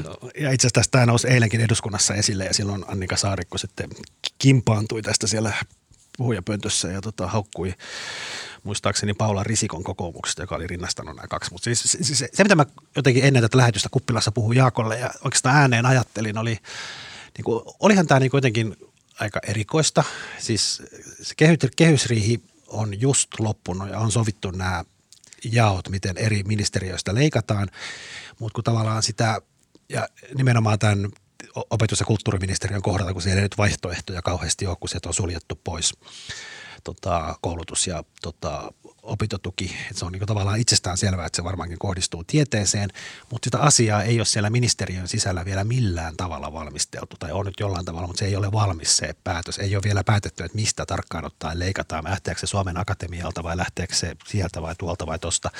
Ja 0.41 0.51
itse 0.51 0.67
asiassa 0.67 0.91
tämä 0.91 1.07
nousi 1.07 1.29
eilenkin 1.29 1.61
eduskunnassa 1.61 2.15
esille 2.15 2.45
ja 2.45 2.55
silloin 2.55 2.85
Annika 2.89 3.17
Saarikko 3.17 3.59
sitten 3.59 3.91
kimpaantui 4.39 5.03
tästä 5.03 5.27
siellä 5.27 5.53
puhujapöntössä 6.19 6.89
ja 6.89 7.01
tota, 7.01 7.27
haukkui 7.27 7.75
muistaakseni 8.63 9.15
Paula 9.15 9.45
Risikon 9.45 9.85
kokoomuksesta, 9.85 10.43
joka 10.43 10.55
oli 10.55 10.67
rinnastanut 10.67 11.17
nämä 11.17 11.29
kaksi. 11.29 11.53
Mutta 11.53 11.65
siis, 11.65 11.83
siis 11.83 12.19
se, 12.19 12.29
se, 12.33 12.43
mitä 12.43 12.55
mä 12.55 12.67
jotenkin 12.97 13.25
ennen 13.25 13.43
tätä 13.43 13.59
lähetystä 13.59 13.89
kuppilassa 13.93 14.33
puhuin 14.33 14.59
Jaakolle 14.59 14.99
ja 14.99 15.11
oikeastaan 15.25 15.57
ääneen 15.57 15.87
ajattelin, 15.87 16.39
oli, 16.39 16.59
niin 17.37 17.45
kuin, 17.45 17.63
olihan 17.81 18.07
tämä 18.07 18.21
niin 18.21 18.31
jotenkin 18.33 18.77
aika 19.21 19.41
erikoista. 19.47 20.05
Siis 20.39 20.83
se 21.23 21.35
kehysriihi 21.77 22.43
on 22.67 23.01
just 23.01 23.29
loppunut 23.39 23.89
ja 23.89 23.99
on 23.99 24.13
sovittu 24.13 24.51
nämä 24.51 24.85
jaot, 25.45 25.89
miten 25.89 26.17
eri 26.17 26.43
ministeriöistä 26.43 27.15
leikataan, 27.15 27.69
mutta 28.39 28.55
kun 28.55 28.65
tavallaan 28.65 29.03
sitä, 29.03 29.41
ja 29.89 30.09
nimenomaan 30.35 30.79
tämän 30.79 31.09
opetus- 31.71 32.01
ja 32.01 32.07
kulttuuriministeriön 32.07 32.83
kohdalla, 32.83 33.13
kun 33.13 33.23
siellä 33.23 33.39
ei 33.39 33.43
nyt 33.43 33.59
vaihtoehtoja 33.59 34.23
kauheasti 34.23 34.67
ole, 34.67 34.77
kun 34.81 34.89
sieltä 34.89 35.09
on 35.09 35.15
suljettu 35.15 35.61
pois 35.65 35.95
tota, 36.85 37.35
koulutus 37.41 37.87
ja 37.87 38.05
tota, 38.23 38.73
opintotuki. 39.03 39.77
Et 39.91 39.97
se 39.97 40.05
on 40.05 40.13
niin 40.13 40.27
tavallaan 40.27 40.61
itsestään 40.61 40.99
selvää, 40.99 41.27
että 41.27 41.37
se 41.37 41.45
varmaankin 41.45 41.79
kohdistuu 41.79 42.25
tieteeseen, 42.25 42.91
mutta 43.31 43.47
sitä 43.47 43.59
asiaa 43.59 44.03
ei 44.03 44.19
ole 44.19 44.25
siellä 44.25 44.51
ministeriön 44.51 45.09
sisällä 45.09 45.45
vielä 45.45 45.65
millään 45.65 46.17
tavalla 46.17 46.53
valmisteltu 46.53 47.17
tai 47.19 47.33
on 47.33 47.47
nyt 47.47 47.61
jollain 47.61 47.85
tavalla, 47.85 48.07
mutta 48.07 48.19
se 48.19 48.27
ei 48.27 48.37
ole 48.37 48.53
valmis 48.53 48.97
se 48.97 49.15
päätös. 49.25 49.59
Ei 49.59 49.77
ole 49.77 49.83
vielä 49.85 50.05
päätetty, 50.05 50.45
että 50.45 50.57
mistä 50.57 50.87
tarkkaan 50.87 51.25
ottaen 51.25 51.59
leikataan, 51.59 52.05
lähteekö 52.05 52.41
se 52.41 52.47
Suomen 52.47 52.77
Akatemialta 52.77 53.43
vai 53.43 53.57
lähteekö 53.57 53.95
se 53.95 54.17
sieltä 54.29 54.63
vai 54.63 54.75
tuolta 54.79 55.07
vai 55.07 55.19
tosta. 55.19 55.51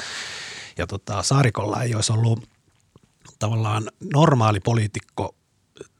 Ja 0.79 0.87
tota, 0.87 1.23
Saarikolla 1.23 1.83
ei 1.83 1.95
olisi 1.95 2.13
ollut 2.13 2.49
tavallaan 3.39 3.91
normaali 4.15 4.61
poliitikko 4.61 5.35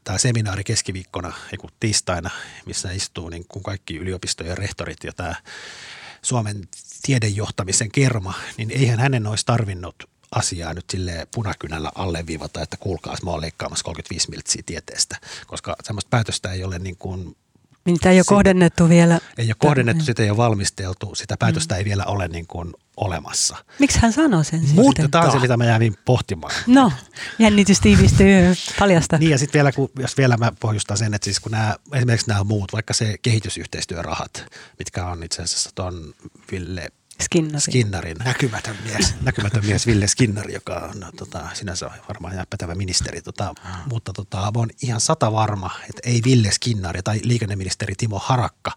tämä 0.03 0.17
seminaari 0.17 0.63
keskiviikkona, 0.63 1.33
tiistaina, 1.79 2.29
missä 2.65 2.91
istuu 2.91 3.29
niin 3.29 3.45
kuin 3.47 3.63
kaikki 3.63 3.97
yliopistojen 3.97 4.57
rehtorit 4.57 5.03
ja 5.03 5.13
tämä 5.13 5.35
Suomen 6.21 6.67
tiedejohtamisen 7.01 7.91
kerma, 7.91 8.33
niin 8.57 8.71
eihän 8.71 8.99
hänen 8.99 9.27
olisi 9.27 9.45
tarvinnut 9.45 10.09
asiaa 10.35 10.73
nyt 10.73 10.85
sille 10.89 11.27
punakynällä 11.35 11.91
alleviivata, 11.95 12.61
että 12.61 12.77
kuulkaas, 12.77 13.23
mä 13.23 13.31
oon 13.31 13.41
leikkaamassa 13.41 13.83
35 13.83 14.29
miltsiä 14.29 14.63
tieteestä, 14.65 15.17
koska 15.47 15.75
semmoista 15.83 16.09
päätöstä 16.09 16.51
ei 16.51 16.63
ole 16.63 16.79
niin 16.79 16.97
kuin 16.97 17.35
niin 17.85 17.95
sitä 17.95 18.09
ei 18.09 18.17
ole 18.19 18.25
kohdennettu 18.27 18.89
vielä. 18.89 19.19
Ei 19.37 19.47
ole 19.47 19.55
kohdennettu, 19.57 20.03
sitä 20.03 20.23
ei 20.23 20.29
ole 20.29 20.37
valmisteltu, 20.37 21.15
sitä 21.15 21.37
päätöstä 21.37 21.75
mm. 21.75 21.79
ei 21.79 21.85
vielä 21.85 22.05
ole 22.05 22.27
niin 22.27 22.47
kuin 22.47 22.73
olemassa. 22.97 23.57
Miksi 23.79 23.99
hän 24.01 24.13
sanoi 24.13 24.45
sen 24.45 24.61
Mutta 24.73 25.09
tämä 25.09 25.23
on 25.23 25.31
se, 25.31 25.39
mitä 25.39 25.57
mä 25.57 25.65
jäin 25.65 25.95
pohtimaan. 26.05 26.53
No, 26.67 26.91
jännitys 27.39 27.79
tiivistyy 27.79 28.53
paljasta. 28.79 29.17
niin 29.17 29.31
ja 29.31 29.37
sitten 29.37 29.59
vielä, 29.59 29.71
kun, 29.71 29.89
jos 29.99 30.17
vielä 30.17 30.37
mä 30.37 30.51
pohjustan 30.59 30.97
sen, 30.97 31.13
että 31.13 31.25
siis 31.25 31.39
kun 31.39 31.51
nämä, 31.51 31.75
esimerkiksi 31.93 32.27
nämä 32.27 32.43
muut, 32.43 32.73
vaikka 32.73 32.93
se 32.93 33.15
kehitysyhteistyörahat, 33.21 34.45
mitkä 34.79 35.05
on 35.05 35.23
itse 35.23 35.41
asiassa 35.41 35.69
tuon 35.75 36.13
Ville 36.51 36.89
Skinnari. 37.21 37.61
Skinnarin. 37.61 38.17
Näkymätön 38.25 38.75
mies. 38.83 39.13
Näkymätön 39.21 39.65
mies 39.65 39.87
Ville 39.87 40.07
Skinnari, 40.07 40.53
joka 40.53 40.75
on 40.75 40.99
no, 40.99 41.11
tota, 41.17 41.47
sinänsä 41.53 41.91
varmaan 42.07 42.33
ihan 42.33 42.45
pätevä 42.49 42.75
ministeri. 42.75 43.21
Tota, 43.21 43.55
mutta 43.85 44.13
tota, 44.13 44.51
on 44.55 44.69
ihan 44.81 45.01
sata 45.01 45.31
varma, 45.31 45.69
että 45.89 46.09
ei 46.09 46.21
Ville 46.25 46.51
Skinnari 46.51 47.01
tai 47.03 47.19
liikenneministeri 47.23 47.93
Timo 47.97 48.19
Harakka, 48.19 48.71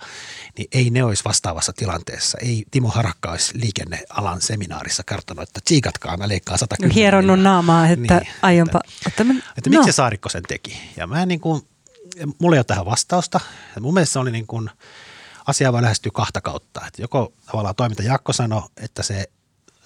niin 0.58 0.68
ei 0.72 0.90
ne 0.90 1.04
olisi 1.04 1.24
vastaavassa 1.24 1.72
tilanteessa. 1.72 2.38
Ei 2.38 2.64
Timo 2.70 2.88
Harakka 2.88 3.30
olisi 3.30 3.60
liikennealan 3.60 4.40
seminaarissa 4.40 5.02
kertonut, 5.02 5.42
että 5.42 5.60
tsiikatkaa, 5.64 6.16
mä 6.16 6.28
leikkaan 6.28 6.58
110 6.58 6.88
no, 6.88 6.94
Hieronnut 6.94 7.40
naamaa, 7.40 7.88
että 7.88 8.20
niin, 8.20 8.32
aiempa. 8.42 8.80
Että, 8.84 9.08
että, 9.08 9.22
että, 9.22 9.44
että 9.56 9.70
no. 9.70 9.76
miksi 9.76 9.92
se 9.92 9.96
Saarikko 9.96 10.28
sen 10.28 10.42
teki. 10.48 10.78
Ja 10.96 11.06
mä 11.06 11.26
niin 11.26 11.40
kuin, 11.40 11.62
mulla 12.38 12.56
ei 12.56 12.58
ole 12.58 12.64
tähän 12.64 12.86
vastausta. 12.86 13.40
Mun 13.80 13.94
mielestä 13.94 14.12
se 14.12 14.18
oli 14.18 14.30
niin 14.30 14.46
kuin– 14.46 14.70
asiaa 15.46 15.72
voi 15.72 15.82
lähestyä 15.82 16.12
kahta 16.14 16.40
kautta. 16.40 16.86
Että 16.86 17.02
joko 17.02 17.32
tavallaan 17.46 17.74
toiminta 17.74 18.02
Jakko 18.02 18.32
sanoi, 18.32 18.62
että 18.76 19.02
se 19.02 19.30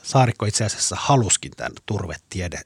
Saarikko 0.02 0.46
itse 0.46 0.64
asiassa 0.64 0.96
haluskin 1.00 1.52
tämän 1.56 1.72
turvetiede 1.86 2.60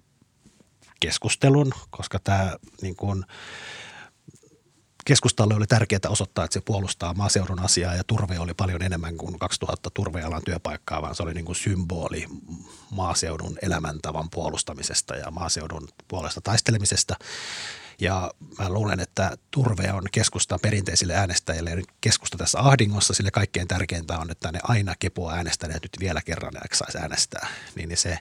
keskustelun, 1.00 1.72
koska 1.90 2.18
tämä 2.18 2.56
niin 2.82 2.96
kuin, 2.96 3.24
keskustalle 5.04 5.54
oli 5.54 5.66
tärkeää 5.66 6.00
osoittaa, 6.08 6.44
että 6.44 6.54
se 6.54 6.60
puolustaa 6.60 7.14
maaseudun 7.14 7.58
asiaa 7.58 7.94
ja 7.94 8.04
turve 8.04 8.38
oli 8.38 8.54
paljon 8.54 8.82
enemmän 8.82 9.16
kuin 9.16 9.38
2000 9.38 9.90
turvealan 9.90 10.42
työpaikkaa, 10.44 11.02
vaan 11.02 11.14
se 11.14 11.22
oli 11.22 11.34
niin 11.34 11.44
kuin 11.44 11.56
symboli 11.56 12.26
maaseudun 12.90 13.58
elämäntavan 13.62 14.30
puolustamisesta 14.30 15.16
ja 15.16 15.30
maaseudun 15.30 15.88
puolesta 16.08 16.40
taistelemisesta. 16.40 17.16
Ja 18.00 18.30
mä 18.58 18.68
luulen, 18.68 19.00
että 19.00 19.36
turve 19.50 19.92
on 19.92 20.02
keskusta 20.12 20.58
perinteisille 20.62 21.14
äänestäjille 21.14 21.82
keskusta 22.00 22.38
tässä 22.38 22.58
ahdingossa, 22.60 23.14
sille 23.14 23.30
kaikkein 23.30 23.68
tärkeintä 23.68 24.18
on, 24.18 24.30
että 24.30 24.52
ne 24.52 24.58
aina 24.62 24.94
kepua 24.98 25.32
äänestäneet 25.32 25.82
nyt 25.82 25.96
vielä 26.00 26.20
kerran 26.22 26.52
saisi 26.72 26.98
äänestää. 26.98 27.46
Niin, 27.74 27.88
niin 27.88 27.98
se 27.98 28.18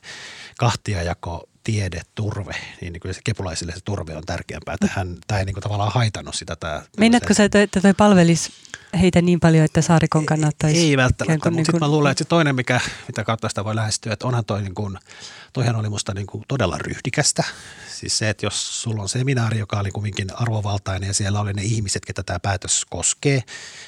kahtiajako 0.57 1.49
tiede, 1.63 2.01
turve, 2.15 2.55
niin, 2.81 2.93
niin 2.93 3.01
kyllä 3.01 3.13
se 3.13 3.21
kepulaisille 3.23 3.71
se 3.71 3.81
turve 3.85 4.15
on 4.15 4.25
tärkeämpää. 4.25 4.75
Tähän, 4.79 5.17
tämä 5.27 5.39
ei 5.39 5.45
niin 5.45 5.53
kuin 5.53 5.63
tavallaan 5.63 5.91
haitannut 5.91 6.35
sitä. 6.35 6.55
Tämä, 6.55 6.81
Meinaatko 6.97 7.33
sä, 7.33 7.43
että 7.43 7.81
toi 7.81 7.93
palvelisi 7.93 8.51
heitä 9.01 9.21
niin 9.21 9.39
paljon, 9.39 9.65
että 9.65 9.81
Saarikon 9.81 10.25
kannattaisi? 10.25 10.79
Ei, 10.79 10.89
ei 10.89 10.97
välttämättä, 10.97 11.33
mutta 11.33 11.49
niin 11.49 11.65
sitten 11.65 11.79
kuin... 11.79 11.89
mä 11.89 11.95
luulen, 11.95 12.11
että 12.11 12.23
se 12.23 12.27
toinen, 12.27 12.55
mikä, 12.55 12.79
mitä 13.07 13.23
kautta 13.23 13.49
sitä 13.49 13.65
voi 13.65 13.75
lähestyä, 13.75 14.13
että 14.13 14.27
onhan 14.27 14.45
toi, 14.45 14.61
niin 14.61 14.75
kuin, 14.75 14.97
toihan 15.53 15.75
oli 15.75 15.89
musta 15.89 16.13
niin 16.13 16.27
kuin 16.27 16.43
todella 16.47 16.77
ryhdikästä. 16.77 17.43
Siis 17.89 18.17
se, 18.17 18.29
että 18.29 18.45
jos 18.45 18.81
sulla 18.81 19.01
on 19.01 19.09
seminaari, 19.09 19.59
joka 19.59 19.79
oli 19.79 19.91
kuitenkin 19.91 20.27
arvovaltainen 20.35 21.07
ja 21.07 21.13
siellä 21.13 21.39
oli 21.39 21.53
ne 21.53 21.61
ihmiset, 21.61 22.05
ketä 22.05 22.23
tämä 22.23 22.39
päätös 22.39 22.85
koskee, 22.89 23.43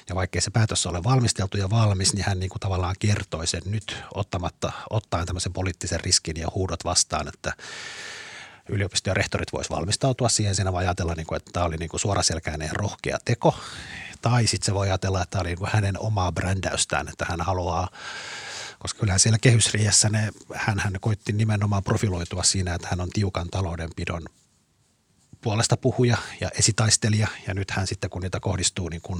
ja 0.10 0.16
vaikkei 0.16 0.42
se 0.42 0.52
päätös 0.52 0.86
ole 0.86 1.04
valmisteltu 1.04 1.58
ja 1.58 1.70
valmis, 1.70 2.14
niin 2.14 2.26
hän 2.26 2.40
niin 2.40 2.50
kuin 2.50 2.60
tavallaan 2.60 2.96
kertoi 3.00 3.48
sen 3.48 3.62
nyt 3.66 3.98
ottamatta, 4.14 4.72
ottaen 4.90 5.26
tämmöisen 5.26 5.54
poliittisen 5.54 6.00
riskin 6.00 6.38
ja 6.38 6.48
huudot 6.56 6.86
vastaan, 6.86 7.28
että 7.28 7.54
yliopistojen 8.70 9.18
rehtorit 9.18 9.54
voisi 9.54 9.70
valmistautua 9.70 10.30
siihen. 10.30 10.56
Siinä 10.56 10.74
voi 10.74 10.84
ajatella, 10.84 11.14
niin 11.18 11.26
kuin, 11.26 11.38
että 11.38 11.52
tämä 11.54 11.66
oli 11.66 11.78
niin 11.78 11.90
suoraselkäinen 11.96 12.68
ja 12.68 12.74
rohkea 12.74 13.18
teko. 13.26 13.56
Tai 14.22 14.48
sitten 14.48 14.66
se 14.66 14.74
voi 14.74 14.88
ajatella, 14.88 15.22
että 15.22 15.32
tämä 15.32 15.42
oli 15.42 15.50
niin 15.50 15.58
kuin 15.58 15.70
hänen 15.74 16.00
omaa 16.00 16.32
brändäystään, 16.32 17.10
että 17.10 17.26
hän 17.30 17.42
haluaa 17.42 17.88
koska 18.80 19.00
kyllä 19.00 19.18
siellä 19.18 19.38
kehysriässä 19.42 20.10
ne, 20.10 20.30
hän, 20.54 20.80
hän 20.80 20.94
koitti 21.02 21.34
nimenomaan 21.34 21.84
profiloitua 21.84 22.44
siinä, 22.44 22.74
että 22.74 22.88
hän 22.92 23.02
on 23.02 23.10
tiukan 23.10 23.50
taloudenpidon 23.50 24.22
puolesta 25.44 25.78
puhuja 25.78 26.18
ja 26.42 26.50
esitaistelija. 26.60 27.28
Ja 27.48 27.54
nyt 27.54 27.72
hän 27.72 27.88
sitten, 27.88 28.10
kun 28.10 28.22
niitä 28.22 28.40
kohdistuu 28.40 28.90
niin 28.90 29.02
kuin 29.02 29.20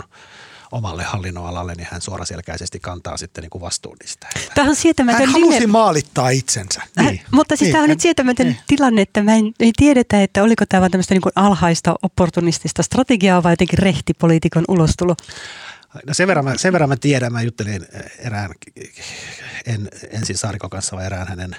omalle 0.72 1.04
hallinnonalalle, 1.04 1.74
niin 1.76 1.88
hän 1.92 2.02
suoraselkäisesti 2.02 2.80
kantaa 2.80 3.18
sitten 3.18 3.42
niin 3.42 3.50
kuin 3.50 3.62
vastuun 3.62 3.98
niistä. 4.02 4.28
Tämä 4.56 4.70
on 4.70 4.76
sietämätön 4.76 5.22
Hän 5.22 5.30
halusi 5.30 5.60
dile- 5.60 5.68
maalittaa 5.68 6.30
itsensä. 6.30 6.82
Niin. 7.00 7.22
Mutta 7.32 7.56
siis 7.56 7.62
Niin, 7.68 7.72
tämä 7.72 7.82
on 7.84 7.90
hän- 7.90 7.94
nyt 7.96 8.02
sietämätön 8.02 8.46
niin. 8.48 8.58
tilanne, 8.68 9.02
että 9.02 9.24
mä 9.24 9.36
en, 9.36 9.54
ei 9.60 9.72
tiedetä, 9.78 10.24
että 10.24 10.44
oliko 10.44 10.66
tämä 10.70 10.82
vain 10.82 10.92
tämmöistä 10.92 11.14
niin 11.14 11.22
kuin 11.22 11.34
alhaista 11.36 11.96
opportunistista 12.04 12.84
strategiaa 12.84 13.44
vai 13.44 13.52
jotenkin 13.54 13.80
rehtipoliitikon 13.80 14.64
ulostulo. 14.68 15.16
No 16.08 16.14
sen 16.14 16.28
verran, 16.28 16.46
mä, 16.46 16.58
sen 16.58 16.74
verran 16.74 16.90
mä 16.90 16.98
tiedän, 16.98 17.34
mä 17.34 17.42
juttelin 17.42 17.86
erään, 18.20 18.52
en 19.66 19.90
ensin 20.10 20.38
Saarikon 20.38 20.70
kanssa, 20.70 20.96
vaan 20.96 21.06
erään 21.06 21.28
hänen 21.28 21.56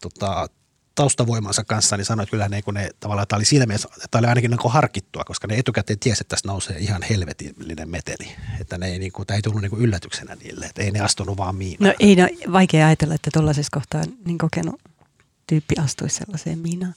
tota, 0.00 0.48
taustavoimansa 0.96 1.64
kanssa, 1.64 1.96
niin 1.96 2.04
sanoin, 2.04 2.22
että 2.22 2.30
kyllä 2.30 2.48
ne, 2.48 2.62
ne 2.72 2.90
tavallaan, 3.00 3.28
tämä 3.28 3.38
oli 3.38 3.44
siinä 3.44 3.66
mielessä, 3.66 3.88
tämä 4.10 4.20
oli 4.20 4.26
ainakin 4.26 4.50
niin 4.50 4.72
harkittua, 4.72 5.24
koska 5.24 5.46
ne 5.46 5.58
etukäteen 5.58 5.98
tiesi, 5.98 6.22
että 6.22 6.36
tästä 6.36 6.48
nousee 6.48 6.78
ihan 6.78 7.02
helvetillinen 7.02 7.88
meteli. 7.88 8.28
Että 8.60 8.78
ne 8.78 8.86
ei, 8.86 8.98
niin 8.98 9.12
kuin, 9.12 9.26
tämä 9.26 9.36
ei 9.36 9.42
tullut 9.42 9.60
niin 9.60 9.70
kuin 9.70 9.82
yllätyksenä 9.82 10.34
niille, 10.34 10.66
että 10.66 10.82
ei 10.82 10.90
ne 10.90 11.00
astunut 11.00 11.36
vaan 11.36 11.56
miinaan. 11.56 11.88
No 11.88 11.94
ei, 12.00 12.16
no, 12.16 12.28
vaikea 12.52 12.86
ajatella, 12.86 13.14
että 13.14 13.30
tuollaisessa 13.32 13.70
kohtaa 13.74 14.02
niin 14.24 14.38
kokenut 14.38 14.80
tyyppi 15.46 15.74
astuisi 15.84 16.16
sellaiseen 16.16 16.58
miinaan. 16.58 16.94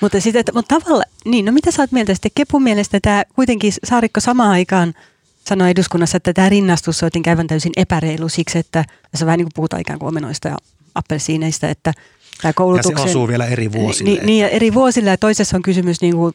Mutta, 0.00 0.20
sitten, 0.20 0.40
että, 0.40 0.52
mutta 0.52 0.80
tavalla, 0.80 1.04
niin, 1.24 1.44
no 1.44 1.52
mitä 1.52 1.70
sä 1.70 1.82
oot 1.82 1.92
mieltä 1.92 2.14
sitten? 2.14 2.30
Kepun 2.34 2.62
mielestä 2.62 2.98
tämä 3.02 3.24
kuitenkin 3.34 3.72
Saarikko 3.84 4.20
samaan 4.20 4.50
aikaan 4.50 4.94
sanoi 5.48 5.70
eduskunnassa, 5.70 6.16
että 6.16 6.32
tämä 6.32 6.48
rinnastus 6.48 7.02
on 7.02 7.06
jotenkin 7.06 7.30
aivan 7.30 7.46
täysin 7.46 7.72
epäreilu 7.76 8.28
siksi, 8.28 8.58
että 8.58 8.84
tässä 9.10 9.26
vähän 9.26 9.38
niin 9.38 9.46
kuin 9.46 9.54
puhutaan 9.54 9.80
ikään 9.80 9.98
kuin 9.98 10.08
omenoista 10.08 10.48
ja 10.48 10.56
appelsiineistä, 10.94 11.70
että 11.70 11.92
tämä 12.42 12.50
Ja 12.50 12.52
koulutuksen... 12.52 12.98
se 12.98 13.02
osuu 13.02 13.28
vielä 13.28 13.46
eri 13.46 13.72
vuosille. 13.72 14.10
Niin, 14.10 14.26
niin 14.26 14.42
ja 14.42 14.48
eri 14.48 14.74
vuosille 14.74 15.10
ja 15.10 15.16
toisessa 15.16 15.56
on 15.56 15.62
kysymys 15.62 16.00
niin 16.00 16.16
kuin, 16.16 16.34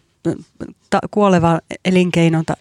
ta, 0.89 0.99
kuoleva 1.11 1.59
elinkeino 1.85 2.43
ta, 2.45 2.57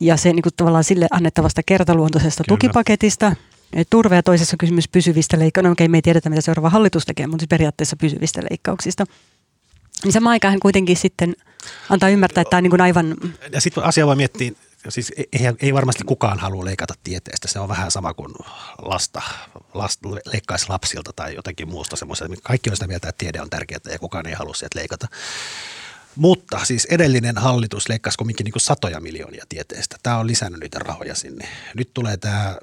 ja 0.00 0.16
se 0.16 0.32
niin 0.32 0.42
kuin, 0.42 0.52
tavallaan 0.56 0.84
sille 0.84 1.06
annettavasta 1.10 1.62
kertaluontoisesta 1.66 2.44
Kyllä. 2.44 2.56
tukipaketista. 2.58 3.36
Et 3.72 3.90
Turve 3.90 4.16
ja 4.16 4.22
toisessa 4.22 4.54
on 4.54 4.58
kysymys 4.58 4.88
pysyvistä 4.88 5.38
leikkauksista. 5.38 5.68
No 5.68 5.72
okei, 5.72 5.88
me 5.88 5.96
ei 5.96 6.02
tiedetä, 6.02 6.30
mitä 6.30 6.40
seuraava 6.40 6.70
hallitus 6.70 7.04
tekee, 7.04 7.26
mutta 7.26 7.42
siis 7.42 7.48
periaatteessa 7.48 7.96
pysyvistä 7.96 8.40
leikkauksista. 8.50 9.04
Niin 10.04 10.12
samaan 10.12 10.30
aikaan 10.32 10.52
hän 10.52 10.60
kuitenkin 10.60 10.96
sitten 10.96 11.34
antaa 11.88 12.08
ymmärtää, 12.08 12.42
että 12.42 12.50
tämä 12.50 12.58
on 12.58 12.62
niin 12.62 12.70
kuin 12.70 12.80
aivan... 12.80 13.16
ja 13.52 13.60
sitten 13.60 13.84
asia 13.84 14.06
voi 14.06 14.16
miettiä, 14.16 14.52
siis 14.88 15.12
ei, 15.16 15.40
ei 15.62 15.74
varmasti 15.74 16.04
kukaan 16.04 16.38
halua 16.38 16.64
leikata 16.64 16.94
tieteestä. 17.04 17.48
Se 17.48 17.58
on 17.58 17.68
vähän 17.68 17.90
sama 17.90 18.14
kuin 18.14 18.34
lasta, 18.78 19.22
lasta 19.74 20.08
leikkaisi 20.10 20.66
lapsilta 20.68 21.12
tai 21.16 21.34
jotenkin 21.34 21.68
muusta 21.68 21.96
semmoista. 21.96 22.24
Kaikki 22.42 22.70
on 22.70 22.76
sitä 22.76 22.86
mieltä, 22.86 23.08
että 23.08 23.18
tiede 23.18 23.40
on 23.40 23.50
tärkeää 23.50 23.80
ja 23.92 23.98
kukaan 23.98 24.26
ei 24.26 24.34
halua 24.34 24.54
sieltä 24.54 24.78
leikata. 24.78 25.08
Mutta 26.16 26.64
siis 26.64 26.84
edellinen 26.84 27.38
hallitus 27.38 27.88
leikkasi 27.88 28.18
kumminkin 28.18 28.44
niin 28.44 28.54
satoja 28.56 29.00
miljoonia 29.00 29.44
tieteestä. 29.48 29.96
Tämä 30.02 30.18
on 30.18 30.26
lisännyt 30.26 30.60
niitä 30.60 30.78
rahoja 30.78 31.14
sinne. 31.14 31.48
Nyt 31.74 31.90
tulee 31.94 32.16
tämä, 32.16 32.56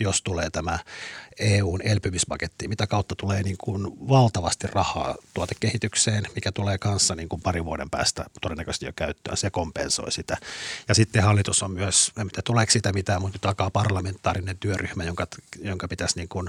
jos 0.00 0.22
tulee 0.22 0.50
tämä 0.50 0.78
EUn 1.40 1.82
elpymispaketti, 1.82 2.68
mitä 2.68 2.86
kautta 2.86 3.14
tulee 3.14 3.42
niin 3.42 3.56
kuin 3.58 4.08
valtavasti 4.08 4.66
rahaa 4.66 5.14
tuotekehitykseen, 5.34 6.24
mikä 6.34 6.52
tulee 6.52 6.78
kanssa 6.78 7.14
niin 7.14 7.28
kuin 7.28 7.42
parin 7.42 7.64
vuoden 7.64 7.90
päästä 7.90 8.24
todennäköisesti 8.40 8.86
jo 8.86 8.92
käyttöön. 8.96 9.36
Se 9.36 9.50
kompensoi 9.50 10.12
sitä. 10.12 10.36
Ja 10.88 10.94
sitten 10.94 11.22
hallitus 11.22 11.62
on 11.62 11.70
myös, 11.70 12.12
en 12.20 12.28
tiedä 12.28 12.42
tuleeko 12.44 12.72
sitä 12.72 12.92
mitään, 12.92 13.20
mutta 13.20 13.34
nyt 13.36 13.44
alkaa 13.44 13.70
parlamentaarinen 13.70 14.58
työryhmä, 14.58 15.04
jonka, 15.04 15.26
jonka 15.62 15.88
pitäisi 15.88 16.16
niin 16.16 16.28
kuin 16.28 16.48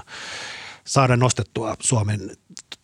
saada 0.84 1.16
nostettua 1.16 1.76
Suomen 1.80 2.36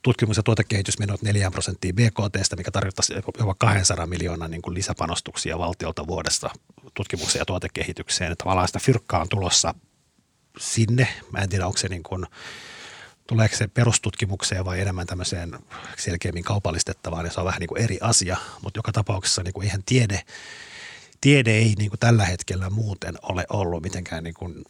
tutkimus- 0.02 0.36
ja 0.36 0.42
tuotekehitysmenot 0.42 1.22
4 1.22 1.50
prosenttia 1.50 1.92
BKTstä, 1.92 2.56
mikä 2.56 2.70
tarkoittaisi 2.70 3.14
jopa 3.38 3.54
200 3.58 4.06
miljoonaa 4.06 4.48
niin 4.48 4.62
kuin 4.62 4.74
lisäpanostuksia 4.74 5.58
valtiolta 5.58 6.06
vuodesta 6.06 6.50
tutkimukseen 6.94 7.40
ja 7.40 7.46
tuotekehitykseen. 7.46 8.32
Että 8.32 8.42
tavallaan 8.44 8.68
sitä 8.68 8.78
fyrkkaa 8.78 9.20
on 9.20 9.28
tulossa 9.28 9.74
sinne. 10.58 11.08
Mä 11.32 11.38
en 11.38 11.48
tiedä, 11.48 11.66
onko 11.66 11.78
se 11.78 11.88
niin 11.88 12.02
kuin, 12.02 12.26
tuleeko 13.26 13.56
se 13.56 13.68
perustutkimukseen 13.68 14.64
vai 14.64 14.80
enemmän 14.80 15.06
tämmöiseen 15.06 15.58
selkeämmin 15.96 16.44
kaupallistettavaan, 16.44 17.24
niin 17.24 17.32
se 17.32 17.40
on 17.40 17.46
vähän 17.46 17.60
niin 17.60 17.68
kuin 17.68 17.82
eri 17.82 17.98
asia, 18.00 18.36
mutta 18.62 18.78
joka 18.78 18.92
tapauksessa 18.92 19.42
niin 19.42 19.54
kuin 19.54 19.64
eihän 19.64 19.82
tiede, 19.86 20.22
tiede 21.20 21.50
ei 21.50 21.74
niin 21.78 21.90
kuin 21.90 22.00
tällä 22.00 22.24
hetkellä 22.24 22.70
muuten 22.70 23.18
ole 23.22 23.46
ollut 23.48 23.82
mitenkään 23.82 24.24
niin 24.24 24.34
kuin 24.34 24.64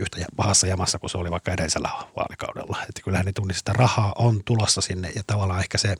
yhtä 0.00 0.26
pahassa 0.36 0.66
jamassa 0.66 0.98
kuin 0.98 1.10
se 1.10 1.18
oli 1.18 1.30
vaikka 1.30 1.52
edellisellä 1.52 1.90
vaalikaudella. 2.16 2.78
Että 2.88 3.02
kyllähän 3.04 3.26
ne 3.26 3.32
tunnisti, 3.32 3.60
että 3.60 3.72
rahaa 3.72 4.12
on 4.18 4.40
tulossa 4.44 4.80
sinne 4.80 5.12
ja 5.14 5.22
tavallaan 5.26 5.60
ehkä 5.60 5.78
se 5.78 5.96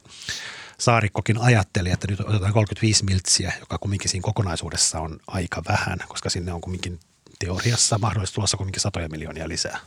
Saarikkokin 0.80 1.38
ajatteli, 1.38 1.90
että 1.90 2.06
nyt 2.10 2.20
otetaan 2.20 2.52
35 2.52 3.04
miltsiä, 3.04 3.52
joka 3.60 3.78
kumminkin 3.78 4.10
siinä 4.10 4.22
kokonaisuudessa 4.22 5.00
on 5.00 5.20
aika 5.26 5.62
vähän, 5.68 5.98
koska 6.08 6.30
sinne 6.30 6.52
on 6.52 6.60
kumminkin 6.60 7.00
teoriassa 7.44 7.98
mahdollisesti 7.98 8.34
tulossa 8.34 8.56
kumminkin 8.56 8.82
satoja 8.82 9.08
miljoonia 9.08 9.48
lisää. 9.48 9.80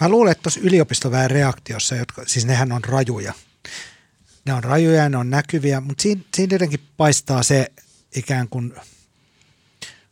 Mä 0.00 0.08
luulen, 0.08 0.32
että 0.32 0.42
tuossa 0.42 0.60
yliopistoväen 0.60 1.30
reaktiossa, 1.30 1.94
jotka, 1.94 2.22
siis 2.26 2.46
nehän 2.46 2.72
on 2.72 2.84
rajuja. 2.84 3.32
Ne 4.44 4.54
on 4.54 4.64
rajuja 4.64 5.02
ja 5.02 5.08
ne 5.08 5.16
on 5.16 5.30
näkyviä, 5.30 5.80
mutta 5.80 6.02
siinä, 6.02 6.20
siinä 6.34 6.54
jotenkin 6.54 6.80
paistaa 6.96 7.42
se 7.42 7.72
ikään 8.16 8.48
kuin 8.48 8.74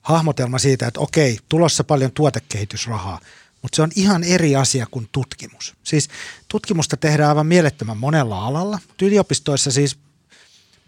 hahmotelma 0.03 0.59
siitä, 0.59 0.87
että 0.87 1.01
okei, 1.01 1.39
tulossa 1.49 1.85
paljon 1.85 2.12
tuotekehitysrahaa, 2.12 3.20
mutta 3.62 3.77
se 3.77 3.83
on 3.83 3.91
ihan 3.97 4.25
eri 4.25 4.57
asia 4.57 4.87
kuin 4.91 5.09
tutkimus. 5.12 5.75
Siis 5.83 6.09
tutkimusta 6.49 6.97
tehdään 6.97 7.29
aivan 7.29 7.47
mielettömän 7.47 7.97
monella 7.97 8.47
alalla. 8.47 8.79
Yliopistoissa 9.03 9.70
siis, 9.70 9.99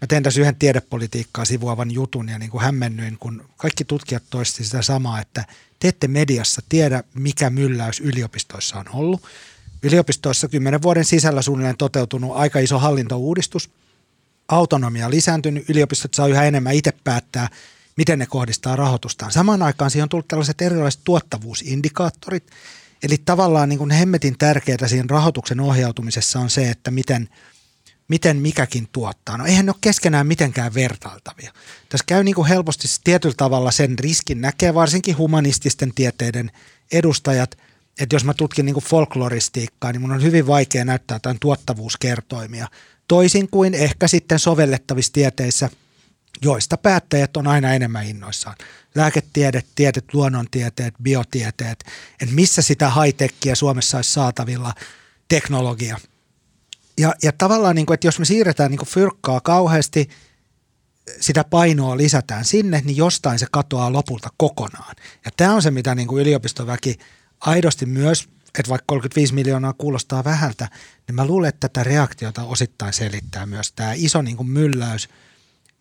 mä 0.01 0.07
tein 0.07 0.23
tässä 0.23 0.41
yhden 0.41 0.55
tiedepolitiikkaa 0.55 1.45
sivuavan 1.45 1.91
jutun 1.91 2.29
ja 2.29 2.39
niin 2.39 2.51
kuin 2.51 2.63
hämmennyin, 2.63 3.17
kun 3.17 3.49
kaikki 3.57 3.85
tutkijat 3.85 4.23
toisti 4.29 4.63
sitä 4.63 4.81
samaa, 4.81 5.21
että 5.21 5.45
te 5.79 5.87
ette 5.87 6.07
mediassa 6.07 6.61
tiedä, 6.69 7.03
mikä 7.13 7.49
mylläys 7.49 7.99
yliopistoissa 7.99 8.77
on 8.77 8.85
ollut. 8.93 9.23
Yliopistoissa 9.83 10.47
kymmenen 10.47 10.81
vuoden 10.81 11.05
sisällä 11.05 11.41
suunnilleen 11.41 11.77
toteutunut 11.77 12.35
aika 12.35 12.59
iso 12.59 12.79
hallintouudistus. 12.79 13.69
Autonomia 14.47 15.09
lisääntynyt, 15.09 15.69
yliopistot 15.69 16.13
saa 16.13 16.27
yhä 16.27 16.43
enemmän 16.43 16.73
itse 16.73 16.93
päättää, 17.03 17.49
miten 17.97 18.19
ne 18.19 18.25
kohdistaa 18.25 18.75
rahoitustaan. 18.75 19.31
Samaan 19.31 19.61
aikaan 19.61 19.91
siihen 19.91 20.03
on 20.03 20.09
tullut 20.09 20.27
tällaiset 20.27 20.61
erilaiset 20.61 21.01
tuottavuusindikaattorit. 21.03 22.51
Eli 23.03 23.17
tavallaan 23.25 23.69
niin 23.69 23.79
kuin 23.79 23.91
hemmetin 23.91 24.37
tärkeää 24.37 24.87
siinä 24.87 25.05
rahoituksen 25.09 25.59
ohjautumisessa 25.59 26.39
on 26.39 26.49
se, 26.49 26.69
että 26.69 26.91
miten, 26.91 27.29
miten 28.07 28.37
mikäkin 28.37 28.87
tuottaa. 28.91 29.37
No 29.37 29.45
eihän 29.45 29.65
ne 29.65 29.71
ole 29.71 29.79
keskenään 29.81 30.27
mitenkään 30.27 30.73
vertailtavia. 30.73 31.53
Tässä 31.89 32.05
käy 32.07 32.23
niin 32.23 32.35
kuin 32.35 32.47
helposti 32.47 32.87
tietyllä 33.03 33.35
tavalla 33.37 33.71
sen 33.71 33.99
riskin 33.99 34.41
näkee 34.41 34.73
varsinkin 34.73 35.17
humanististen 35.17 35.91
tieteiden 35.95 36.51
edustajat, 36.91 37.57
että 37.99 38.15
jos 38.15 38.25
mä 38.25 38.33
tutkin 38.33 38.65
niin 38.65 38.73
kuin 38.73 38.83
folkloristiikkaa, 38.83 39.91
niin 39.91 40.01
mun 40.01 40.11
on 40.11 40.23
hyvin 40.23 40.47
vaikea 40.47 40.85
näyttää 40.85 41.15
jotain 41.15 41.39
tuottavuuskertoimia. 41.39 42.67
Toisin 43.07 43.49
kuin 43.49 43.73
ehkä 43.73 44.07
sitten 44.07 44.39
sovellettavissa 44.39 45.13
tieteissä– 45.13 45.69
joista 46.41 46.77
päättäjät 46.77 47.37
on 47.37 47.47
aina 47.47 47.73
enemmän 47.73 48.05
innoissaan. 48.05 48.55
Lääketiede, 48.95 49.63
tieteet, 49.75 50.13
luonnontieteet, 50.13 50.93
biotieteet, 51.03 51.83
että 52.21 52.35
missä 52.35 52.61
sitä 52.61 52.89
high-techia 52.89 53.55
Suomessa 53.55 53.97
olisi 53.97 54.11
saatavilla, 54.11 54.73
teknologia. 55.27 55.97
Ja, 56.99 57.13
ja 57.23 57.31
tavallaan, 57.37 57.75
niin 57.75 57.85
kuin, 57.85 57.93
että 57.93 58.07
jos 58.07 58.19
me 58.19 58.25
siirretään 58.25 58.71
niin 58.71 58.79
kuin 58.79 58.89
fyrkkaa 58.89 59.41
kauheasti 59.41 60.09
sitä 61.19 61.43
painoa 61.43 61.97
lisätään 61.97 62.45
sinne, 62.45 62.81
niin 62.85 62.97
jostain 62.97 63.39
se 63.39 63.45
katoaa 63.51 63.93
lopulta 63.93 64.29
kokonaan. 64.37 64.95
Ja 65.25 65.31
tämä 65.37 65.53
on 65.53 65.61
se, 65.61 65.71
mitä 65.71 65.95
niin 65.95 66.07
kuin 66.07 66.21
yliopistoväki 66.21 66.97
aidosti 67.39 67.85
myös, 67.85 68.29
että 68.59 68.69
vaikka 68.69 68.85
35 68.87 69.33
miljoonaa 69.33 69.73
kuulostaa 69.73 70.23
vähältä, 70.23 70.69
niin 71.07 71.15
mä 71.15 71.25
luulen, 71.25 71.49
että 71.49 71.69
tätä 71.69 71.83
reaktiota 71.83 72.43
osittain 72.43 72.93
selittää 72.93 73.45
myös 73.45 73.71
tämä 73.71 73.93
iso 73.95 74.21
niin 74.21 74.37
kuin 74.37 74.49
mylläys, 74.49 75.09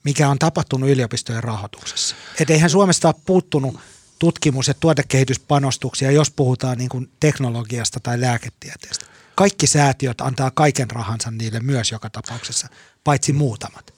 mikä 0.05 0.29
on 0.29 0.39
tapahtunut 0.39 0.91
yliopistojen 0.91 1.45
rahoituksessa. 1.45 2.17
Että 2.41 2.53
eihän 2.53 2.71
Suomesta 2.71 3.09
ole 3.09 3.15
puuttunut 3.27 3.81
tutkimus- 4.19 4.69
ja 4.69 4.75
tuotekehityspanostuksia, 4.75 6.11
jos 6.11 6.31
puhutaan 6.31 6.79
niin 6.79 6.89
kuin 6.89 7.11
teknologiasta 7.21 8.01
tai 8.01 8.21
lääketieteestä. 8.21 9.14
Kaikki 9.35 9.67
säätiöt 9.67 10.21
antaa 10.21 10.51
kaiken 10.51 10.91
rahansa 10.91 11.31
niille 11.31 11.61
myös 11.61 11.93
joka 11.93 12.11
tapauksessa, 12.11 12.69
paitsi 13.05 13.33
muutamat. 13.33 13.95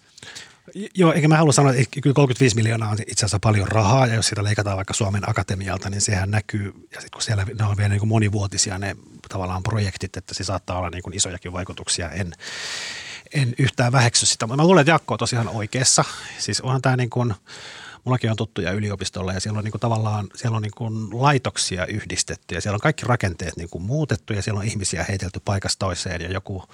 Joo, 0.95 1.13
eikä 1.13 1.29
mä 1.29 1.37
halua 1.37 1.53
sanoa, 1.53 1.73
että 1.73 2.01
kyllä 2.01 2.15
35 2.15 2.57
miljoonaa 2.57 2.91
on 2.91 2.99
itse 3.07 3.21
asiassa 3.27 3.39
paljon 3.39 3.69
rahaa, 3.69 4.07
ja 4.07 4.15
jos 4.15 4.27
sitä 4.27 4.45
leikataan 4.45 4.77
vaikka 4.77 4.95
Suomen 4.95 5.31
Akatemialta, 5.31 5.91
niin 5.91 6.01
sehän 6.01 6.31
näkyy, 6.31 6.65
ja 6.67 7.01
sitten 7.01 7.11
kun 7.13 7.23
siellä 7.23 7.47
ne 7.59 7.65
on 7.65 7.77
vielä 7.77 7.89
niin 7.89 7.99
kuin 7.99 8.09
monivuotisia 8.09 8.79
ne 8.79 8.97
tavallaan 9.29 9.63
projektit, 9.63 10.17
että 10.17 10.35
se 10.35 10.45
saattaa 10.45 10.79
olla 10.79 10.91
niin 10.91 11.03
kuin 11.03 11.17
isojakin 11.17 11.53
vaikutuksia, 11.53 12.11
en, 12.11 12.33
en 13.35 13.55
yhtään 13.59 13.93
väheksy 13.93 14.27
sitä. 14.27 14.47
Mä 14.47 14.57
luulen, 14.57 14.81
että 14.81 14.91
Jakko 14.91 15.15
on 15.15 15.19
tosiaan 15.19 15.49
oikeassa. 15.49 16.05
Siis 16.39 16.61
onhan 16.61 16.83
tämä 16.83 16.97
niin 16.97 17.11
kuin, 17.11 17.35
mullakin 18.07 18.31
on 18.31 18.37
tuttuja 18.37 18.73
yliopistolla 18.73 19.33
ja 19.33 19.41
siellä 19.41 19.59
on 19.59 19.65
niin 19.65 19.73
kuin 19.73 19.81
tavallaan 19.81 20.29
siellä 20.35 20.57
on 20.57 20.63
niin 20.63 20.75
kuin 20.77 21.23
laitoksia 21.23 21.87
yhdistetty 21.87 22.55
ja 22.55 22.61
siellä 22.61 22.75
on 22.75 22.81
kaikki 22.81 23.07
rakenteet 23.07 23.57
niin 23.57 23.69
kuin 23.71 23.83
muutettu 23.83 24.33
ja 24.33 24.43
siellä 24.43 24.61
on 24.61 24.67
ihmisiä 24.67 25.05
heitelty 25.09 25.41
paikasta 25.45 25.79
toiseen 25.79 26.21
ja 26.21 26.31
joku 26.31 26.65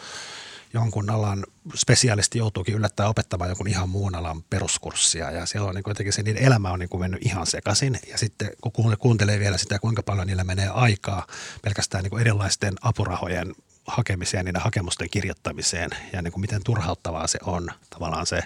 jonkun 0.74 1.10
alan 1.10 1.46
spesiaalisti 1.74 2.38
joutuukin 2.38 2.74
yllättää 2.74 3.08
opettamaan 3.08 3.50
jonkun 3.50 3.68
ihan 3.68 3.88
muun 3.88 4.14
alan 4.14 4.42
peruskurssia 4.42 5.30
ja 5.30 5.46
siellä 5.46 5.68
on 5.68 5.74
niin 5.74 5.84
jotenkin 5.86 6.12
se 6.12 6.22
niiden 6.22 6.42
elämä 6.42 6.70
on 6.70 6.78
niin 6.78 6.88
kuin 6.88 7.00
mennyt 7.00 7.26
ihan 7.26 7.46
sekaisin. 7.46 7.98
Ja 8.08 8.18
sitten 8.18 8.50
kun 8.60 8.96
kuuntelee 8.98 9.38
vielä 9.38 9.58
sitä, 9.58 9.78
kuinka 9.78 10.02
paljon 10.02 10.26
niillä 10.26 10.44
menee 10.44 10.68
aikaa 10.68 11.26
pelkästään 11.62 12.02
niin 12.02 12.10
kuin 12.10 12.20
erilaisten 12.20 12.74
apurahojen 12.82 13.54
hakemiseen, 13.86 14.44
niiden 14.44 14.62
hakemusten 14.62 15.10
kirjoittamiseen 15.10 15.90
ja 16.12 16.22
niin 16.22 16.32
kuin 16.32 16.40
miten 16.40 16.64
turhauttavaa 16.64 17.26
se 17.26 17.38
on 17.46 17.68
tavallaan 17.90 18.26
se 18.26 18.42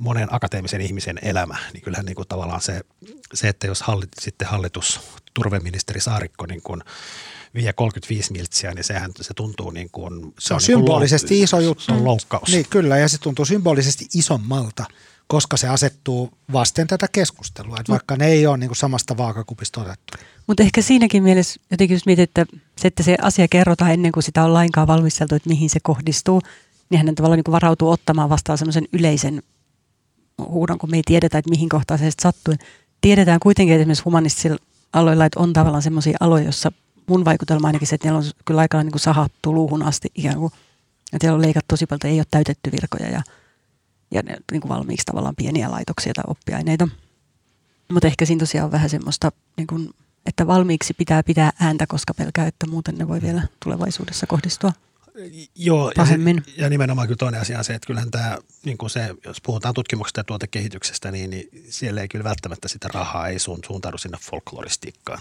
monen 0.00 0.34
akateemisen 0.34 0.80
ihmisen 0.80 1.18
elämä, 1.22 1.56
niin 1.72 1.82
kyllähän 1.82 2.06
niin 2.06 2.16
kuin 2.16 2.28
tavallaan 2.28 2.60
se, 2.60 2.80
se, 3.34 3.48
että 3.48 3.66
jos 3.66 3.82
hallit, 3.82 4.08
sitten 4.20 4.48
hallitus, 4.48 5.00
turveministeri 5.34 6.00
Saarikko 6.00 6.46
niin 6.46 6.62
kuin 6.62 6.82
vie 7.54 7.72
35 7.72 8.32
miltsiä, 8.32 8.74
niin 8.74 8.84
sehän 8.84 9.10
se 9.20 9.34
tuntuu 9.34 9.70
niin 9.70 9.90
kuin... 9.92 10.34
Se, 10.38 10.48
se 10.48 10.54
on, 10.54 10.56
on 10.56 10.60
symbolisesti 10.60 11.34
niin 11.34 11.44
iso 11.44 11.60
juttu. 11.60 11.84
Se 11.84 11.92
on 11.92 12.04
loukkaus. 12.04 12.48
Niin, 12.52 12.66
kyllä, 12.70 12.98
ja 12.98 13.08
se 13.08 13.18
tuntuu 13.18 13.44
symbolisesti 13.44 14.06
isommalta, 14.14 14.84
koska 15.26 15.56
se 15.56 15.68
asettuu 15.68 16.30
vasten 16.52 16.86
tätä 16.86 17.06
keskustelua, 17.12 17.76
että 17.80 17.92
vaikka 17.92 18.16
ne 18.16 18.26
ei 18.26 18.46
ole 18.46 18.56
niin 18.56 18.68
kuin 18.68 18.76
samasta 18.76 19.16
vaakakupista 19.16 19.80
otettu. 19.80 20.18
Mutta 20.46 20.62
ehkä 20.62 20.82
siinäkin 20.82 21.22
mielessä 21.22 21.60
jotenkin 21.70 21.94
jos 21.94 22.06
mietit, 22.06 22.38
että 22.38 22.56
se, 22.78 22.88
että 22.88 23.02
se 23.02 23.16
asia 23.22 23.48
kerrotaan 23.48 23.92
ennen 23.92 24.12
kuin 24.12 24.22
sitä 24.22 24.44
on 24.44 24.54
lainkaan 24.54 24.86
valmisteltu, 24.86 25.34
että 25.34 25.48
mihin 25.48 25.70
se 25.70 25.80
kohdistuu, 25.82 26.42
niin 26.90 26.98
hänen 26.98 27.14
tavallaan 27.14 27.36
niin 27.38 27.44
kuin 27.44 27.52
varautuu 27.52 27.90
ottamaan 27.90 28.28
vastaan 28.28 28.58
semmoisen 28.58 28.88
yleisen 28.92 29.42
huudon, 30.48 30.78
kun 30.78 30.90
me 30.90 30.96
ei 30.96 31.02
tiedetä, 31.06 31.38
että 31.38 31.50
mihin 31.50 31.68
kohtaan 31.68 31.98
se 31.98 32.10
sattuu. 32.22 32.54
Tiedetään 33.00 33.40
kuitenkin, 33.40 33.74
että 33.74 33.82
esimerkiksi 33.82 34.04
humanistisilla 34.04 34.58
aloilla, 34.92 35.24
että 35.24 35.40
on 35.40 35.52
tavallaan 35.52 35.82
semmoisia 35.82 36.16
aloja, 36.20 36.44
joissa 36.44 36.72
mun 37.06 37.24
vaikutelma 37.24 37.66
ainakin 37.66 37.88
se, 37.88 37.94
että 37.94 38.08
ne 38.08 38.14
on 38.14 38.22
kyllä 38.44 38.60
aika 38.60 38.82
niin 38.82 38.92
kuin 38.92 39.00
sahattu 39.00 39.54
luuhun 39.54 39.82
asti 39.82 40.08
ikään 40.14 40.36
kuin. 40.36 40.52
Että 41.12 41.24
siellä 41.24 41.36
on 41.36 41.42
leikattu 41.42 41.66
tosi 41.68 41.86
paljon, 41.86 42.12
ei 42.12 42.18
ole 42.18 42.26
täytetty 42.30 42.72
virkoja 42.72 43.10
ja, 43.10 43.22
ja 44.10 44.22
ne, 44.22 44.36
niin 44.52 44.60
kuin 44.60 44.68
valmiiksi 44.68 45.06
tavallaan 45.06 45.36
pieniä 45.36 45.70
laitoksia 45.70 46.14
tai 46.14 46.24
oppiaineita. 46.26 46.88
Mutta 47.92 48.06
ehkä 48.06 48.24
siinä 48.26 48.38
tosiaan 48.38 48.64
on 48.64 48.72
vähän 48.72 48.90
semmoista, 48.90 49.32
niin 49.56 49.66
kuin, 49.66 49.90
että 50.26 50.46
valmiiksi 50.46 50.94
pitää 50.94 51.22
pitää 51.22 51.52
ääntä, 51.60 51.86
koska 51.86 52.14
pelkää, 52.14 52.46
että 52.46 52.66
muuten 52.66 52.94
ne 52.98 53.08
voi 53.08 53.22
vielä 53.22 53.42
tulevaisuudessa 53.64 54.26
kohdistua. 54.26 54.72
Joo, 55.54 55.92
ja, 55.96 56.06
se, 56.06 56.14
ja 56.56 56.70
nimenomaan 56.70 57.08
kyllä 57.08 57.18
toinen 57.18 57.40
asia 57.40 57.58
on 57.58 57.64
se, 57.64 57.74
että 57.74 57.86
kyllähän 57.86 58.10
tämä, 58.10 58.38
niin 58.64 58.78
kuin 58.78 58.90
se, 58.90 59.14
jos 59.24 59.40
puhutaan 59.40 59.74
tutkimuksesta 59.74 60.20
ja 60.20 60.24
tuotekehityksestä, 60.24 61.10
niin, 61.10 61.30
niin 61.30 61.48
siellä 61.68 62.00
ei 62.00 62.08
kyllä 62.08 62.24
välttämättä 62.24 62.68
sitä 62.68 62.88
rahaa 62.94 63.28
ei 63.28 63.38
suun, 63.38 63.58
suuntaudu 63.66 63.98
sinne 63.98 64.18
folkloristiikkaan. 64.20 65.20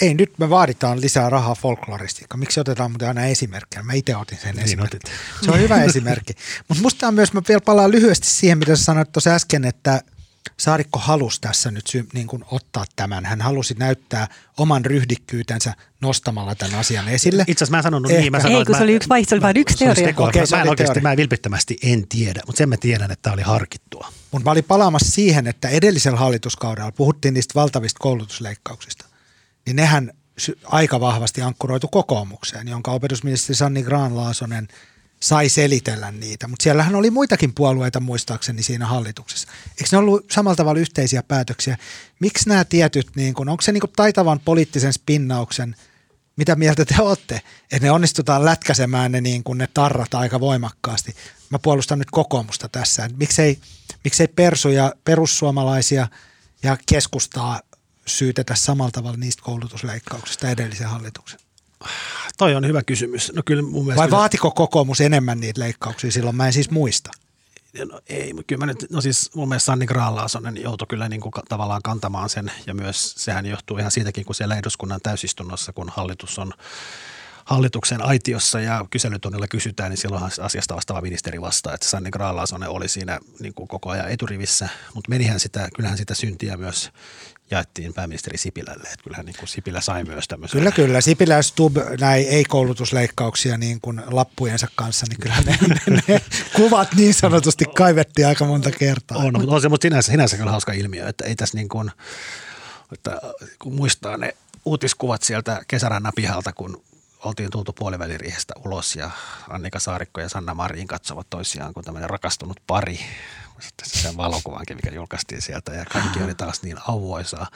Ei, 0.00 0.14
nyt 0.14 0.38
me 0.38 0.50
vaaditaan 0.50 1.00
lisää 1.00 1.30
rahaa 1.30 1.54
folkloristiikkaan. 1.54 2.38
Miksi 2.38 2.60
otetaan 2.60 2.90
muuten 2.90 3.08
aina 3.08 3.24
esimerkkejä? 3.24 3.82
Mä 3.82 3.92
itse 3.92 4.16
otin 4.16 4.38
sen 4.38 4.54
niin 4.54 4.64
esimerkin. 4.64 5.00
Se 5.44 5.50
on 5.50 5.60
hyvä 5.60 5.82
esimerkki. 5.82 6.32
Mutta 6.68 6.82
musta 6.82 7.08
on 7.08 7.14
myös, 7.14 7.32
mä 7.32 7.42
vielä 7.48 7.60
palaan 7.60 7.90
lyhyesti 7.90 8.26
siihen, 8.26 8.58
mitä 8.58 8.76
sä 8.76 8.84
sanoit 8.84 9.12
tuossa 9.12 9.30
äsken, 9.30 9.64
että– 9.64 10.02
Saarikko 10.60 10.98
halusi 10.98 11.40
tässä 11.40 11.70
nyt 11.70 11.86
sy- 11.86 12.06
niin 12.12 12.26
kuin 12.26 12.44
ottaa 12.50 12.84
tämän. 12.96 13.24
Hän 13.24 13.40
halusi 13.40 13.74
näyttää 13.78 14.28
oman 14.58 14.84
ryhdikkyytensä 14.84 15.74
nostamalla 16.00 16.54
tämän 16.54 16.78
asian 16.78 17.08
esille. 17.08 17.44
Itse 17.48 17.64
asiassa 17.64 17.76
mä 17.76 17.82
sanon 17.82 18.02
niin. 18.02 18.32
Mä 18.32 18.40
sanoin, 18.40 18.58
Ei, 18.58 18.64
kun 18.64 18.74
se 18.74 18.82
oli 18.82 18.94
yksi 18.94 19.08
vaihto, 19.08 19.34
oli 19.34 19.42
vain 19.42 19.56
yksi 19.56 19.78
teoria. 19.78 20.14
Okay, 20.16 20.42
mä, 20.50 20.62
en 20.62 20.68
oikeasti, 20.68 21.00
mä 21.00 21.16
vilpittömästi 21.16 21.76
en 21.82 22.08
tiedä, 22.08 22.40
mutta 22.46 22.58
sen 22.58 22.68
mä 22.68 22.76
tiedän, 22.76 23.10
että 23.10 23.22
tämä 23.22 23.34
oli 23.34 23.42
harkittua. 23.42 24.12
Mun 24.30 24.42
mä 24.44 24.50
olin 24.50 24.64
palaamassa 24.64 25.12
siihen, 25.12 25.46
että 25.46 25.68
edellisellä 25.68 26.18
hallituskaudella 26.18 26.92
puhuttiin 26.92 27.34
niistä 27.34 27.54
valtavista 27.54 27.98
koulutusleikkauksista. 28.00 29.04
Niin 29.66 29.76
nehän 29.76 30.12
aika 30.64 31.00
vahvasti 31.00 31.42
ankkuroitu 31.42 31.88
kokoomukseen, 31.88 32.68
jonka 32.68 32.90
opetusministeri 32.90 33.54
Sanni 33.54 33.82
Graan-Laasonen– 33.82 34.68
sai 35.20 35.48
selitellä 35.48 36.12
niitä, 36.12 36.48
mutta 36.48 36.62
siellähän 36.62 36.94
oli 36.94 37.10
muitakin 37.10 37.54
puolueita 37.54 38.00
muistaakseni 38.00 38.62
siinä 38.62 38.86
hallituksessa. 38.86 39.48
Eikö 39.70 39.88
ne 39.92 39.98
ollut 39.98 40.30
samalla 40.30 40.56
tavalla 40.56 40.80
yhteisiä 40.80 41.22
päätöksiä? 41.22 41.78
Miksi 42.20 42.48
nämä 42.48 42.64
tietyt, 42.64 43.16
niin 43.16 43.34
kun, 43.34 43.48
onko 43.48 43.62
se 43.62 43.72
niin 43.72 43.80
kun 43.80 43.90
taitavan 43.96 44.40
poliittisen 44.40 44.92
spinnauksen, 44.92 45.76
mitä 46.36 46.56
mieltä 46.56 46.84
te 46.84 47.02
olette, 47.02 47.42
että 47.72 47.86
ne 47.86 47.90
onnistutaan 47.90 48.44
lätkäsemään 48.44 49.12
ne, 49.12 49.20
niin 49.20 49.44
kun 49.44 49.58
ne 49.58 49.68
tarrat 49.74 50.14
aika 50.14 50.40
voimakkaasti? 50.40 51.14
Mä 51.50 51.58
puolustan 51.58 51.98
nyt 51.98 52.10
kokoomusta 52.10 52.68
tässä. 52.68 53.10
Miksei, 53.16 53.58
miksei 54.04 54.28
persuja, 54.28 54.92
perussuomalaisia 55.04 56.08
ja 56.62 56.76
keskustaa 56.86 57.60
syytetä 58.06 58.54
samalla 58.54 58.90
tavalla 58.90 59.16
niistä 59.16 59.42
koulutusleikkauksista 59.42 60.50
edellisen 60.50 60.88
hallituksen? 60.88 61.45
Toi 62.38 62.54
on 62.54 62.66
hyvä 62.66 62.82
kysymys. 62.82 63.32
No 63.34 63.42
kyllä 63.44 63.62
mun 63.62 63.84
mielestä 63.84 64.00
Vai 64.00 64.10
vaatiko 64.10 64.50
kokoomus 64.50 65.00
enemmän 65.00 65.40
niitä 65.40 65.60
leikkauksia 65.60 66.12
silloin? 66.12 66.36
Mä 66.36 66.46
en 66.46 66.52
siis 66.52 66.70
muista. 66.70 67.10
No 67.84 68.00
ei, 68.08 68.34
kyllä 68.46 68.60
mä 68.60 68.66
nyt, 68.66 68.86
no 68.90 69.00
siis 69.00 69.30
mun 69.34 69.48
mielestä 69.48 69.66
Sanni 69.66 69.86
Graalaasonen 69.86 70.62
joutui 70.62 70.86
kyllä 70.86 71.08
niin 71.08 71.20
kuin 71.20 71.32
tavallaan 71.48 71.82
kantamaan 71.82 72.28
sen 72.28 72.52
ja 72.66 72.74
myös 72.74 73.14
sehän 73.16 73.46
johtuu 73.46 73.78
ihan 73.78 73.90
siitäkin, 73.90 74.24
kun 74.24 74.34
siellä 74.34 74.56
eduskunnan 74.56 75.00
täysistunnossa, 75.02 75.72
kun 75.72 75.88
hallitus 75.88 76.38
on 76.38 76.52
hallituksen 77.44 78.02
aitiossa 78.02 78.60
ja 78.60 78.86
kyselytunnilla 78.90 79.48
kysytään, 79.48 79.90
niin 79.90 79.98
silloinhan 79.98 80.30
asiasta 80.40 80.74
vastaava 80.74 81.00
ministeri 81.00 81.40
vastaa, 81.40 81.74
että 81.74 81.88
Sanni 81.88 82.10
Graalaasonen 82.10 82.68
oli 82.68 82.88
siinä 82.88 83.18
niin 83.40 83.54
kuin 83.54 83.68
koko 83.68 83.90
ajan 83.90 84.10
eturivissä, 84.10 84.68
mutta 84.94 85.10
menihän 85.10 85.40
sitä, 85.40 85.68
kyllähän 85.76 85.98
sitä 85.98 86.14
syntiä 86.14 86.56
myös 86.56 86.90
jaettiin 87.50 87.94
pääministeri 87.94 88.38
Sipilälle. 88.38 88.88
Että 88.88 89.04
kyllähän 89.04 89.26
niin 89.26 89.36
kuin 89.38 89.48
Sipilä 89.48 89.80
sai 89.80 90.04
myös 90.04 90.28
tämmöisen. 90.28 90.58
Kyllä, 90.58 90.72
kyllä. 90.72 91.00
Sipilä 91.00 91.34
ja 91.34 91.42
Stub, 91.42 91.76
näin 92.00 92.26
ei-koulutusleikkauksia 92.28 93.58
niin 93.58 93.80
kuin 93.80 94.02
lappujensa 94.06 94.66
kanssa, 94.74 95.06
niin 95.08 95.20
kyllä 95.20 95.36
ne, 95.46 95.58
ne, 95.68 96.02
ne 96.08 96.20
kuvat 96.56 96.94
niin 96.94 97.14
sanotusti 97.14 97.64
kaivettiin 97.64 98.28
aika 98.28 98.44
monta 98.44 98.70
kertaa. 98.70 99.18
On, 99.18 99.32
mutta 99.32 99.54
on 99.54 99.60
se 99.60 99.68
mutta 99.68 99.84
sinänsä, 99.84 100.12
sinänsä 100.12 100.36
kyllä 100.36 100.50
hauska 100.50 100.72
ilmiö, 100.72 101.08
että 101.08 101.24
ei 101.24 101.36
tässä 101.36 101.56
niin 101.56 101.68
kuin, 101.68 101.90
että 102.92 103.20
kun 103.58 103.74
muistaa 103.74 104.16
ne 104.16 104.36
uutiskuvat 104.64 105.22
sieltä 105.22 105.60
kesärannan 105.68 106.12
pihalta, 106.16 106.52
kun 106.52 106.82
oltiin 107.24 107.50
tultu 107.50 107.72
puoliväliriihestä 107.72 108.54
ulos 108.64 108.96
ja 108.96 109.10
Annika 109.48 109.80
Saarikko 109.80 110.20
ja 110.20 110.28
Sanna 110.28 110.54
Marin 110.54 110.86
katsovat 110.86 111.26
toisiaan 111.30 111.74
kuin 111.74 111.84
tämmöinen 111.84 112.10
rakastunut 112.10 112.60
pari 112.66 113.00
sitten 113.60 113.90
sen 113.90 114.16
valokuvankin, 114.16 114.76
mikä 114.76 114.90
julkaistiin 114.90 115.42
sieltä 115.42 115.72
ja 115.72 115.84
kaikki 115.84 116.22
oli 116.22 116.34
taas 116.34 116.62
niin 116.62 116.76
auvoisaa, 116.88 117.46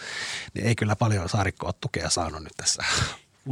niin 0.54 0.66
ei 0.66 0.74
kyllä 0.74 0.96
paljon 0.96 1.28
Saarikko 1.28 1.66
ole 1.66 1.74
tukea 1.80 2.10
saanut 2.10 2.42
nyt 2.42 2.52
tässä 2.56 2.84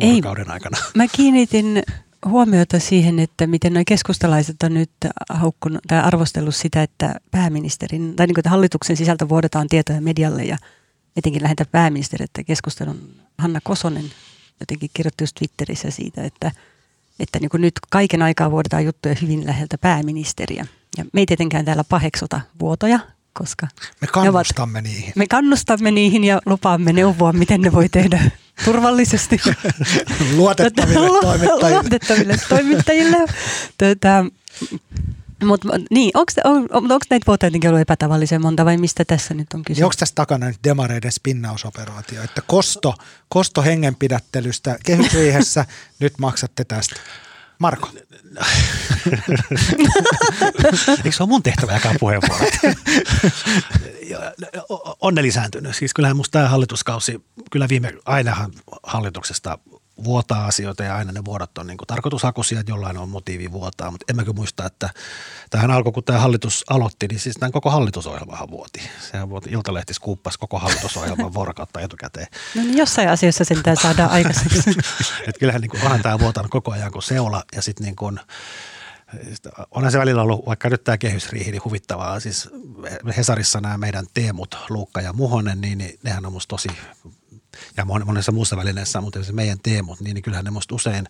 vuorokauden 0.00 0.50
aikana. 0.50 0.78
Mä 0.94 1.06
kiinnitin 1.12 1.82
huomiota 2.26 2.78
siihen, 2.78 3.18
että 3.18 3.46
miten 3.46 3.74
nuo 3.74 3.82
keskustalaiset 3.86 4.62
on 4.62 4.74
nyt 4.74 4.90
haukkunut 5.30 5.80
tai 5.88 6.00
arvostellut 6.00 6.54
sitä, 6.54 6.82
että 6.82 7.14
pääministerin 7.30 8.16
tai 8.16 8.26
niin 8.26 8.34
kuin, 8.34 8.40
että 8.40 8.50
hallituksen 8.50 8.96
sisältä 8.96 9.28
vuodetaan 9.28 9.68
tietoja 9.68 10.00
medialle 10.00 10.44
ja 10.44 10.56
etenkin 11.16 11.42
lähentä 11.42 11.64
pääministeri, 11.64 12.24
että 12.24 12.44
keskustelun 12.44 13.14
Hanna 13.38 13.60
Kosonen 13.64 14.10
jotenkin 14.60 14.90
kirjoitti 14.94 15.22
just 15.22 15.34
Twitterissä 15.34 15.90
siitä, 15.90 16.24
että, 16.24 16.50
että 17.20 17.38
niin 17.38 17.48
kuin 17.50 17.60
nyt 17.60 17.74
kaiken 17.90 18.22
aikaa 18.22 18.50
vuodetaan 18.50 18.84
juttuja 18.84 19.14
hyvin 19.22 19.46
läheltä 19.46 19.78
pääministeriä. 19.78 20.66
Ja 20.98 21.04
me 21.12 21.20
ei 21.20 21.26
tietenkään 21.26 21.64
täällä 21.64 21.84
paheksuta 21.88 22.40
vuotoja, 22.60 22.98
koska 23.32 23.68
me 24.00 24.06
kannustamme 24.06 24.78
ovat, 24.78 24.84
niihin. 24.84 25.12
Me 25.16 25.26
kannustamme 25.26 25.90
niihin 25.90 26.24
ja 26.24 26.40
lupaamme 26.46 26.92
neuvoa, 26.92 27.32
miten 27.32 27.60
ne 27.60 27.72
voi 27.72 27.88
tehdä 27.88 28.30
turvallisesti. 28.64 29.40
Luotettaville 30.36 31.20
toimittajille. 31.20 31.80
Luotettaville 31.80 32.36
toimittajille. 32.48 33.16
Tätä, 33.78 34.24
Mut, 35.44 35.60
niin, 35.90 36.10
onko 36.14 36.32
on, 36.44 36.68
on, 36.72 37.00
näitä 37.10 37.26
vuotta 37.26 37.46
jotenkin 37.46 37.70
ollut 37.70 37.80
epätavallisen 37.80 38.42
monta 38.42 38.64
vai 38.64 38.76
mistä 38.76 39.04
tässä 39.04 39.34
nyt 39.34 39.46
on 39.54 39.64
kyse? 39.64 39.84
Onko 39.84 39.94
tässä 39.98 40.14
takana 40.14 40.46
nyt 40.46 40.58
demareiden 40.64 41.12
spinnausoperaatio, 41.12 42.22
että 42.22 42.42
kosto, 42.46 42.94
kosto 43.28 43.62
hengenpidättelystä 43.62 44.78
kehysriihessä, 44.84 45.64
nyt 46.00 46.18
maksatte 46.18 46.64
tästä? 46.64 46.96
Marko. 47.58 47.90
Eikö 51.04 51.12
se 51.12 51.22
ole 51.22 51.28
mun 51.28 51.42
tehtävä 51.42 51.72
jakaa 51.72 51.94
puheenvuorot? 52.00 52.48
Onne 55.00 55.22
lisääntynyt. 55.22 55.76
Siis 55.76 55.94
kyllähän 55.94 56.16
musta 56.16 56.32
tämä 56.32 56.48
hallituskausi, 56.48 57.24
kyllä 57.50 57.68
viime, 57.68 57.92
ainahan 58.04 58.52
hallituksesta 58.82 59.58
vuotaa 60.04 60.46
asioita 60.46 60.82
ja 60.82 60.96
aina 60.96 61.12
ne 61.12 61.24
vuodot 61.24 61.58
on 61.58 61.66
niin 61.66 61.78
tarkoitushakuisia, 61.86 62.60
että 62.60 62.72
jollain 62.72 62.98
on 62.98 63.08
motiivi 63.08 63.52
vuotaa, 63.52 63.90
mutta 63.90 64.04
en 64.08 64.16
mäkö 64.16 64.32
muista, 64.32 64.66
että 64.66 64.90
tähän 65.50 65.70
alkoi, 65.70 65.92
kun 65.92 66.04
tämä 66.04 66.18
hallitus 66.18 66.64
aloitti, 66.70 67.06
niin 67.08 67.20
siis 67.20 67.36
tämän 67.36 67.52
koko 67.52 67.70
hallitusohjelmahan 67.70 68.50
vuoti. 68.50 68.90
Sehän 69.10 69.30
vuoti, 69.30 69.50
Iltalehti 69.50 69.94
skuuppasi 69.94 70.38
koko 70.38 70.58
hallitusohjelman 70.58 71.34
vuorokautta 71.34 71.80
etukäteen. 71.80 72.26
No 72.54 72.62
niin 72.62 72.78
jossain 72.78 73.08
asiassa 73.08 73.44
sen 73.44 73.62
tämä 73.62 73.76
saadaan 73.76 74.10
aikaiseksi. 74.10 74.70
että 75.28 75.38
kyllähän 75.40 75.60
niin 75.60 75.70
kuin, 75.70 75.82
onhan 75.82 76.02
tämä 76.02 76.18
vuotanut 76.18 76.50
koko 76.50 76.72
ajan 76.72 76.92
kuin 76.92 77.02
seula 77.02 77.42
ja 77.56 77.62
sitten 77.62 77.84
niin 77.84 77.96
kuin, 77.96 78.20
Onhan 79.70 79.92
se 79.92 79.98
välillä 79.98 80.22
ollut, 80.22 80.46
vaikka 80.46 80.70
nyt 80.70 80.84
tämä 80.84 80.98
kehysriihi, 80.98 81.50
niin 81.50 81.64
huvittavaa. 81.64 82.20
Siis 82.20 82.48
Hesarissa 83.16 83.60
nämä 83.60 83.78
meidän 83.78 84.06
teemut, 84.14 84.58
Luukka 84.70 85.00
ja 85.00 85.12
Muhonen, 85.12 85.60
niin, 85.60 85.78
niin 85.78 85.98
nehän 86.02 86.26
on 86.26 86.32
musta 86.32 86.48
tosi 86.48 86.68
ja 87.76 87.84
monessa 87.84 88.32
muussa 88.32 88.56
välineessä, 88.56 89.00
mutta 89.00 89.18
meidän 89.32 89.58
teemut, 89.62 90.00
niin, 90.00 90.14
niin 90.14 90.22
kyllähän 90.22 90.44
ne 90.44 90.50
musta 90.50 90.74
usein 90.74 91.06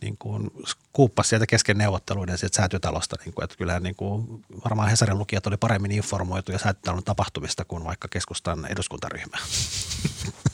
niin 0.00 0.16
kuin 0.18 0.50
kuuppas 0.92 1.28
sieltä 1.28 1.46
kesken 1.46 1.78
neuvotteluiden 1.78 2.38
sieltä 2.38 2.56
säätytalosta, 2.56 3.16
niin 3.24 3.34
kuin, 3.34 3.44
että 3.44 3.56
kyllähän 3.56 3.82
niin 3.82 3.94
kuin, 3.94 4.44
varmaan 4.64 4.90
Hesarin 4.90 5.18
lukijat 5.18 5.46
oli 5.46 5.56
paremmin 5.56 5.92
informoituja 5.92 6.58
säätytalon 6.58 7.04
tapahtumista 7.04 7.64
kuin 7.64 7.84
vaikka 7.84 8.08
keskustan 8.08 8.66
eduskuntaryhmä. 8.66 9.36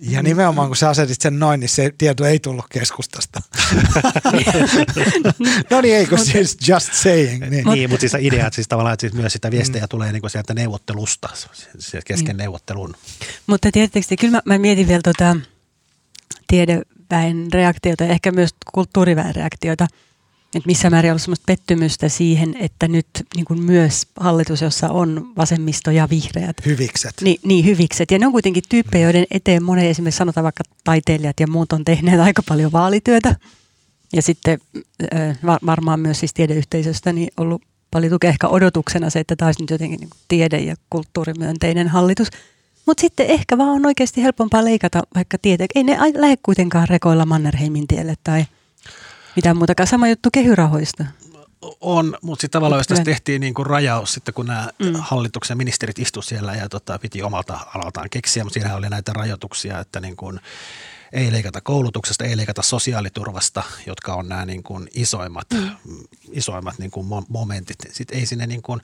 Ja 0.00 0.22
nimenomaan 0.22 0.68
kun 0.68 0.76
sä 0.76 0.88
asetit 0.88 1.20
sen 1.20 1.38
noin, 1.38 1.60
niin 1.60 1.68
se 1.68 1.92
tieto 1.98 2.24
ei 2.24 2.38
tullut 2.38 2.64
keskustasta. 2.70 3.40
no 5.70 5.80
niin, 5.80 5.96
ei 5.96 6.06
kun 6.06 6.18
siis 6.18 6.56
just 6.68 6.92
saying. 6.92 7.50
Niin, 7.50 7.66
niin 7.66 7.90
mutta 7.90 8.00
siis 8.00 8.16
idea, 8.20 8.46
että 8.46 8.54
siis 8.54 8.68
tavallaan 8.68 8.94
että 8.94 9.00
siis 9.00 9.12
myös 9.12 9.32
sitä 9.32 9.50
viestejä 9.50 9.84
mm. 9.84 9.88
tulee 9.88 10.12
niin 10.12 10.20
kuin 10.20 10.30
sieltä 10.30 10.54
neuvottelusta, 10.54 11.28
sieltä 11.78 12.06
kesken 12.06 12.36
mm. 12.36 12.38
neuvottelun. 12.38 12.94
Mutta 13.46 13.70
tietysti 13.72 14.16
kyllä 14.16 14.32
mä, 14.32 14.42
mä 14.44 14.58
mietin 14.58 14.88
vielä 14.88 15.00
tuota 15.04 15.36
tiedeväen 16.46 17.52
reaktiota 17.52 18.04
ja 18.04 18.10
ehkä 18.10 18.32
myös 18.32 18.50
kulttuuriväen 18.72 19.34
reaktiota– 19.34 19.86
että 20.54 20.66
missä 20.66 20.90
määrin 20.90 21.10
on 21.10 21.12
ollut 21.12 21.22
sellaista 21.22 21.44
pettymystä 21.46 22.08
siihen, 22.08 22.56
että 22.60 22.88
nyt 22.88 23.06
niin 23.36 23.44
kuin 23.44 23.62
myös 23.62 24.06
hallitus, 24.20 24.60
jossa 24.60 24.88
on 24.88 25.32
vasemmisto 25.36 25.90
ja 25.90 26.08
vihreät. 26.10 26.56
Hyvikset. 26.66 27.14
Niin, 27.20 27.40
niin 27.44 27.64
hyvikset. 27.64 28.10
Ja 28.10 28.18
ne 28.18 28.26
on 28.26 28.32
kuitenkin 28.32 28.62
tyyppejä, 28.68 29.06
joiden 29.06 29.26
eteen 29.30 29.62
monen 29.62 29.86
esimerkiksi 29.86 30.18
sanotaan 30.18 30.44
vaikka 30.44 30.64
taiteilijat 30.84 31.40
ja 31.40 31.46
muut 31.46 31.72
on 31.72 31.84
tehneet 31.84 32.20
aika 32.30 32.42
paljon 32.48 32.72
vaalityötä. 32.72 33.36
Ja 34.12 34.22
sitten 34.22 34.58
varmaan 35.66 36.00
myös 36.00 36.20
siis 36.20 36.34
tiedeyhteisöstä 36.34 37.12
niin 37.12 37.28
ollut 37.36 37.62
paljon 37.90 38.12
tukea 38.12 38.30
ehkä 38.30 38.48
odotuksena 38.48 39.10
se, 39.10 39.20
että 39.20 39.36
taisi 39.36 39.62
nyt 39.62 39.70
jotenkin 39.70 40.00
niin 40.00 40.10
tiede- 40.28 40.60
ja 40.60 40.76
kulttuurimyönteinen 40.90 41.88
hallitus. 41.88 42.28
Mutta 42.86 43.00
sitten 43.00 43.26
ehkä 43.26 43.58
vaan 43.58 43.70
on 43.70 43.86
oikeasti 43.86 44.22
helpompaa 44.22 44.64
leikata 44.64 45.02
vaikka 45.14 45.38
tiede. 45.42 45.66
Ei 45.74 45.84
ne 45.84 45.98
lähde 46.14 46.36
kuitenkaan 46.42 46.88
rekoilla 46.88 47.26
Mannerheimin 47.26 47.86
tielle 47.86 48.14
tai– 48.24 48.44
mitä 49.36 49.54
muutakaan. 49.54 49.86
Sama 49.86 50.08
juttu 50.08 50.28
kehyrahoista. 50.32 51.04
On, 51.80 52.18
mutta 52.22 52.40
sitten 52.40 52.58
tavallaan 52.58 52.80
jos 52.80 52.86
tässä 52.86 53.04
tehtiin 53.04 53.40
niin 53.40 53.54
kuin 53.54 53.66
rajaus 53.66 54.12
sitten, 54.12 54.34
kun 54.34 54.46
nämä 54.46 54.68
mm. 54.78 54.92
hallituksen 54.98 55.58
ministerit 55.58 55.98
istuivat 55.98 56.26
siellä 56.26 56.54
ja 56.54 56.68
tota, 56.68 56.98
piti 56.98 57.22
omalta 57.22 57.60
alaltaan 57.74 58.10
keksiä, 58.10 58.44
mutta 58.44 58.60
siinä 58.60 58.76
oli 58.76 58.88
näitä 58.88 59.12
rajoituksia, 59.12 59.78
että 59.78 60.00
niin 60.00 60.16
kuin, 60.16 60.40
ei 61.12 61.32
leikata 61.32 61.60
koulutuksesta, 61.60 62.24
ei 62.24 62.36
leikata 62.36 62.62
sosiaaliturvasta, 62.62 63.62
jotka 63.86 64.14
on 64.14 64.28
nämä 64.28 64.46
niin 64.46 64.62
kuin 64.62 64.88
isoimmat, 64.94 65.46
mm. 65.54 65.70
isoimmat 66.32 66.78
niin 66.78 66.90
kuin 66.90 67.06
momentit. 67.28 67.78
Sitten 67.90 68.18
ei 68.18 68.26
sinne, 68.26 68.46
niin 68.46 68.62
kuin, 68.62 68.80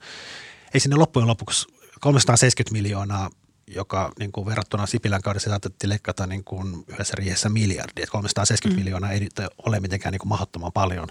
ei 0.74 0.80
sinne 0.80 0.96
loppujen 0.96 1.28
lopuksi 1.28 1.66
370 2.00 2.72
miljoonaa 2.72 3.30
joka 3.74 4.12
niin 4.18 4.32
kuin 4.32 4.46
verrattuna 4.46 4.86
Sipilän 4.86 5.22
kaudessa 5.22 5.50
saatettiin 5.50 5.90
leikata 5.90 6.26
niin 6.26 6.44
kuin 6.44 6.84
yhdessä 6.86 7.14
riihessä 7.16 7.48
miljardia. 7.48 8.06
370 8.06 8.74
mm. 8.74 8.84
miljoonaa 8.84 9.12
ei 9.12 9.20
nyt 9.20 9.32
ole 9.66 9.80
mitenkään 9.80 10.12
niin 10.12 10.20
kuin 10.20 10.28
mahdottoman 10.28 10.72
paljon, 10.72 11.08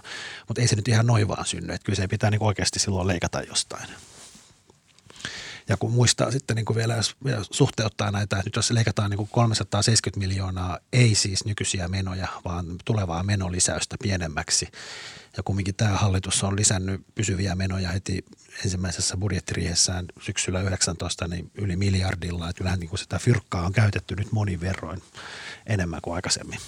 mutta 0.48 0.60
ei 0.62 0.68
se 0.68 0.76
nyt 0.76 0.88
ihan 0.88 1.06
noin 1.06 1.28
vaan 1.28 1.46
synny. 1.46 1.72
Että 1.72 1.84
kyllä 1.84 1.96
se 1.96 2.08
pitää 2.08 2.30
niin 2.30 2.38
kuin 2.38 2.48
oikeasti 2.48 2.78
silloin 2.78 3.06
leikata 3.06 3.42
jostain. 3.42 3.88
Ja 5.68 5.76
kun 5.76 5.92
muistaa 5.92 6.30
sitten 6.30 6.56
niin 6.56 6.64
kuin 6.64 6.76
vielä, 6.76 6.94
jos 6.96 7.14
suhteuttaa 7.50 8.10
näitä, 8.10 8.36
että 8.36 8.46
nyt 8.46 8.56
jos 8.56 8.70
leikataan 8.70 9.10
niin 9.10 9.18
kuin 9.18 9.28
370 9.32 10.18
miljoonaa, 10.18 10.78
ei 10.92 11.14
siis 11.14 11.44
nykyisiä 11.44 11.88
menoja, 11.88 12.28
vaan 12.44 12.66
tulevaa 12.84 13.22
menolisäystä 13.22 13.96
pienemmäksi. 14.02 14.68
Ja 15.36 15.42
kumminkin 15.42 15.74
tämä 15.74 15.96
hallitus 15.96 16.44
on 16.44 16.56
lisännyt 16.56 17.00
pysyviä 17.14 17.54
menoja 17.54 17.88
heti 17.88 18.24
ensimmäisessä 18.64 19.16
budjettiriihessään 19.16 20.06
syksyllä 20.20 20.60
19 20.60 21.28
niin 21.28 21.50
yli 21.54 21.76
miljardilla. 21.76 22.48
Että 22.48 22.58
kyllähän 22.58 22.80
niin 22.80 22.90
kuin 22.90 22.98
sitä 22.98 23.18
fyrkkaa 23.18 23.66
on 23.66 23.72
käytetty 23.72 24.16
nyt 24.16 24.32
monin 24.32 24.60
verroin 24.60 25.02
enemmän 25.66 26.00
kuin 26.02 26.14
aikaisemmin. 26.14 26.58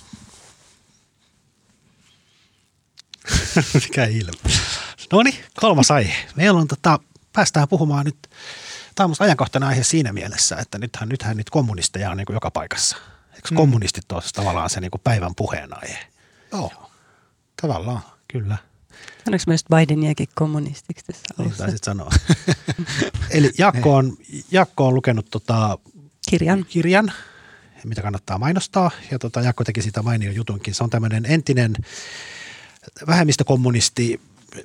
Mikä 3.75 4.05
ilme. 4.05 4.33
No 5.13 5.23
niin, 5.23 5.45
kolmas 5.61 5.91
aihe. 5.91 6.15
Meillä 6.37 6.61
on 6.61 6.69
tota, 6.69 6.99
päästään 7.33 7.69
puhumaan 7.69 8.07
nyt 8.07 8.31
tämä 9.01 9.09
on 9.09 9.15
ajankohtainen 9.19 9.69
aihe 9.69 9.83
siinä 9.83 10.13
mielessä, 10.13 10.57
että 10.57 10.79
nythän, 10.79 11.09
nythän 11.09 11.37
niitä 11.37 11.51
kommunisteja 11.51 12.11
on 12.11 12.17
niin 12.17 12.27
kuin 12.27 12.35
joka 12.35 12.51
paikassa. 12.51 12.97
Eikö 13.35 13.49
mm. 13.51 13.57
kommunistit 13.57 14.13
ole 14.13 14.23
tavallaan 14.35 14.71
se 14.71 14.81
niin 14.81 14.91
kuin 14.91 15.01
päivän 15.05 15.35
puheenaihe? 15.35 15.99
Joo, 16.53 16.91
tavallaan. 17.63 18.01
Kyllä. 18.29 18.57
Sanoinko 19.25 19.45
myös 19.47 19.65
Bideniakin 19.75 20.29
kommunistiksi 20.35 21.05
tässä 21.05 21.23
niin, 21.39 21.47
alussa? 21.47 21.67
Niin, 21.67 21.79
sanoa. 21.85 22.11
Eli 23.31 23.51
Jakko 23.59 23.95
on, 23.95 24.17
Jakko 24.51 24.87
on 24.87 24.95
lukenut 24.95 25.27
tota 25.31 25.79
kirjan. 26.31 26.65
kirjan, 26.69 27.13
mitä 27.85 28.03
kannattaa 28.03 28.39
mainostaa. 28.39 28.91
Ja 29.11 29.19
tota, 29.19 29.41
Jakko 29.41 29.65
teki 29.65 29.83
siitä 29.83 30.03
mainion 30.03 30.35
jutunkin. 30.35 30.75
Se 30.75 30.85
on 30.85 30.91
tämmöinen 30.91 31.27
entinen 31.27 31.75
vähemmistökommunisti, 33.07 34.21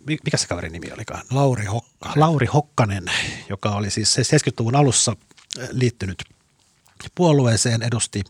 mikä 0.07 0.37
se 0.37 0.47
kaverin 0.47 0.71
nimi 0.71 0.91
olikaan? 0.93 1.21
Lauri 1.31 1.65
Hokkanen. 1.65 2.19
Lauri 2.19 2.47
Hokkanen, 2.47 3.05
joka 3.49 3.69
oli 3.69 3.89
siis 3.89 4.17
70-luvun 4.17 4.75
alussa 4.75 5.15
äh, 5.59 5.67
liittynyt 5.71 6.23
puolueeseen, 7.15 7.83
edusti 7.83 8.23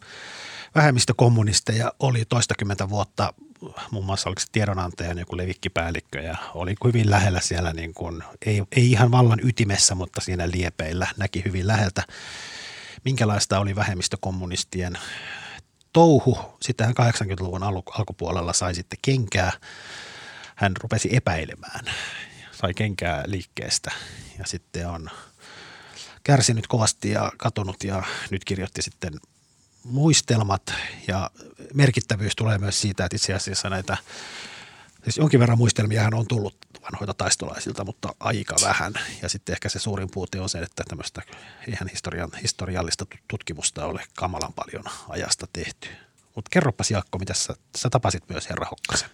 vähemmistökommunisteja, 0.76 1.94
oli 2.00 2.26
toistakymmentä 2.26 2.90
vuotta 2.90 3.34
muun 3.92 4.06
muassa 4.06 4.30
oliko 4.30 4.42
se 4.42 4.48
tiedonantajan 4.52 5.18
joku 5.18 5.38
levikkipäällikkö 5.38 6.22
ja 6.22 6.36
oli 6.54 6.76
hyvin 6.86 7.10
lähellä 7.10 7.40
siellä, 7.40 7.74
niin 7.74 7.94
kuin, 7.94 8.24
ei, 8.46 8.64
ei 8.72 8.92
ihan 8.92 9.12
vallan 9.12 9.40
ytimessä, 9.44 9.96
mutta 9.96 10.22
siinä 10.22 10.52
liepeillä 10.52 11.08
näki 11.18 11.44
hyvin 11.46 11.68
läheltä, 11.68 12.04
minkälaista 13.06 13.60
oli 13.60 13.76
vähemmistökommunistien 13.76 14.98
touhu. 15.94 16.38
Sitten 16.62 16.90
80-luvun 16.90 17.64
alkupuolella 17.64 18.54
sai 18.54 18.76
sitten 18.76 19.00
kenkää 19.02 19.52
hän 20.56 20.74
rupesi 20.84 21.10
epäilemään, 21.16 21.86
sai 22.52 22.74
kenkää 22.74 23.24
liikkeestä 23.28 23.92
ja 24.40 24.46
sitten 24.46 24.88
on 24.88 25.10
kärsinyt 26.24 26.68
kovasti 26.68 27.10
ja 27.10 27.32
katunut 27.38 27.84
ja 27.84 28.04
nyt 28.32 28.46
kirjoitti 28.46 28.82
sitten 28.82 29.14
muistelmat 29.84 30.74
ja 31.08 31.32
merkittävyys 31.74 32.36
tulee 32.36 32.58
myös 32.58 32.82
siitä, 32.82 33.06
että 33.06 33.16
itse 33.16 33.34
asiassa 33.34 33.70
näitä, 33.70 33.98
siis 35.04 35.18
jonkin 35.18 35.40
verran 35.40 35.58
muistelmia 35.58 36.04
hän 36.04 36.14
on 36.14 36.28
tullut 36.28 36.58
vanhoilta 36.82 37.14
taistolaisilta, 37.14 37.86
mutta 37.86 38.16
aika 38.20 38.56
vähän. 38.62 38.94
Ja 39.22 39.30
sitten 39.30 39.54
ehkä 39.54 39.70
se 39.70 39.80
suurin 39.80 40.12
puute 40.12 40.42
on 40.42 40.50
se, 40.50 40.60
että 40.60 40.84
tämmöistä 40.88 41.22
ihan 41.68 41.90
historian, 41.90 42.30
historiallista 42.42 43.06
tutkimusta 43.28 43.86
ole 43.86 44.04
kamalan 44.16 44.54
paljon 44.54 44.84
ajasta 45.10 45.48
tehty. 45.54 45.90
Mutta 46.36 46.50
kerropas 46.50 46.92
Jaakko, 46.92 47.18
mitä 47.18 47.34
sä, 47.34 47.56
sä 47.78 47.90
tapasit 47.90 48.30
myös 48.30 48.50
herra 48.50 48.68
Hokkasen. 48.72 49.10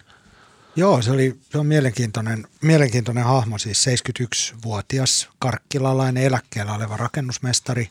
Joo, 0.76 1.02
se, 1.02 1.10
oli, 1.10 1.40
se 1.50 1.58
on 1.58 1.66
mielenkiintoinen, 1.66 2.46
mielenkiintoinen 2.62 3.24
hahmo, 3.24 3.58
siis 3.58 3.86
71-vuotias 3.86 5.28
karkkilalainen 5.38 6.22
eläkkeellä 6.22 6.74
oleva 6.74 6.96
rakennusmestari, 6.96 7.90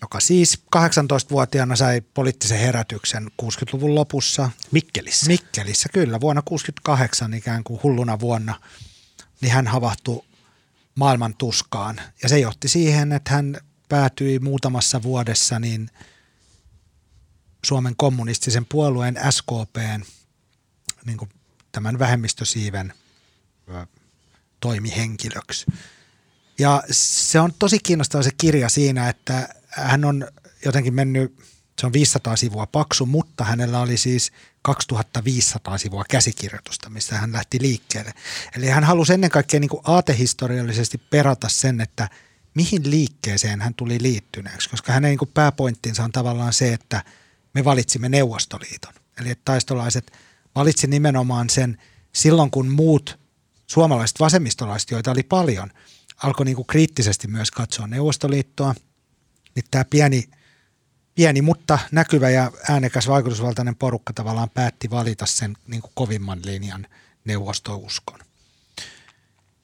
joka 0.00 0.20
siis 0.20 0.62
18-vuotiaana 0.76 1.76
sai 1.76 2.00
poliittisen 2.14 2.58
herätyksen 2.58 3.30
60-luvun 3.42 3.94
lopussa. 3.94 4.50
Mikkelissä. 4.70 5.26
Mikkelissä, 5.26 5.88
kyllä. 5.92 6.20
Vuonna 6.20 6.42
68 6.42 7.34
ikään 7.34 7.64
kuin 7.64 7.80
hulluna 7.82 8.20
vuonna, 8.20 8.60
niin 9.40 9.52
hän 9.52 9.66
havahtui 9.66 10.24
maailman 10.94 11.34
tuskaan. 11.34 12.00
Ja 12.22 12.28
se 12.28 12.38
johti 12.38 12.68
siihen, 12.68 13.12
että 13.12 13.30
hän 13.30 13.56
päätyi 13.88 14.38
muutamassa 14.38 15.02
vuodessa 15.02 15.58
niin 15.58 15.90
Suomen 17.64 17.94
kommunistisen 17.96 18.66
puolueen 18.66 19.18
SKPn– 19.30 20.02
niin 21.06 21.18
kuin 21.18 21.30
tämän 21.72 21.98
vähemmistösiiven 21.98 22.92
toimihenkilöksi. 24.60 25.66
Ja 26.58 26.82
se 26.90 27.40
on 27.40 27.52
tosi 27.58 27.78
kiinnostava 27.78 28.22
se 28.22 28.30
kirja 28.38 28.68
siinä, 28.68 29.08
että 29.08 29.48
hän 29.68 30.04
on 30.04 30.28
jotenkin 30.64 30.94
mennyt, 30.94 31.36
se 31.80 31.86
on 31.86 31.92
500 31.92 32.36
sivua 32.36 32.66
paksu, 32.66 33.06
mutta 33.06 33.44
hänellä 33.44 33.80
oli 33.80 33.96
siis 33.96 34.32
2500 34.62 35.78
sivua 35.78 36.04
käsikirjoitusta, 36.10 36.90
missä 36.90 37.18
hän 37.18 37.32
lähti 37.32 37.58
liikkeelle. 37.60 38.14
Eli 38.56 38.66
hän 38.66 38.84
halusi 38.84 39.12
ennen 39.12 39.30
kaikkea 39.30 39.60
niin 39.60 39.68
kuin 39.68 39.82
aatehistoriallisesti 39.84 40.98
perata 40.98 41.48
sen, 41.48 41.80
että 41.80 42.08
mihin 42.54 42.90
liikkeeseen 42.90 43.60
hän 43.60 43.74
tuli 43.74 44.02
liittyneeksi, 44.02 44.70
koska 44.70 44.92
hänen 44.92 45.08
niin 45.08 45.18
kuin 45.18 45.30
pääpointtinsa 45.34 46.04
on 46.04 46.12
tavallaan 46.12 46.52
se, 46.52 46.72
että 46.72 47.04
me 47.54 47.64
valitsimme 47.64 48.08
Neuvostoliiton. 48.08 48.94
Eli 49.20 49.30
että 49.30 49.42
taistolaiset 49.44 50.12
valitsi 50.54 50.86
nimenomaan 50.86 51.50
sen 51.50 51.78
silloin, 52.12 52.50
kun 52.50 52.68
muut 52.68 53.18
suomalaiset 53.66 54.20
vasemmistolaiset, 54.20 54.90
joita 54.90 55.10
oli 55.10 55.22
paljon, 55.22 55.70
alkoi 56.22 56.44
niin 56.44 56.56
kuin 56.56 56.66
kriittisesti 56.66 57.28
myös 57.28 57.50
katsoa 57.50 57.86
Neuvostoliittoa, 57.86 58.74
niin 59.54 59.64
tämä 59.70 59.84
pieni, 59.84 60.28
pieni, 61.14 61.42
mutta 61.42 61.78
näkyvä 61.92 62.30
ja 62.30 62.52
äänekäs 62.68 63.08
vaikutusvaltainen 63.08 63.76
porukka 63.76 64.12
tavallaan 64.12 64.50
päätti 64.50 64.90
valita 64.90 65.26
sen 65.26 65.56
niin 65.66 65.82
kuin 65.82 65.92
kovimman 65.94 66.40
linjan 66.44 66.86
neuvostouskon. 67.24 68.18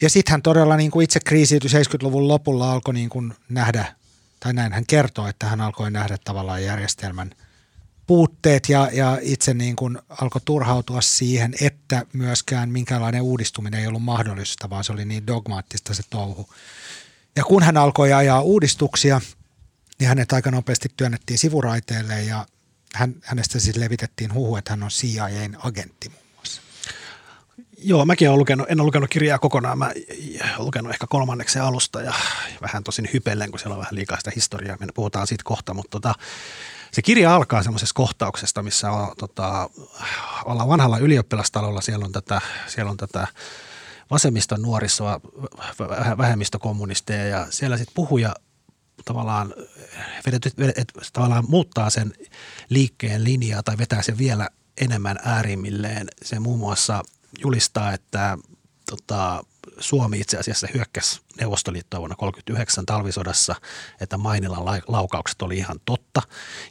Ja 0.03 0.11
sitten 0.11 0.31
hän 0.31 0.43
todella 0.43 0.77
niin 0.77 0.91
kuin 0.91 1.05
itse 1.05 1.21
kriisiytyi 1.21 1.71
70-luvun 1.71 2.29
lopulla 2.29 2.73
alkoi 2.73 2.95
niin 2.95 3.11
kuin 3.11 3.35
nähdä, 3.49 3.95
tai 4.41 4.53
näin 4.53 4.73
hän 4.73 4.87
kertoo, 4.87 5.29
että 5.29 5.47
hän 5.47 5.61
alkoi 5.61 5.91
nähdä 5.91 6.19
tavallaan 6.25 6.65
järjestelmän– 6.65 7.35
puutteet 8.09 8.69
ja, 8.69 8.91
ja 8.93 9.19
itse 9.23 9.55
niin 9.55 9.77
kuin 9.77 9.99
alkoi 10.21 10.41
turhautua 10.45 11.01
siihen, 11.01 11.55
että 11.61 12.07
myöskään 12.13 12.71
minkäänlainen 12.71 13.23
uudistuminen 13.23 13.81
ei 13.81 13.87
ollut 13.87 14.03
mahdollista, 14.03 14.71
vaan 14.71 14.85
se 14.85 14.93
oli 14.93 15.05
niin 15.05 15.27
dogmaattista 15.27 15.95
se 15.95 16.03
touhu. 16.11 16.49
Ja 17.37 17.45
kun 17.45 17.63
hän 17.63 17.77
alkoi 17.77 18.13
ajaa 18.13 18.41
uudistuksia, 18.41 19.21
niin 19.99 20.09
hänet 20.09 20.33
aika 20.33 20.51
nopeasti 20.51 20.89
työnnettiin 20.97 21.39
sivuraiteelle 21.39 22.23
ja 22.23 22.47
hän, 22.95 23.15
hänestä 23.23 23.61
siis 23.61 23.77
levitettiin 23.77 24.35
huhu, 24.35 24.57
että 24.57 24.73
hän 24.73 24.83
on 24.83 24.91
CIAn 24.91 25.57
agentti 25.59 26.09
muun 26.09 26.23
muassa. 26.37 26.63
Joo, 27.79 28.05
mäkin 28.05 28.29
olen 28.29 28.39
lukenut, 28.39 28.67
en 28.71 28.81
ole 28.81 28.87
lukenut 28.87 29.11
kirjaa 29.11 29.39
kokonaan, 29.39 29.79
mä 29.79 29.87
olen 29.87 30.67
lukenut 30.67 30.93
ehkä 30.93 31.07
kolmanneksen 31.07 31.63
alusta 31.63 32.03
ja 32.03 32.15
vähän 32.63 32.85
tosin 32.85 33.09
hypellen, 33.13 33.51
kun 33.51 33.59
siellä 33.59 33.75
on 33.75 33.81
vähän 33.81 33.95
liikaa 33.95 34.19
sitä 34.19 34.33
historiaa, 34.35 34.77
me 34.81 34.87
puhutaan 34.95 35.27
siitä 35.27 35.45
kohta, 35.45 35.75
mutta 35.75 35.91
tota, 35.91 36.15
se 36.93 37.03
kirja 37.03 37.35
alkaa 37.35 37.63
semmoisesta 37.63 37.95
kohtauksesta, 37.95 38.63
missä 38.63 38.91
on, 38.91 39.13
tota, 39.19 39.71
ollaan 40.45 40.69
vanhalla 40.69 40.99
ylioppilastalolla, 40.99 41.81
siellä 41.81 42.05
on 42.05 42.13
tätä, 42.13 42.41
siellä 42.67 42.91
on 42.91 42.97
tätä 42.97 43.27
vasemmiston 44.11 44.63
nuorisoa, 44.63 45.21
vähemmistökommunisteja 46.19 47.25
ja 47.25 47.47
siellä 47.51 47.77
sitten 47.77 47.95
puhuja 47.95 48.35
tavallaan, 49.05 49.55
vedet, 50.27 50.59
vedet, 50.59 50.93
tavallaan 51.13 51.45
muuttaa 51.49 51.91
sen 51.91 52.13
liikkeen 52.69 53.25
linjaa 53.25 53.63
tai 53.63 53.79
vetää 53.79 54.03
sen 54.03 54.19
vielä 54.19 54.49
enemmän 54.81 55.19
äärimmilleen. 55.25 56.09
Se 56.23 56.39
muun 56.41 56.59
muassa 56.59 57.03
julistaa, 57.43 57.93
että 57.93 58.39
tota, 58.91 59.45
Suomi 59.81 60.21
itse 60.21 60.37
asiassa 60.37 60.69
hyökkäsi 60.75 61.21
Neuvostoliittoa 61.41 62.01
vuonna 62.01 62.17
1939 62.17 62.87
talvisodassa, 62.87 63.55
että 64.01 64.19
Mainilan 64.19 64.83
laukaukset 64.89 65.43
oli 65.43 65.57
ihan 65.57 65.81
totta. 65.85 66.23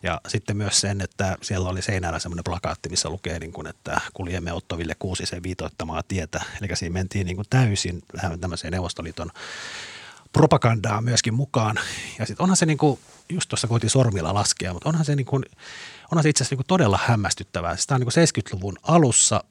Ja 0.03 0.22
sitten 0.28 0.58
myös 0.58 0.82
sen, 0.82 1.01
että 1.01 1.38
siellä 1.41 1.70
oli 1.70 1.82
seinällä 1.82 2.20
semmoinen 2.20 2.43
plakaatti, 2.43 2.89
missä 2.89 3.10
lukee, 3.10 3.39
niin 3.39 3.53
kuin, 3.53 3.68
että 3.68 4.01
kuljemme 4.14 4.53
Ottoville 4.53 4.95
Kuusisen 4.99 5.43
viitoittamaa 5.43 6.03
tietä. 6.08 6.43
Eli 6.62 6.76
siinä 6.76 6.93
mentiin 6.93 7.26
niin 7.26 7.36
kuin 7.36 7.47
täysin 7.49 8.03
tämmöiseen 8.41 8.72
Neuvostoliiton 8.72 9.32
propagandaa 10.34 11.01
myöskin 11.01 11.34
mukaan. 11.34 11.80
Ja 12.20 12.26
sitten 12.26 12.43
onhan 12.43 12.58
se 12.58 12.66
niin 12.66 12.78
kuin, 12.78 12.99
just 13.30 13.49
tuossa 13.49 13.68
koitin 13.68 13.89
sormilla 13.89 14.34
laskea, 14.34 14.74
mutta 14.74 14.89
onhan 14.89 15.05
se, 15.05 15.16
niin 15.16 15.26
kuin, 15.26 15.45
onhan 16.12 16.24
se 16.24 16.30
itse 16.30 16.43
asiassa 16.43 16.53
niin 16.53 16.58
kuin 16.58 16.68
todella 16.68 16.99
hämmästyttävää. 17.05 17.76
Sitä 17.76 17.95
on 17.95 18.01
niin 18.01 18.10
kuin 18.14 18.28
70-luvun 18.28 18.78
alussa 18.84 19.43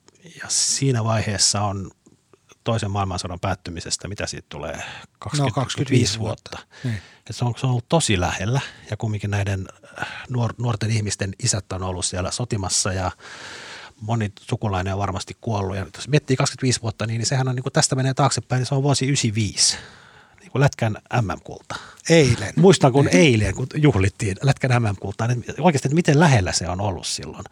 ja 0.42 0.46
siinä 0.48 1.04
vaiheessa 1.04 1.62
on 1.62 1.90
toisen 2.66 2.90
maailmansodan 2.90 3.40
päättymisestä, 3.40 4.08
mitä 4.08 4.26
siitä 4.26 4.46
tulee, 4.48 4.82
20, 5.18 5.50
no, 5.50 5.50
25 5.50 6.18
vuotta. 6.18 6.50
vuotta. 6.58 6.76
Niin. 6.84 6.98
se, 7.30 7.44
on, 7.44 7.54
se 7.56 7.66
on 7.66 7.70
ollut 7.70 7.88
tosi 7.88 8.20
lähellä 8.20 8.60
ja 8.90 8.96
kumminkin 8.96 9.30
näiden 9.30 9.68
äh, 10.00 10.08
nuor, 10.28 10.54
nuorten 10.58 10.90
ihmisten 10.90 11.34
isät 11.42 11.72
on 11.72 11.82
ollut 11.82 12.04
siellä 12.04 12.30
sotimassa 12.30 12.92
ja 12.92 13.10
moni 14.00 14.32
sukulainen 14.40 14.92
on 14.92 14.98
varmasti 14.98 15.36
kuollut. 15.40 15.76
Ja 15.76 15.86
jos 15.96 16.08
miettii 16.08 16.36
25 16.36 16.82
vuotta, 16.82 17.06
niin, 17.06 17.18
niin 17.18 17.26
sehän 17.26 17.48
on 17.48 17.54
niin 17.54 17.62
kuin 17.62 17.72
tästä 17.72 17.96
menee 17.96 18.14
taaksepäin, 18.14 18.60
niin 18.60 18.66
se 18.66 18.74
on 18.74 18.82
vuosi 18.82 19.04
95 19.04 19.76
niin 20.40 20.52
kuin 20.52 20.60
Lätkän 20.60 20.96
MM-kulta. 21.22 21.76
Eilen. 22.10 22.52
Muistan 22.60 22.92
kun 22.92 23.08
eilen, 23.12 23.54
kun 23.54 23.66
juhlittiin 23.74 24.36
Lätkän 24.42 24.82
MM-kultaa, 24.82 25.26
niin 25.26 25.44
oikeasti, 25.60 25.88
että 25.88 25.94
miten 25.94 26.20
lähellä 26.20 26.52
se 26.52 26.68
on 26.68 26.80
ollut 26.80 27.06
silloin. 27.06 27.44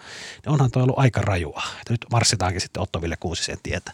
Niin 0.44 0.52
onhan 0.52 0.70
tuo 0.70 0.82
ollut 0.82 0.98
aika 0.98 1.20
rajua. 1.20 1.62
Että 1.80 1.92
nyt 1.92 2.06
marssitaankin 2.12 2.60
sitten 2.60 2.82
Ottoville 2.82 3.16
Kuusisen 3.20 3.58
tietä. 3.62 3.92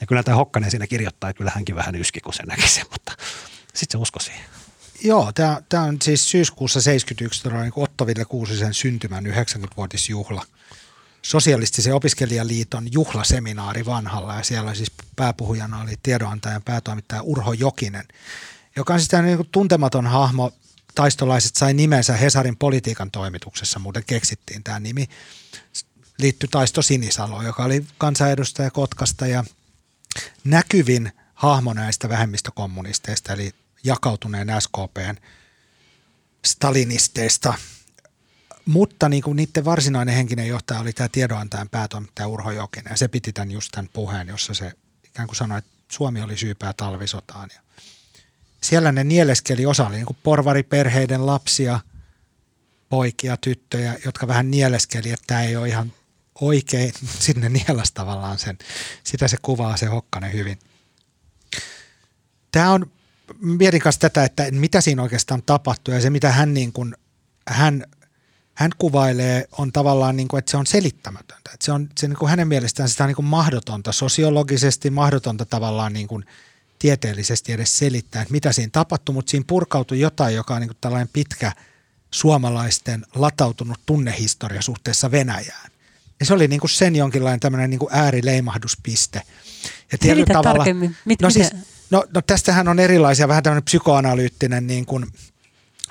Ja 0.00 0.06
kyllä 0.06 0.22
tämä 0.22 0.36
Hokkanen 0.36 0.70
siinä 0.70 0.86
kirjoittaa, 0.86 1.32
kyllä 1.32 1.52
hänkin 1.54 1.76
vähän 1.76 1.94
yski, 1.94 2.20
kun 2.20 2.34
se 2.34 2.42
näki 2.42 2.68
sen, 2.68 2.86
mutta 2.92 3.12
sitten 3.74 3.98
se 3.98 4.02
usko 4.02 4.20
siihen. 4.20 4.44
Joo, 5.04 5.32
tämä 5.68 5.82
on 5.82 5.96
siis 6.02 6.30
syyskuussa 6.30 6.80
71 6.80 7.48
niin 7.48 7.72
Ottoville 7.76 8.24
Kuusisen 8.24 8.74
syntymän 8.74 9.26
90-vuotisjuhla. 9.26 10.46
Sosialistisen 11.22 11.94
opiskelijaliiton 11.94 12.92
juhlaseminaari 12.92 13.86
vanhalla 13.86 14.34
ja 14.34 14.42
siellä 14.42 14.74
siis 14.74 14.92
pääpuhujana 15.16 15.80
oli 15.80 15.94
tiedonantajan 16.02 16.62
päätoimittaja 16.62 17.22
Urho 17.22 17.52
Jokinen, 17.52 18.08
joka 18.76 18.94
on 18.94 19.00
siis 19.00 19.22
niin 19.22 19.48
tuntematon 19.52 20.06
hahmo. 20.06 20.52
Taistolaiset 20.94 21.56
sai 21.56 21.74
nimensä 21.74 22.16
Hesarin 22.16 22.56
politiikan 22.56 23.10
toimituksessa, 23.10 23.78
muuten 23.78 24.04
keksittiin 24.06 24.64
tämä 24.64 24.80
nimi. 24.80 25.08
Liittyi 26.18 26.48
Taisto 26.48 26.82
Sinisalo, 26.82 27.42
joka 27.42 27.64
oli 27.64 27.86
kansanedustaja 27.98 28.70
Kotkasta 28.70 29.26
ja 29.26 29.44
näkyvin 30.44 31.12
hahmo 31.34 31.72
näistä 31.72 32.08
vähemmistökommunisteista, 32.08 33.32
eli 33.32 33.52
jakautuneen 33.84 34.48
SKPn 34.60 35.16
stalinisteista. 36.44 37.54
Mutta 38.66 39.08
niin 39.08 39.22
kuin 39.22 39.36
niiden 39.36 39.64
varsinainen 39.64 40.14
henkinen 40.14 40.48
johtaja 40.48 40.80
oli 40.80 40.92
tämä 40.92 41.08
tiedonantajan 41.08 41.68
päätoimittaja 41.68 42.28
Urho 42.28 42.50
Jokinen, 42.50 42.90
ja 42.90 42.96
se 42.96 43.08
piti 43.08 43.32
tämän 43.32 43.50
just 43.50 43.72
tämän 43.72 43.90
puheen, 43.92 44.28
jossa 44.28 44.54
se 44.54 44.72
ikään 45.04 45.28
kuin 45.28 45.36
sanoi, 45.36 45.58
että 45.58 45.70
Suomi 45.88 46.22
oli 46.22 46.36
syypää 46.36 46.72
talvisotaan. 46.72 47.50
Ja 47.54 47.60
siellä 48.60 48.92
ne 48.92 49.04
nieleskeli, 49.04 49.66
osa 49.66 49.86
oli 49.86 49.96
niin 49.96 50.06
kuin 50.06 50.16
porvariperheiden 50.22 51.26
lapsia, 51.26 51.80
poikia, 52.88 53.36
tyttöjä, 53.36 53.98
jotka 54.04 54.28
vähän 54.28 54.50
nieleskeli, 54.50 55.10
että 55.10 55.24
tämä 55.26 55.42
ei 55.42 55.56
ole 55.56 55.68
ihan 55.68 55.92
oikein 56.40 56.92
sinne 57.24 57.48
nielas 57.48 57.92
tavallaan 57.92 58.38
sen. 58.38 58.58
Sitä 59.04 59.28
se 59.28 59.36
kuvaa 59.42 59.76
se 59.76 59.86
Hokkanen 59.86 60.32
hyvin. 60.32 60.58
Tämä 62.52 62.70
on, 62.72 62.90
mietin 63.40 63.80
kanssa 63.80 64.00
tätä, 64.00 64.24
että 64.24 64.50
mitä 64.50 64.80
siinä 64.80 65.02
oikeastaan 65.02 65.42
tapahtuu 65.42 65.94
ja 65.94 66.00
se 66.00 66.10
mitä 66.10 66.32
hän, 66.32 66.54
niin 66.54 66.72
kuin, 66.72 66.94
hän, 67.48 67.84
hän 68.54 68.70
kuvailee 68.78 69.48
on 69.58 69.72
tavallaan, 69.72 70.16
niin 70.16 70.28
kuin, 70.28 70.38
että 70.38 70.50
se 70.50 70.56
on 70.56 70.66
selittämätöntä. 70.66 71.50
Että 71.54 71.64
se 71.64 71.72
on 71.72 71.88
se, 71.98 72.08
niin 72.08 72.18
kuin 72.18 72.30
hänen 72.30 72.48
mielestään 72.48 72.88
sitä 72.88 73.04
on 73.04 73.08
niin 73.08 73.16
kuin 73.16 73.26
mahdotonta, 73.26 73.92
sosiologisesti 73.92 74.90
mahdotonta 74.90 75.44
tavallaan 75.44 75.92
niin 75.92 76.08
kuin 76.08 76.24
tieteellisesti 76.78 77.52
edes 77.52 77.78
selittää, 77.78 78.22
että 78.22 78.32
mitä 78.32 78.52
siinä 78.52 78.70
tapahtuu, 78.72 79.12
mutta 79.12 79.30
siinä 79.30 79.44
purkautui 79.46 80.00
jotain, 80.00 80.34
joka 80.34 80.54
on 80.54 80.60
niin 80.60 80.68
kuin 80.68 80.78
tällainen 80.80 81.08
pitkä 81.12 81.52
suomalaisten 82.10 83.06
latautunut 83.14 83.80
tunnehistoria 83.86 84.62
suhteessa 84.62 85.10
Venäjään. 85.10 85.70
Ja 86.20 86.26
se 86.26 86.34
oli 86.34 86.48
niin 86.48 86.60
kuin 86.60 86.70
sen 86.70 86.96
jonkinlainen 86.96 87.40
tämmöinen 87.40 87.70
niin 87.70 87.78
kuin 87.78 87.88
äärileimahduspiste. 87.92 89.22
Ja 89.92 89.98
Selitä 90.02 90.32
tavalla, 90.32 90.54
tarkemmin. 90.54 90.96
Mit, 91.04 91.22
no, 91.22 91.30
siis, 91.30 91.50
no, 91.90 92.04
no 92.14 92.22
tästähän 92.22 92.68
on 92.68 92.78
erilaisia, 92.78 93.28
vähän 93.28 93.42
tämmöinen 93.42 93.64
psykoanalyyttinen 93.64 94.66
niin 94.66 94.86
kuin 94.86 95.06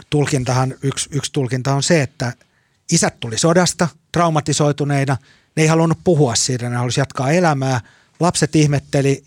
tulkintahan, 0.10 0.76
yksi, 0.84 1.10
yksi 1.12 1.32
tulkinta 1.34 1.74
on 1.74 1.84
se, 1.84 2.02
että 2.02 2.34
isät 2.92 3.20
tuli 3.20 3.38
sodasta 3.38 3.88
traumatisoituneina, 4.12 5.18
ne 5.56 5.64
ei 5.64 5.68
halunnut 5.68 6.00
puhua 6.04 6.36
siitä, 6.36 6.70
ne 6.70 6.76
halusi 6.76 7.00
jatkaa 7.00 7.32
elämää, 7.32 7.82
lapset 8.20 8.56
ihmetteli, 8.56 9.24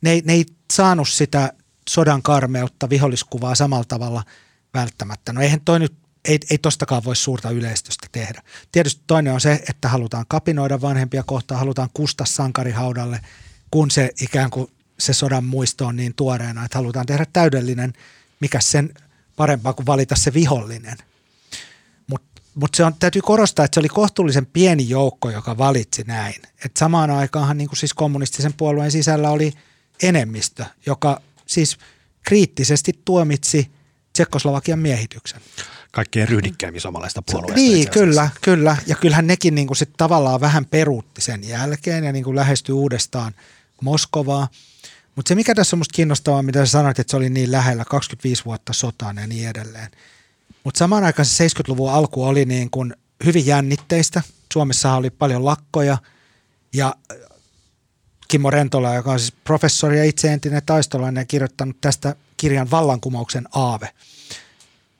ne 0.00 0.22
ne 0.24 0.32
ei 0.32 0.46
saanut 0.72 1.08
sitä 1.08 1.52
sodan 1.90 2.22
karmeutta, 2.22 2.90
viholliskuvaa 2.90 3.54
samalla 3.54 3.84
tavalla 3.84 4.22
välttämättä. 4.74 5.32
No 5.32 5.40
eihän 5.40 5.60
toi 5.64 5.80
nyt 5.80 6.05
ei, 6.26 6.38
ei 6.50 6.58
tostakaan 6.58 7.04
voi 7.04 7.16
suurta 7.16 7.50
yleistystä 7.50 8.06
tehdä. 8.12 8.42
Tietysti 8.72 9.02
toinen 9.06 9.32
on 9.32 9.40
se, 9.40 9.64
että 9.68 9.88
halutaan 9.88 10.24
kapinoida 10.28 10.80
vanhempia 10.80 11.22
kohtaan, 11.22 11.58
halutaan 11.58 11.90
kusta 11.94 12.24
sankarihaudalle, 12.24 13.20
kun 13.70 13.90
se 13.90 14.10
ikään 14.20 14.50
kuin 14.50 14.70
se 14.98 15.12
sodan 15.12 15.44
muisto 15.44 15.86
on 15.86 15.96
niin 15.96 16.14
tuoreena, 16.14 16.64
että 16.64 16.78
halutaan 16.78 17.06
tehdä 17.06 17.26
täydellinen, 17.32 17.92
mikä 18.40 18.60
sen 18.60 18.94
parempaa 19.36 19.72
kuin 19.72 19.86
valita 19.86 20.16
se 20.16 20.34
vihollinen. 20.34 20.98
Mutta 22.06 22.42
mut 22.54 22.74
se 22.74 22.84
on, 22.84 22.94
täytyy 22.94 23.22
korostaa, 23.22 23.64
että 23.64 23.74
se 23.74 23.80
oli 23.80 23.88
kohtuullisen 23.88 24.46
pieni 24.46 24.88
joukko, 24.88 25.30
joka 25.30 25.58
valitsi 25.58 26.04
näin. 26.06 26.42
Et 26.64 26.76
samaan 26.76 27.10
aikaanhan 27.10 27.58
niin 27.58 27.68
kuin 27.68 27.78
siis 27.78 27.94
kommunistisen 27.94 28.52
puolueen 28.52 28.90
sisällä 28.90 29.30
oli 29.30 29.52
enemmistö, 30.02 30.64
joka 30.86 31.20
siis 31.46 31.78
kriittisesti 32.22 33.00
tuomitsi 33.04 33.70
Tsekkoslovakian 34.12 34.78
miehityksen. 34.78 35.40
Kaikkein 35.96 36.28
ryhdikkäimmin 36.28 36.80
suomalaista 36.80 37.22
puolueista. 37.22 37.60
Niin, 37.60 37.90
kyllä, 37.90 38.30
kyllä. 38.42 38.76
Ja 38.86 38.94
kyllähän 38.94 39.26
nekin 39.26 39.54
niin 39.54 39.66
kuin 39.66 39.76
sit 39.76 39.90
tavallaan 39.96 40.40
vähän 40.40 40.64
peruutti 40.64 41.20
sen 41.20 41.48
jälkeen 41.48 42.04
ja 42.04 42.12
niin 42.12 42.24
kuin 42.24 42.36
lähestyi 42.36 42.72
uudestaan 42.72 43.34
Moskovaa. 43.82 44.48
Mutta 45.14 45.28
se 45.28 45.34
mikä 45.34 45.54
tässä 45.54 45.76
on 45.76 45.78
musta 45.78 45.96
kiinnostavaa, 45.96 46.42
mitä 46.42 46.66
sä 46.66 46.72
sanoit, 46.72 46.98
että 46.98 47.10
se 47.10 47.16
oli 47.16 47.30
niin 47.30 47.52
lähellä, 47.52 47.84
25 47.84 48.44
vuotta 48.44 48.72
sotaan 48.72 49.16
ja 49.16 49.26
niin 49.26 49.48
edelleen. 49.48 49.90
Mutta 50.64 50.78
samaan 50.78 51.04
aikaan 51.04 51.26
se 51.26 51.46
70-luvun 51.46 51.92
alku 51.92 52.24
oli 52.24 52.44
niin 52.44 52.70
kuin 52.70 52.94
hyvin 53.24 53.46
jännitteistä. 53.46 54.22
Suomessa 54.52 54.94
oli 54.94 55.10
paljon 55.10 55.44
lakkoja 55.44 55.98
ja 56.72 56.94
Kimmo 58.28 58.50
Rentola, 58.50 58.94
joka 58.94 59.12
on 59.12 59.20
siis 59.20 59.32
professori 59.44 59.98
ja 59.98 60.04
itse 60.04 60.32
entinen 60.32 60.62
taistolainen 60.66 61.20
ja 61.20 61.26
kirjoittanut 61.26 61.80
tästä 61.80 62.16
kirjan 62.36 62.70
Vallankumouksen 62.70 63.48
aave. 63.52 63.90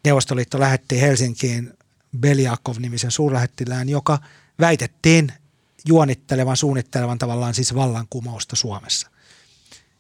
Neuvostoliitto 0.07 0.61
lähetti 0.61 1.01
Helsinkiin 1.01 1.73
Beliakov-nimisen 2.19 3.11
suurlähettilään, 3.11 3.89
joka 3.89 4.19
väitettiin 4.61 5.33
juonittelevan, 5.85 6.57
suunnittelevan 6.57 7.19
tavallaan 7.19 7.55
siis 7.55 7.75
vallankumousta 7.75 8.57
Suomessa. 8.57 9.11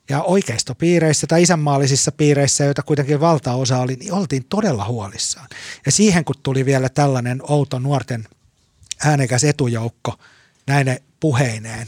Ja 0.08 0.22
oikeistopiireissä 0.22 1.26
tai 1.26 1.42
isänmaallisissa 1.42 2.12
piireissä, 2.12 2.64
joita 2.64 2.82
kuitenkin 2.82 3.20
valtaosa 3.20 3.78
oli, 3.78 3.96
niin 3.96 4.12
oltiin 4.12 4.44
todella 4.44 4.84
huolissaan. 4.84 5.48
Ja 5.86 5.92
siihen 5.92 6.24
kun 6.24 6.34
tuli 6.42 6.64
vielä 6.64 6.88
tällainen 6.88 7.40
outo 7.42 7.78
nuorten 7.78 8.28
äänekäs 9.04 9.44
etujoukko 9.44 10.18
näine 10.66 11.02
puheineen, 11.20 11.86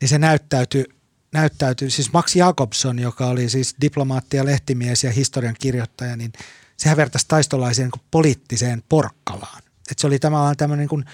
niin 0.00 0.08
se 0.08 0.18
näyttäytyi, 0.18 0.84
näyttäytyi 1.32 1.90
siis 1.90 2.12
Max 2.12 2.36
Jakobson, 2.36 2.98
joka 2.98 3.26
oli 3.26 3.48
siis 3.48 3.74
diplomaatti 3.80 4.36
ja 4.36 4.44
lehtimies 4.44 5.04
ja 5.04 5.12
historian 5.12 5.56
kirjoittaja, 5.60 6.16
niin 6.16 6.32
sehän 6.80 6.96
vertaisi 6.96 7.28
taistolaiseen 7.28 7.90
niin 7.94 8.04
poliittiseen 8.10 8.82
porkkalaan. 8.88 9.62
Et 9.90 9.98
se 9.98 10.06
oli 10.06 10.18
tavallaan 10.18 10.56
tämmöinen 10.56 10.88
niin 10.90 11.04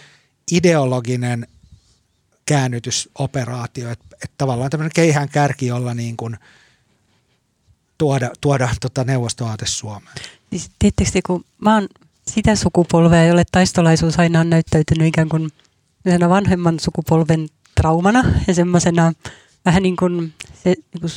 ideologinen 0.52 1.46
käännytysoperaatio, 2.46 3.90
että, 3.90 4.04
että 4.12 4.34
tavallaan 4.38 4.70
tämmöinen 4.70 4.92
keihään 4.94 5.28
kärki, 5.28 5.66
jolla 5.66 5.94
niin 5.94 6.16
kuin 6.16 6.36
tuoda, 7.98 8.30
tuoda 8.40 8.68
tota 8.80 9.04
neuvostoaate 9.04 9.66
Suomeen. 9.66 10.16
Siis 10.50 10.70
tiedättekö 10.78 11.10
te, 11.10 11.22
kun 11.26 11.44
mä 11.58 11.74
oon 11.74 11.88
sitä 12.28 12.56
sukupolvea, 12.56 13.24
jolle 13.24 13.44
taistolaisuus 13.52 14.18
aina 14.18 14.40
on 14.40 14.50
näyttäytynyt 14.50 15.08
ikään 15.08 15.28
kuin 15.28 15.50
vanhemman 16.28 16.80
sukupolven 16.80 17.48
traumana 17.74 18.24
ja 18.46 18.54
semmoisena 18.54 19.12
vähän 19.64 19.82
niin 19.82 19.96
kuin 19.96 20.34
se 20.64 20.74
niin 20.92 21.00
kuin 21.00 21.12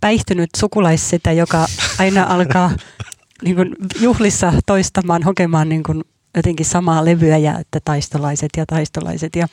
päihtynyt 0.00 0.50
sukulaissetä, 0.56 1.32
joka 1.32 1.66
aina 1.98 2.24
alkaa 2.24 2.70
niin 3.42 3.56
kuin 3.56 3.76
juhlissa 4.00 4.52
toistamaan, 4.66 5.22
hokemaan 5.22 5.68
niin 5.68 5.82
kuin 5.82 6.02
jotenkin 6.36 6.66
samaa 6.66 7.04
levyä 7.04 7.38
ja 7.38 7.58
että 7.58 7.80
taistolaiset 7.84 8.50
ja 8.56 8.66
taistolaiset 8.66 9.36
ja 9.36 9.46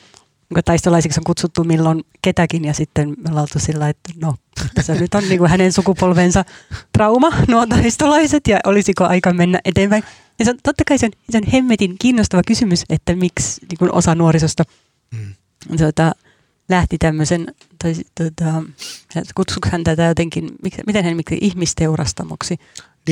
niin 0.54 0.64
taistolaisiksi 0.64 1.20
on 1.20 1.24
kutsuttu 1.24 1.64
milloin 1.64 2.04
ketäkin 2.22 2.64
ja 2.64 2.74
sitten 2.74 3.08
me 3.08 3.28
ollaan 3.28 3.42
oltu 3.42 3.58
sillä, 3.58 3.88
että 3.88 4.12
no, 4.20 4.34
se 4.80 4.94
nyt 4.94 5.14
on 5.14 5.28
niin 5.28 5.38
kuin 5.38 5.50
hänen 5.50 5.72
sukupolvensa 5.72 6.44
trauma, 6.92 7.32
nuo 7.48 7.66
taistolaiset 7.66 8.46
ja 8.48 8.60
olisiko 8.66 9.04
aika 9.04 9.32
mennä 9.32 9.60
eteenpäin. 9.64 10.02
Ja 10.38 10.44
se 10.44 10.50
on 10.50 10.56
totta 10.62 10.84
kai 10.88 10.98
sen, 10.98 11.10
sen 11.30 11.46
hemmetin 11.52 11.96
kiinnostava 12.00 12.42
kysymys, 12.46 12.84
että 12.90 13.16
miksi 13.16 13.60
niin 13.70 13.78
kuin 13.78 13.92
osa 13.92 14.14
nuorisosta 14.14 14.64
mm. 15.10 15.34
tuota, 15.76 16.12
lähti 16.68 16.98
tämmöisen, 16.98 17.46
tai 17.82 17.94
tuota, 18.14 18.62
kutsuiko 19.34 19.68
hän 19.72 19.84
tätä 19.84 20.02
jotenkin, 20.02 20.48
miten 20.86 21.04
hän 21.04 21.10
nimitti 21.10 21.38
ihmisteurastamoksi? 21.40 22.56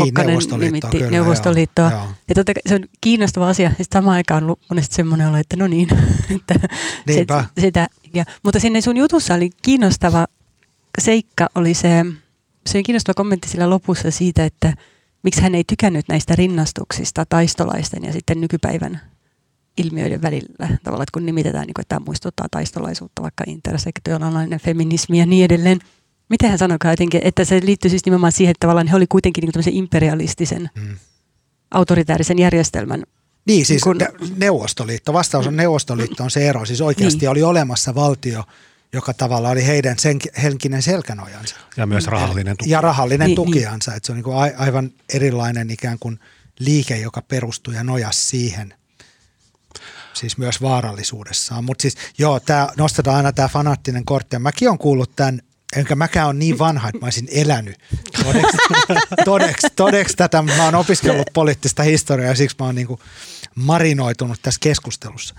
Niin, 0.02 0.14
Neuvostoliittoa, 0.14 0.58
nimitti 0.58 0.98
kyllä, 0.98 1.10
Neuvostoliittoa. 1.10 1.90
Joo, 1.90 2.00
joo. 2.00 2.08
Ja 2.28 2.34
totta 2.34 2.54
kai 2.54 2.62
se 2.66 2.74
on 2.74 2.84
kiinnostava 3.00 3.48
asia. 3.48 3.72
Ja 3.78 3.84
samaan 3.92 4.16
aikaan 4.16 4.50
on 4.50 4.56
monesti 4.68 4.94
semmoinen 4.94 5.28
olo, 5.28 5.36
että 5.36 5.56
no 5.56 5.66
niin. 5.66 5.88
että 6.36 6.68
Niinpä. 7.06 7.44
Se, 7.54 7.60
sitä, 7.60 7.88
ja, 8.14 8.24
mutta 8.42 8.60
sinne 8.60 8.80
sun 8.80 8.96
jutussa 8.96 9.34
oli 9.34 9.50
kiinnostava 9.62 10.26
seikka, 11.00 11.46
oli 11.54 11.74
se, 11.74 12.04
se 12.66 12.82
kiinnostava 12.82 13.14
kommentti 13.14 13.48
sillä 13.48 13.70
lopussa 13.70 14.10
siitä, 14.10 14.44
että 14.44 14.72
miksi 15.22 15.42
hän 15.42 15.54
ei 15.54 15.64
tykännyt 15.64 16.08
näistä 16.08 16.36
rinnastuksista 16.36 17.24
taistolaisten 17.28 18.04
ja 18.04 18.12
sitten 18.12 18.40
nykypäivän 18.40 19.00
ilmiöiden 19.76 20.22
välillä. 20.22 20.68
Tavallaan, 20.82 21.02
että 21.02 21.12
kun 21.12 21.26
nimitetään, 21.26 21.66
niin 21.66 21.74
kuin, 21.74 21.82
että 21.82 21.94
tämä 21.94 22.04
muistuttaa 22.06 22.46
taistolaisuutta, 22.50 23.22
vaikka 23.22 23.44
intersektionaalinen 23.46 24.60
feminismi 24.60 25.18
ja 25.18 25.26
niin 25.26 25.44
edelleen. 25.44 25.78
Miten 26.28 26.50
hän 26.50 26.58
sanokaa 26.58 26.92
jotenkin, 26.92 27.20
että 27.24 27.44
se 27.44 27.60
liittyy 27.64 27.90
siis 27.90 28.04
nimenomaan 28.04 28.32
siihen, 28.32 28.50
että 28.50 28.60
tavallaan 28.60 28.86
he 28.86 28.96
oli 28.96 29.06
kuitenkin 29.06 29.42
niin 29.42 29.52
kuin 29.52 29.74
imperialistisen, 29.74 30.70
hmm. 30.80 30.96
autoritäärisen 31.70 32.38
järjestelmän 32.38 33.02
niin, 33.46 33.66
siis 33.66 33.82
kun... 33.82 33.98
Neuvostoliitto. 34.36 35.12
Vastaus 35.12 35.46
on 35.46 35.56
Neuvostoliitto 35.56 36.24
on 36.24 36.30
se 36.30 36.48
ero. 36.48 36.64
Siis 36.64 36.80
oikeasti 36.80 37.20
niin. 37.20 37.30
oli 37.30 37.42
olemassa 37.42 37.94
valtio, 37.94 38.44
joka 38.92 39.14
tavallaan 39.14 39.52
oli 39.52 39.66
heidän 39.66 39.98
sen, 39.98 40.18
henkinen 40.42 40.82
selkänojansa. 40.82 41.56
Ja 41.76 41.86
myös 41.86 42.06
rahallinen 42.06 42.56
tuki. 42.56 42.70
Ja 42.70 42.80
rahallinen 42.80 43.26
niin, 43.26 43.36
niin. 43.36 43.46
tukiansa. 43.46 43.90
Niin. 43.90 43.96
Että 43.96 44.06
se 44.06 44.12
on 44.12 44.16
niin 44.16 44.24
kuin 44.24 44.36
aivan 44.56 44.90
erilainen 45.14 45.70
ikään 45.70 45.98
kuin 46.00 46.20
liike, 46.58 46.98
joka 46.98 47.22
perustuu 47.22 47.74
ja 47.74 47.84
nojasi 47.84 48.22
siihen– 48.22 48.74
siis 50.16 50.38
myös 50.38 50.62
vaarallisuudessaan. 50.62 51.64
Mutta 51.64 51.82
siis 51.82 51.96
joo, 52.18 52.40
tää, 52.40 52.68
nostetaan 52.76 53.16
aina 53.16 53.32
tämä 53.32 53.48
fanaattinen 53.48 54.04
kortti. 54.04 54.36
Ja 54.36 54.40
mäkin 54.40 54.68
olen 54.68 54.78
kuullut 54.78 55.16
tämän, 55.16 55.40
enkä 55.76 55.94
mäkään 55.94 56.26
ole 56.26 56.34
niin 56.34 56.58
vanha, 56.58 56.88
että 56.88 56.98
mä 56.98 57.06
olisin 57.06 57.28
elänyt 57.30 57.76
todeksi, 58.24 58.56
todeksi, 59.24 59.66
todeksi 59.76 60.16
tätä, 60.16 60.42
mä 60.42 60.64
oon 60.64 60.74
opiskellut 60.74 61.26
poliittista 61.32 61.82
historiaa 61.82 62.30
ja 62.30 62.36
siksi 62.36 62.56
mä 62.58 62.66
oon 62.66 62.74
niinku 62.74 63.00
marinoitunut 63.54 64.38
tässä 64.42 64.60
keskustelussa. 64.62 65.34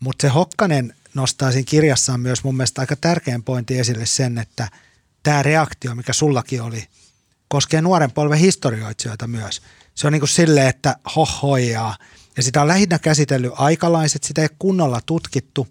Mutta 0.00 0.22
se 0.22 0.28
Hokkanen 0.28 0.94
nostaa 1.14 1.52
siinä 1.52 1.66
kirjassaan 1.68 2.20
myös 2.20 2.44
mun 2.44 2.56
mielestä 2.56 2.80
aika 2.80 2.96
tärkeän 2.96 3.42
pointin 3.42 3.80
esille 3.80 4.06
sen, 4.06 4.38
että 4.38 4.68
tämä 5.22 5.42
reaktio, 5.42 5.94
mikä 5.94 6.12
sullakin 6.12 6.62
oli, 6.62 6.86
koskee 7.48 7.82
nuoren 7.82 8.12
polven 8.12 8.38
historioitsijoita 8.38 9.26
myös. 9.26 9.62
Se 9.94 10.06
on 10.06 10.12
niin 10.12 10.20
kuin 10.20 10.28
silleen, 10.28 10.68
että 10.68 10.96
hohojaa– 11.16 11.96
ja 12.38 12.42
sitä 12.42 12.62
on 12.62 12.68
lähinnä 12.68 12.98
käsitellyt 12.98 13.52
aikalaiset, 13.54 14.24
sitä 14.24 14.42
ei 14.42 14.48
kunnolla 14.58 15.00
tutkittu. 15.06 15.68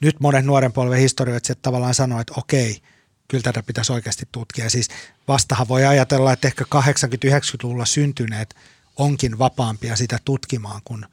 Nyt 0.00 0.20
monet 0.20 0.44
nuoren 0.44 0.72
polven 0.72 0.98
historioitsijat 0.98 1.62
tavallaan 1.62 1.94
sanoo, 1.94 2.20
että 2.20 2.32
okei, 2.36 2.82
kyllä 3.28 3.42
tätä 3.42 3.62
pitäisi 3.62 3.92
oikeasti 3.92 4.28
tutkia. 4.32 4.70
Siis 4.70 4.88
vastahan 5.28 5.68
voi 5.68 5.84
ajatella, 5.84 6.32
että 6.32 6.48
ehkä 6.48 6.64
80-90-luvulla 6.74 7.84
syntyneet 7.84 8.56
onkin 8.96 9.38
vapaampia 9.38 9.96
sitä 9.96 10.18
tutkimaan 10.24 10.80
kuin 10.84 11.06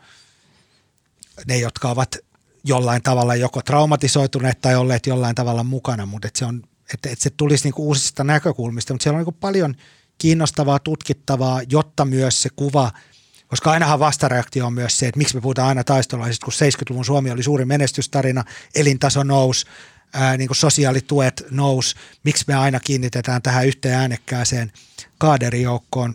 ne, 1.47 1.57
jotka 1.57 1.89
ovat 1.89 2.15
jollain 2.63 3.01
tavalla 3.01 3.35
joko 3.35 3.61
traumatisoituneet 3.61 4.61
tai 4.61 4.75
olleet 4.75 5.05
jollain 5.07 5.35
tavalla 5.35 5.63
mukana, 5.63 6.05
mutta 6.05 6.27
että 6.27 6.39
se, 6.39 6.45
on, 6.45 6.63
että, 6.93 7.09
että 7.09 7.23
se 7.23 7.29
tulisi 7.29 7.63
niinku 7.63 7.87
uusista 7.87 8.23
näkökulmista, 8.23 8.93
mutta 8.93 9.03
siellä 9.03 9.15
on 9.15 9.19
niinku 9.19 9.37
paljon 9.39 9.75
kiinnostavaa, 10.17 10.79
tutkittavaa, 10.79 11.61
jotta 11.69 12.05
myös 12.05 12.41
se 12.41 12.49
kuva– 12.55 12.91
koska 13.49 13.71
ainahan 13.71 13.99
vastareaktio 13.99 14.65
on 14.65 14.73
myös 14.73 14.99
se, 14.99 15.07
että 15.07 15.17
miksi 15.17 15.35
me 15.35 15.41
puhutaan 15.41 15.67
aina 15.67 15.83
taistolaisista, 15.83 16.45
kun 16.45 16.53
70-luvun 16.53 17.05
Suomi 17.05 17.31
oli 17.31 17.43
suuri 17.43 17.65
menestystarina, 17.65 18.43
elintaso 18.75 19.23
nousi, 19.23 19.65
ää, 20.13 20.37
niin 20.37 20.47
kuin 20.47 20.57
sosiaalituet 20.57 21.45
nousi, 21.51 21.95
miksi 22.23 22.43
me 22.47 22.55
aina 22.55 22.79
kiinnitetään 22.79 23.41
tähän 23.41 23.67
yhteen 23.67 23.95
äänekkääseen 23.95 24.71
kaaderijoukkoon 25.17 26.13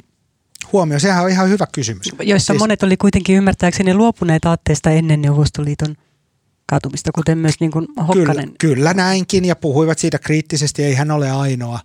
huomio. 0.72 0.99
Sehän 0.99 1.24
on 1.24 1.30
ihan 1.30 1.49
hyvä 1.49 1.66
kysymys. 1.72 2.07
Joissa 2.22 2.53
siis, 2.53 2.59
monet 2.59 2.82
oli 2.82 2.97
kuitenkin 2.97 3.36
ymmärtääkseni 3.36 3.95
luopuneet 3.95 4.45
aatteesta 4.45 4.90
ennen 4.90 5.22
Neuvostoliiton 5.22 5.97
kaatumista, 6.66 7.12
kuten 7.14 7.38
myös 7.38 7.55
niin 7.61 7.70
kuin 7.70 7.86
Hokkanen. 8.09 8.45
Kyllä, 8.45 8.57
kyllä 8.59 8.95
näinkin 8.95 9.45
ja 9.45 9.57
puhuivat 9.57 9.99
siitä 9.99 10.18
kriittisesti, 10.18 10.84
ei 10.84 10.95
hän 10.95 11.11
ole 11.11 11.30
ainoa 11.30 11.80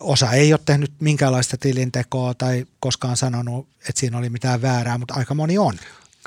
osa 0.00 0.32
ei 0.32 0.52
ole 0.52 0.60
tehnyt 0.64 0.92
minkäänlaista 1.00 1.56
tilintekoa 1.56 2.34
tai 2.34 2.66
koskaan 2.80 3.16
sanonut, 3.16 3.68
että 3.88 4.00
siinä 4.00 4.18
oli 4.18 4.30
mitään 4.30 4.62
väärää, 4.62 4.98
mutta 4.98 5.14
aika 5.14 5.34
moni 5.34 5.58
on. 5.58 5.74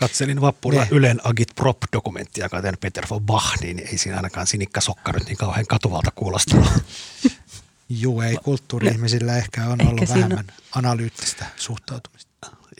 Katselin 0.01 0.41
vappuna 0.41 0.79
ne. 0.79 0.87
Ylen 0.91 1.21
Agit 1.23 1.55
Prop-dokumenttia, 1.55 2.45
joka 2.45 2.57
on 2.57 2.63
Peter 2.79 3.05
von 3.09 3.21
Bach, 3.21 3.61
niin 3.61 3.79
ei 3.79 3.97
siinä 3.97 4.17
ainakaan 4.17 4.47
sinikka 4.47 4.81
sokka 4.81 5.11
nyt 5.11 5.25
niin 5.25 5.37
kauhean 5.37 5.67
katuvalta 5.67 6.11
kuulostunut. 6.11 6.67
Juu, 7.89 8.21
ei 8.21 8.37
kulttuuri-ihmisillä 8.43 9.37
ehkä 9.37 9.65
on 9.65 9.81
ehkä 9.81 9.91
ollut 9.91 10.09
vähemmän 10.09 10.45
analyyttistä 10.75 11.45
suhtautumista. 11.55 12.31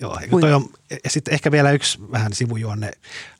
Joo, 0.01 0.19
toi 0.41 0.53
on, 0.53 0.69
ja 1.03 1.09
sitten 1.09 1.33
ehkä 1.33 1.51
vielä 1.51 1.71
yksi 1.71 1.99
vähän 2.11 2.33
sivujuonne, 2.33 2.91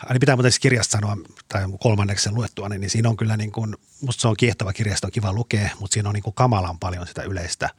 eli 0.10 0.20
pitää 0.20 0.36
muuten 0.36 0.52
siis 0.52 0.60
kirjasta 0.60 0.92
sanoa, 0.92 1.18
tai 1.48 1.64
kolmanneksen 1.80 2.36
luettua, 2.36 2.70
niin, 2.70 2.82
niin 2.82 2.90
siinä 2.90 3.10
on 3.10 3.18
kyllä 3.18 3.38
niin 3.38 3.52
kuin, 3.52 3.76
musta 4.02 4.22
se 4.22 4.28
on 4.28 4.38
kiehtova 4.38 4.74
kirjasto, 4.74 5.08
on 5.08 5.12
kiva 5.12 5.34
lukea, 5.34 5.70
mutta 5.80 5.94
siinä 5.94 6.10
on 6.10 6.14
niin 6.14 6.24
kuin 6.24 6.34
kamalan 6.34 6.80
paljon 6.80 7.08
sitä 7.08 7.24
yleistä 7.24 7.70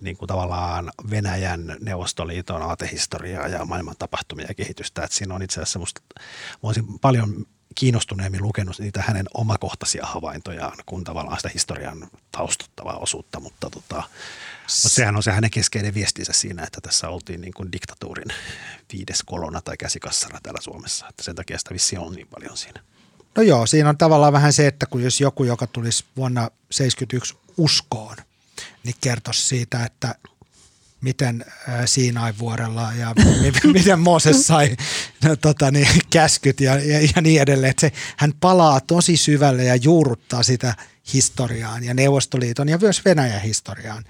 niin 0.00 0.16
kuin 0.16 0.26
tavallaan 0.28 0.92
Venäjän, 1.10 1.76
Neuvostoliiton 1.80 2.62
aatehistoriaa 2.62 3.48
ja 3.48 3.64
maailman 3.64 3.94
tapahtumia 3.98 4.46
ja 4.48 4.54
kehitystä. 4.54 5.04
että 5.04 5.16
siinä 5.16 5.34
on 5.34 5.42
itse 5.42 5.60
asiassa 5.60 5.78
musta, 5.78 6.00
mä 6.18 6.24
olisin 6.62 6.98
paljon 6.98 7.46
kiinnostuneemmin 7.74 8.42
lukenut 8.42 8.78
niitä 8.78 9.02
hänen 9.06 9.26
omakohtaisia 9.34 10.06
havaintojaan 10.06 10.78
kuin 10.86 11.04
tavallaan 11.04 11.36
sitä 11.36 11.50
historian 11.54 12.08
taustuttavaa 12.32 12.96
osuutta, 12.96 13.40
mutta, 13.40 13.70
tota, 13.70 13.96
mutta 13.96 14.88
sehän 14.88 15.16
on 15.16 15.22
se 15.22 15.30
hänen 15.30 15.50
keskeinen 15.50 15.94
viestinsä 15.94 16.32
siinä, 16.32 16.64
että 16.64 16.80
tässä 16.80 17.08
oltiin 17.08 17.40
niin 17.40 17.54
kuin 17.54 17.72
diktatuurin 17.72 18.28
viides 18.92 19.22
kolona 19.22 19.60
tai 19.60 19.76
käsikassara 19.76 20.38
täällä 20.42 20.60
Suomessa, 20.60 21.08
että 21.08 21.22
sen 21.22 21.34
takia 21.34 21.58
sitä 21.58 21.74
vissi 21.74 21.96
on 21.96 22.12
niin 22.12 22.26
paljon 22.26 22.56
siinä. 22.56 22.80
No 23.36 23.42
joo, 23.42 23.66
siinä 23.66 23.88
on 23.88 23.98
tavallaan 23.98 24.32
vähän 24.32 24.52
se, 24.52 24.66
että 24.66 24.86
kun 24.86 25.02
jos 25.02 25.20
joku, 25.20 25.44
joka 25.44 25.66
tulisi 25.66 26.04
vuonna 26.16 26.40
1971 26.40 27.36
uskoon, 27.56 28.16
niin 28.84 28.94
kertoisi 29.00 29.42
siitä, 29.42 29.84
että 29.84 30.14
miten 31.00 31.44
Siinain 31.84 32.38
vuorella 32.38 32.92
ja 32.92 33.14
miten 33.72 34.00
Mooses 34.00 34.46
sai 34.46 34.76
no, 35.24 35.36
tota, 35.36 35.70
niin, 35.70 35.88
käskyt 36.10 36.60
ja, 36.60 36.74
ja, 36.74 37.00
ja 37.00 37.22
niin 37.22 37.42
edelleen. 37.42 37.70
Että 37.70 37.80
se, 37.80 37.92
hän 38.16 38.32
palaa 38.40 38.80
tosi 38.80 39.16
syvälle 39.16 39.64
ja 39.64 39.76
juurruttaa 39.76 40.42
sitä 40.42 40.74
historiaan 41.12 41.84
ja 41.84 41.94
Neuvostoliiton 41.94 42.68
ja 42.68 42.78
myös 42.78 43.04
Venäjän 43.04 43.42
historiaan, 43.42 44.04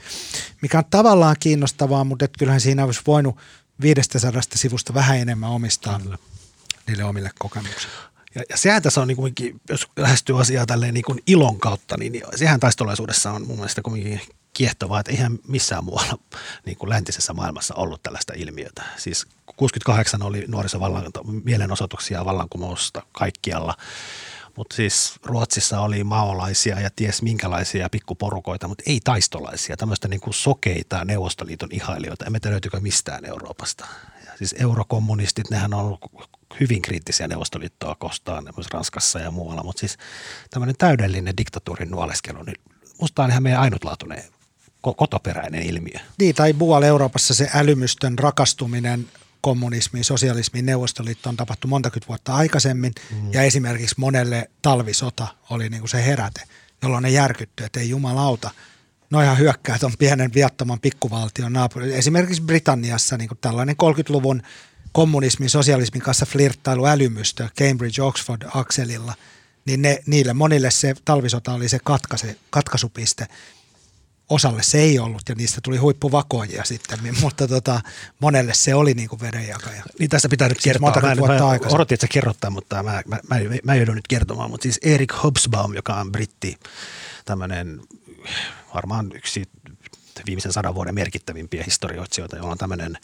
mikä 0.63 0.79
on 0.79 0.85
tavallaan 0.91 1.37
kiinnostavaa, 1.41 2.05
mutta 2.05 2.25
et 2.25 2.37
kyllähän 2.39 2.61
siinä 2.61 2.85
olisi 2.85 3.01
voinut 3.07 3.37
500 3.81 4.41
sivusta 4.55 4.95
vähän 4.95 5.19
enemmän 5.19 5.51
omistaa 5.51 6.01
Kyllä. 6.01 6.19
niille 6.87 7.05
omille 7.05 7.31
kokemuksille. 7.39 7.95
Ja, 8.35 8.43
ja 8.49 8.57
sehän 8.57 8.83
tässä 8.83 9.01
on 9.01 9.09
niin 9.09 9.17
kuin, 9.17 9.35
jos 9.69 9.89
lähestyy 9.97 10.41
asiaa 10.41 10.67
tälleen 10.67 10.95
niin 10.95 11.05
kuin 11.05 11.23
ilon 11.27 11.61
kautta, 11.61 11.97
niin, 11.97 12.13
niin 12.13 12.23
sehän 12.35 12.61
taistolaisuudessa 12.61 13.33
on 13.33 13.47
mun 13.47 13.57
mielestä 13.57 13.83
kuitenkin 13.83 14.21
kiehtovaa, 14.53 15.01
että 15.01 15.13
eihän 15.13 15.39
missään 15.49 15.85
muualla 15.85 16.19
niin 16.67 16.77
kuin 16.77 16.91
läntisessä 16.91 17.33
maailmassa 17.33 17.75
ollut 17.75 18.03
tällaista 18.03 18.33
ilmiötä. 18.37 18.83
Siis 18.97 19.27
68 19.57 20.23
oli 20.23 20.45
nuorisovallan 20.49 21.05
mielenosoituksia 21.45 22.25
vallankumousta 22.25 23.03
kaikkialla, 23.13 23.75
mutta 24.57 24.77
siis 24.77 25.15
Ruotsissa 25.25 25.81
oli 25.81 26.05
maolaisia 26.05 26.81
ja 26.81 26.91
ties 26.97 27.23
minkälaisia 27.23 27.89
pikkuporukoita, 27.91 28.69
mutta 28.69 28.85
ei 28.87 29.01
taistolaisia, 29.05 29.77
tämmöistä 29.77 30.09
niin 30.09 30.21
kuin 30.21 30.35
sokeita 30.35 31.05
Neuvostoliiton 31.05 31.69
ihailijoita. 31.73 32.25
Emme 32.25 32.41
tiedä 32.41 32.53
löytyykö 32.53 32.81
mistään 32.81 33.25
Euroopasta. 33.25 33.87
Ja 34.27 34.33
siis 34.39 34.55
eurokommunistit, 34.59 35.51
nehän 35.51 35.75
on 35.75 35.81
ollut 35.81 36.01
hyvin 36.61 36.83
kriittisiä 36.83 37.29
Neuvostoliittoa 37.29 37.95
kostaan 37.95 38.45
myös 38.57 38.69
Ranskassa 38.73 39.19
ja 39.19 39.31
muualla, 39.31 39.63
mutta 39.63 39.81
siis 39.81 39.99
tämmöinen 40.51 40.77
täydellinen 40.79 41.37
diktatuurin 41.37 41.91
nuoleskelu, 41.91 42.43
niin 42.43 42.61
musta 43.01 43.23
on 43.23 43.31
ihan 43.31 43.43
meidän 43.43 43.61
ainutlaatuinen 43.61 44.25
kotoperäinen 44.83 45.63
ilmiö. 45.63 45.99
Niin, 46.19 46.35
tai 46.35 46.53
muualla 46.53 46.87
Euroopassa 46.87 47.35
se 47.35 47.51
älymystön 47.55 48.19
rakastuminen 48.19 49.07
kommunismiin, 49.41 50.05
sosialismiin, 50.05 50.67
Neuvostoliittoon 50.67 51.37
tapahtui 51.37 51.69
montakymmentä 51.69 52.09
vuotta 52.09 52.35
aikaisemmin. 52.35 52.93
Mm. 53.11 53.33
Ja 53.33 53.43
esimerkiksi 53.43 53.95
monelle 53.99 54.51
talvisota 54.63 55.29
oli 55.51 55.69
niin 55.69 55.81
kuin 55.81 55.91
se 55.91 56.07
heräte, 56.07 56.43
jolloin 56.83 57.03
ne 57.03 57.11
järkyttyi, 57.11 57.67
että 57.67 57.81
ei 57.81 57.89
jumalauta. 57.89 58.51
Noihan 59.11 59.39
hyökkää 59.39 59.79
on 59.83 59.93
pienen 59.99 60.35
viattoman 60.35 60.81
pikkuvaltion 60.81 61.53
naapuri. 61.53 61.95
Esimerkiksi 61.95 62.43
Britanniassa 62.43 63.17
niin 63.17 63.29
kuin 63.29 63.39
tällainen 63.41 63.77
30-luvun 63.83 64.43
kommunismin, 64.93 65.51
sosialismin 65.51 66.03
kanssa 66.03 66.27
flirttailu 66.27 66.87
älymystö 66.87 67.49
Cambridge-Oxford-akselilla, 67.61 69.13
niin 69.65 69.83
ne, 69.83 70.03
niille 70.07 70.33
monille 70.33 70.71
se 70.71 70.95
talvisota 71.05 71.53
oli 71.53 71.69
se 71.69 71.79
katkaise, 71.85 72.37
katkaisupiste– 72.51 73.27
osalle 74.31 74.63
se 74.63 74.79
ei 74.79 74.99
ollut 74.99 75.23
ja 75.29 75.35
niistä 75.35 75.61
tuli 75.65 75.77
huippuvakoijia 75.77 76.65
sitten, 76.65 76.99
mutta 77.23 77.49
tota, 77.49 77.81
monelle 78.21 78.55
se 78.55 78.75
oli 78.75 78.95
niin 78.95 79.09
kuin 79.09 79.21
vedenjakaja. 79.21 79.83
Niin 79.99 80.11
tässä 80.11 80.29
pitää 80.29 80.49
nyt 80.49 80.61
siis 80.61 80.79
kertoa. 80.79 81.03
Mä, 81.03 81.39
mä 81.39 81.59
odotin, 81.71 81.95
että 81.95 82.07
sä 82.07 82.13
kerrottaa, 82.13 82.51
mutta 82.51 82.83
mä, 82.83 83.03
mä, 83.07 83.21
mä, 83.29 83.37
mä 83.65 83.75
joudun 83.75 83.95
nyt 83.95 84.09
kertomaan. 84.09 84.51
Mutta 84.51 84.63
siis 84.63 84.79
Erik 84.83 85.13
Hobsbawm, 85.23 85.75
joka 85.75 85.95
on 85.95 86.13
britti, 86.13 86.59
tämmöinen 87.25 87.81
varmaan 88.75 89.13
yksi 89.15 89.43
viimeisen 90.27 90.53
sadan 90.53 90.75
vuoden 90.75 90.95
merkittävimpiä 90.95 91.65
historioitsijoita, 91.65 92.37
jolla 92.37 92.51
on 92.51 92.59
tämmöinen 92.59 92.99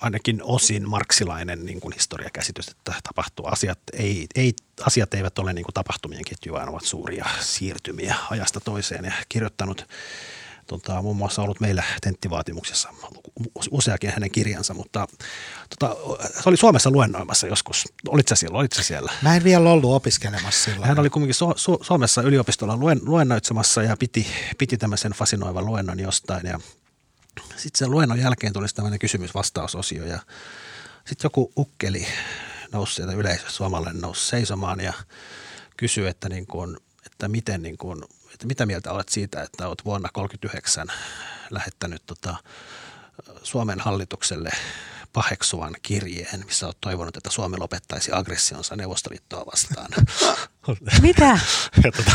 ainakin 0.00 0.40
osin 0.42 0.88
marksilainen 0.88 1.66
niin 1.66 1.80
kuin 1.80 1.94
historiakäsitys, 1.94 2.68
että 2.68 2.94
tapahtuu 3.02 3.46
asiat, 3.46 3.78
ei, 3.92 4.26
ei, 4.34 4.52
asiat 4.86 5.14
eivät 5.14 5.38
ole 5.38 5.52
niin 5.52 5.64
kuin 5.64 5.74
tapahtumien 5.74 6.24
ketju, 6.24 6.52
vaan 6.52 6.68
ovat 6.68 6.84
suuria 6.84 7.26
siirtymiä 7.40 8.16
ajasta 8.30 8.60
toiseen 8.60 9.04
ja 9.04 9.12
kirjoittanut 9.28 9.86
tota, 10.66 11.02
muun 11.02 11.16
muassa 11.16 11.42
ollut 11.42 11.60
meillä 11.60 11.82
tenttivaatimuksessa 12.00 12.88
useakin 13.70 14.10
hänen 14.10 14.30
kirjansa, 14.30 14.74
mutta 14.74 15.06
tota, 15.70 15.96
se 16.42 16.48
oli 16.48 16.56
Suomessa 16.56 16.90
luennoimassa 16.90 17.46
joskus. 17.46 17.84
Olitko 18.08 18.28
sä 18.28 18.36
siellä? 18.36 18.58
Olitko 18.58 18.82
siellä? 18.82 19.12
Mä 19.22 19.36
en 19.36 19.44
vielä 19.44 19.70
ollut 19.70 19.94
opiskelemassa 19.94 20.64
silloin. 20.64 20.88
Hän 20.88 20.98
oli 20.98 21.10
kuitenkin 21.10 21.34
Su- 21.34 21.54
Su- 21.54 21.84
Suomessa 21.84 22.22
yliopistolla 22.22 22.76
luen, 22.76 23.00
luennoitsemassa 23.02 23.82
ja 23.82 23.96
piti, 23.96 24.26
piti 24.58 24.76
tämmöisen 24.76 25.12
fasinoivan 25.12 25.66
luennon 25.66 26.00
jostain 26.00 26.46
ja 26.46 26.60
sitten 27.42 27.78
sen 27.78 27.90
luennon 27.90 28.18
jälkeen 28.18 28.52
tuli 28.52 28.66
tämmöinen 28.74 28.98
kysymys-vastausosio 28.98 30.04
ja 30.04 30.18
sitten 30.96 31.24
joku 31.24 31.52
ukkeli 31.56 32.06
nousi 32.72 32.94
sieltä 32.94 33.12
yleisössä, 33.12 33.50
suomalainen 33.50 34.00
nousi 34.00 34.26
seisomaan 34.26 34.80
ja 34.80 34.92
kysyi, 35.76 36.06
että, 36.06 36.28
niin 36.28 36.46
kuin, 36.46 36.76
että, 37.06 37.28
miten, 37.28 37.62
niin 37.62 37.78
kuin, 37.78 38.04
että 38.32 38.46
mitä 38.46 38.66
mieltä 38.66 38.92
olet 38.92 39.08
siitä, 39.08 39.42
että 39.42 39.68
olet 39.68 39.84
vuonna 39.84 40.08
1939 40.14 40.88
lähettänyt 41.50 42.02
tota, 42.06 42.36
Suomen 43.42 43.80
hallitukselle 43.80 44.50
paheksuvan 45.14 45.74
kirjeen, 45.82 46.44
missä 46.46 46.66
olet 46.66 46.76
toivonut, 46.80 47.16
että 47.16 47.30
Suomi 47.30 47.56
lopettaisi 47.56 48.10
aggressionsa 48.12 48.76
Neuvostoliittoa 48.76 49.46
vastaan. 49.46 49.90
Mitä? 51.02 51.38
ja 51.84 51.92
tota, 51.92 52.12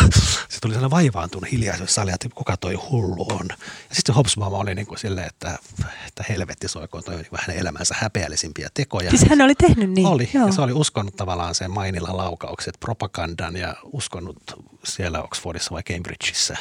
se 0.50 0.60
tuli 0.62 0.74
sellainen 0.74 0.92
vaivaantunut 0.92 1.52
hiljaisuus 1.52 1.96
sali, 1.96 2.12
että 2.12 2.30
kuka 2.36 2.58
toi 2.58 2.74
hullu 2.74 3.28
on. 3.32 3.48
Ja 3.90 3.96
sitten 3.96 4.16
Hobsbawm 4.16 4.54
oli 4.54 4.76
niin 4.76 4.88
kuin 4.88 4.98
silleen, 4.98 5.28
että, 5.28 5.60
että 6.08 6.26
helvetti 6.30 6.68
soikoon 6.68 7.04
toi 7.04 7.16
niin 7.16 7.28
hänen 7.34 7.58
elämänsä 7.62 7.96
häpeällisimpiä 7.98 8.70
tekoja. 8.74 9.10
Siis 9.10 9.30
hän 9.30 9.42
oli 9.42 9.56
tehnyt 9.56 9.90
niin? 9.90 10.08
Oli, 10.08 10.30
Joo. 10.34 10.46
ja 10.46 10.54
se 10.54 10.62
oli 10.62 10.74
uskonut 10.74 11.16
tavallaan 11.16 11.56
sen 11.56 11.72
mainilla 11.72 12.18
laukaukset, 12.18 12.80
propagandan 12.80 13.56
ja 13.56 13.76
uskonut 13.84 14.38
siellä 14.84 15.24
Oxfordissa 15.24 15.72
vai 15.72 15.84
Cambridgeissa 15.84 16.58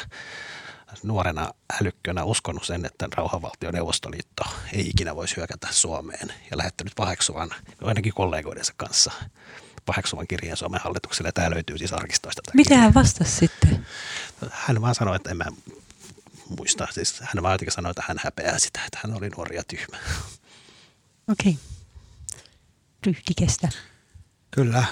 nuorena 1.03 1.53
älykkönä 1.81 2.23
uskonut 2.23 2.63
sen, 2.63 2.85
että 2.85 3.07
rauhanvaltio 3.15 3.71
Neuvostoliitto 3.71 4.43
ei 4.73 4.89
ikinä 4.89 5.15
voisi 5.15 5.37
hyökätä 5.37 5.67
Suomeen 5.71 6.33
ja 6.51 6.57
lähettänyt 6.57 6.93
paheksuvan 6.95 7.49
ainakin 7.81 8.13
kollegoidensa 8.13 8.73
kanssa 8.77 9.11
paheksuvan 9.85 10.27
kirjeen 10.27 10.57
Suomen 10.57 10.81
hallitukselle. 10.83 11.31
Tämä 11.31 11.49
löytyy 11.49 11.77
siis 11.77 11.93
arkistoista. 11.93 12.41
Mitä 12.53 12.77
hän 12.77 12.93
vastasi 12.93 13.31
sitten? 13.31 13.85
Hän 14.51 14.81
vaan 14.81 14.95
sanoi, 14.95 15.15
että 15.15 15.29
en 15.29 15.37
mä 15.37 15.45
muista. 16.57 16.87
Siis 16.91 17.19
hän 17.21 17.43
vaan 17.43 17.53
jotenkin 17.53 17.73
sanoi, 17.73 17.89
että 17.89 18.03
hän 18.07 18.17
häpeää 18.23 18.59
sitä, 18.59 18.79
että 18.85 18.99
hän 19.03 19.17
oli 19.17 19.29
nuori 19.29 19.55
ja 19.55 19.63
tyhmä. 19.63 19.97
Okei. 21.31 21.51
Okay. 21.51 21.63
Ryhtikestä. 23.05 23.69
Kyllä. 24.51 24.83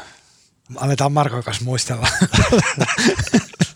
Aletaan 0.75 1.11
Markon 1.11 1.43
kanssa 1.43 1.63
muistella. 1.63 2.07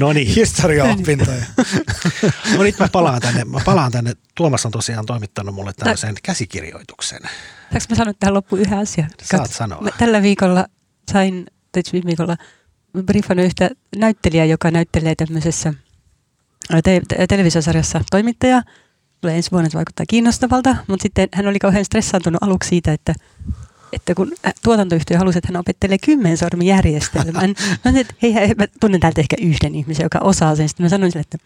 no 0.00 0.12
niin. 0.12 0.34
Historiaopintoja. 0.34 1.44
no 2.56 2.62
nyt 2.62 2.78
mä 2.78 2.88
palaan 2.88 3.20
tänne. 3.20 3.44
Mä 3.44 3.60
palaan 3.64 3.92
tänne. 3.92 4.12
Tuomas 4.34 4.66
on 4.66 4.72
tosiaan 4.72 5.06
toimittanut 5.06 5.54
mulle 5.54 5.72
tämmöisen 5.72 6.14
Tää... 6.14 6.20
käsikirjoituksen. 6.22 7.20
Saanko 7.70 7.86
mä 7.90 7.96
sanoa 7.96 8.14
tähän 8.14 8.34
loppuun 8.34 8.60
yhden 8.60 8.78
asian? 8.78 9.10
Saat 9.22 9.52
sanoa. 9.52 9.80
Mä 9.80 9.90
tällä 9.98 10.22
viikolla 10.22 10.66
sain, 11.12 11.46
tai 11.72 11.82
viime 11.92 12.06
viikolla, 12.06 12.36
briefannut 13.02 13.46
yhtä 13.46 13.70
näyttelijää, 13.96 14.46
joka 14.46 14.70
näyttelee 14.70 15.14
tämmöisessä 15.14 15.74
te- 16.84 17.02
te- 17.08 17.26
televisiosarjassa 17.26 18.00
toimittaja. 18.10 18.62
Tulee 19.20 19.36
ensi 19.36 19.50
vuonna, 19.50 19.70
se 19.70 19.76
vaikuttaa 19.76 20.06
kiinnostavalta, 20.08 20.76
mutta 20.86 21.02
sitten 21.02 21.28
hän 21.34 21.46
oli 21.46 21.58
kauhean 21.58 21.84
stressaantunut 21.84 22.42
aluksi 22.42 22.68
siitä, 22.68 22.92
että 22.92 23.14
että 23.92 24.14
kun 24.14 24.32
tuotantoyhtiö 24.62 25.18
halusi, 25.18 25.38
että 25.38 25.48
hän 25.48 25.60
opettelee 25.60 25.98
kymmensormijärjestelmän. 25.98 27.50
mä 27.70 27.76
sanoin, 27.84 28.00
että 28.00 28.14
hei, 28.22 28.34
hei, 28.34 28.54
mä 28.58 28.66
tunnen 28.80 29.00
täältä 29.00 29.20
ehkä 29.20 29.36
yhden 29.40 29.74
ihmisen, 29.74 30.04
joka 30.04 30.18
osaa 30.18 30.56
sen. 30.56 30.68
Sitten 30.68 30.84
mä 30.84 30.88
sanoin 30.88 31.12
sille, 31.12 31.24
että, 31.32 31.38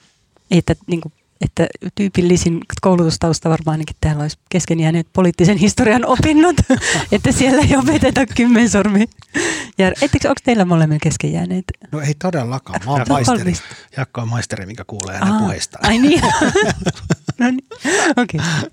että, 0.51 0.75
niin 0.87 1.01
kuin, 1.01 1.13
että 1.41 1.67
tyypillisin 1.95 2.61
koulutustausta 2.81 3.51
varmaan 3.51 3.75
ainakin 3.75 3.97
täällä 4.01 4.23
olisi 4.23 4.39
kesken 4.49 4.81
jääneet 4.81 5.07
poliittisen 5.13 5.57
historian 5.57 6.07
opinnot, 6.07 6.57
että 7.13 7.33
siellä 7.33 7.63
ei 7.63 7.77
opeteta 7.77 8.27
kymmensormi. 8.27 9.05
Ja 9.79 9.89
ettekö, 10.03 10.29
onko 10.29 10.41
teillä 10.45 10.65
molemmilla 10.65 11.01
kesken 11.03 11.33
jääneet? 11.33 11.65
No 11.93 12.01
ei 12.01 12.15
todellakaan, 12.15 12.81
mä 12.85 12.91
oon 12.91 13.07
maisteri. 13.09 13.53
Jakko 13.97 14.21
on 14.21 14.29
maisteri, 14.29 14.67
mikä 14.67 14.85
kuulee 14.87 15.19
hänen 15.19 15.39
puheistaan. 15.39 15.87
Ai 15.87 15.99
niin. 15.99 16.23
no 17.41 17.51
niin, 17.51 17.67
okei. 18.17 18.41
Okay. 18.41 18.71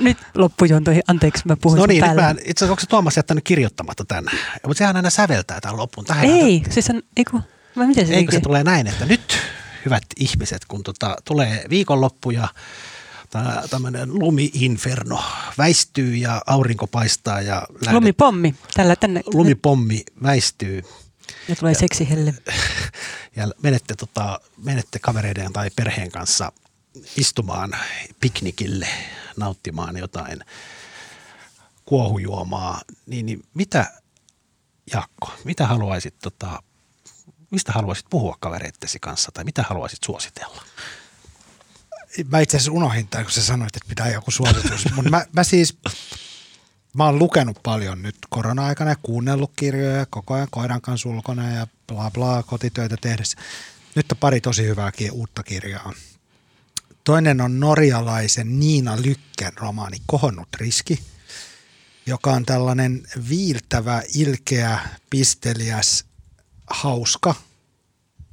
Nyt 0.00 0.18
loppujontoihin, 0.34 1.02
anteeksi 1.08 1.42
mä 1.46 1.56
puhun 1.56 1.78
No 1.78 1.86
niin, 1.86 2.04
nyt 2.04 2.14
mä, 2.14 2.30
itse 2.30 2.50
asiassa 2.50 2.72
onko 2.72 2.80
se 2.80 2.86
Tuomas 2.86 3.16
jättänyt 3.16 3.44
kirjoittamatta 3.44 4.04
tänne? 4.04 4.32
Mutta 4.66 4.78
sehän 4.78 4.96
aina 4.96 5.10
säveltää 5.10 5.60
tämän 5.60 5.76
loppuun. 5.76 6.06
Tähän 6.06 6.24
ei, 6.24 6.62
on, 6.66 6.72
siis 6.72 6.90
on, 6.90 7.02
eiku, 7.16 7.40
vai 7.76 7.86
miten 7.86 8.06
se 8.06 8.14
Eikö 8.14 8.32
se 8.32 8.40
tulee 8.40 8.64
näin, 8.64 8.86
että 8.86 9.06
nyt 9.06 9.38
hyvät 9.84 10.02
ihmiset, 10.16 10.64
kun 10.64 10.82
tota, 10.82 11.16
tulee 11.24 11.64
viikonloppu 11.70 12.30
ja 12.30 12.48
tämmöinen 13.70 14.18
lumi-inferno 14.18 15.22
väistyy 15.58 16.16
ja 16.16 16.42
aurinko 16.46 16.86
paistaa 16.86 17.40
ja 17.40 17.66
lähdet, 17.70 17.92
Lumipommi. 17.92 18.54
Tällä 18.74 18.96
tänne. 18.96 19.20
lumipommi 19.26 20.04
väistyy 20.22 20.82
Ja 21.48 21.56
tulee 21.56 21.74
seksihelle. 21.74 22.34
ja 23.36 23.48
menette, 23.62 23.94
tota, 23.94 24.40
menette 24.64 24.98
kavereiden 24.98 25.52
tai 25.52 25.70
perheen 25.76 26.10
kanssa 26.10 26.52
istumaan 27.16 27.76
piknikille, 28.20 28.88
nauttimaan 29.36 29.96
jotain 29.96 30.40
kuohujuomaa, 31.84 32.82
niin, 33.06 33.26
niin 33.26 33.44
mitä, 33.54 33.92
Jaakko, 34.92 35.32
mitä 35.44 35.66
haluaisit, 35.66 36.14
tota, 36.22 36.62
mistä 37.50 37.72
haluaisit 37.72 38.06
puhua 38.10 38.36
kavereittesi 38.40 38.98
kanssa 38.98 39.32
tai 39.32 39.44
mitä 39.44 39.62
haluaisit 39.62 39.98
suositella? 40.04 40.62
Mä 42.28 42.40
itse 42.40 42.56
asiassa 42.56 42.72
unohdin 42.72 43.08
tämän, 43.08 43.24
kun 43.24 43.32
sä 43.32 43.44
sanoit, 43.44 43.76
että 43.76 43.88
pitää 43.88 44.08
joku 44.08 44.30
suositus. 44.30 44.86
Mutta 44.94 45.10
mä, 45.10 45.26
mä 45.32 45.44
siis, 45.44 45.78
mä 46.94 47.04
oon 47.04 47.18
lukenut 47.18 47.58
paljon 47.62 48.02
nyt 48.02 48.16
korona-aikana 48.28 48.90
ja 48.90 48.96
kuunnellut 49.02 49.52
kirjoja 49.56 50.06
koko 50.06 50.34
ajan 50.34 50.48
koiran 50.50 50.80
kanssa 50.80 51.08
ulkona 51.08 51.50
ja 51.50 51.66
bla 51.86 52.10
bla 52.10 52.42
kotitöitä 52.42 52.96
tehdessä. 53.00 53.38
Nyt 53.94 54.12
on 54.12 54.18
pari 54.18 54.40
tosi 54.40 54.62
hyvää 54.62 54.92
uutta 55.12 55.42
kirjaa. 55.42 55.92
Toinen 57.04 57.40
on 57.40 57.60
norjalaisen 57.60 58.60
Niina 58.60 59.02
Lykken 59.02 59.52
romaani 59.56 59.96
Kohonnut 60.06 60.48
riski, 60.56 61.02
joka 62.06 62.32
on 62.32 62.44
tällainen 62.44 63.02
viiltävä, 63.28 64.02
ilkeä, 64.14 64.78
pisteliäs, 65.10 66.04
hauska 66.66 67.34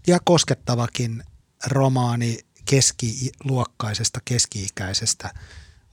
ja 0.07 0.19
koskettavakin 0.23 1.23
romaani 1.65 2.39
keskiluokkaisesta, 2.65 4.19
keski-ikäisestä 4.25 5.33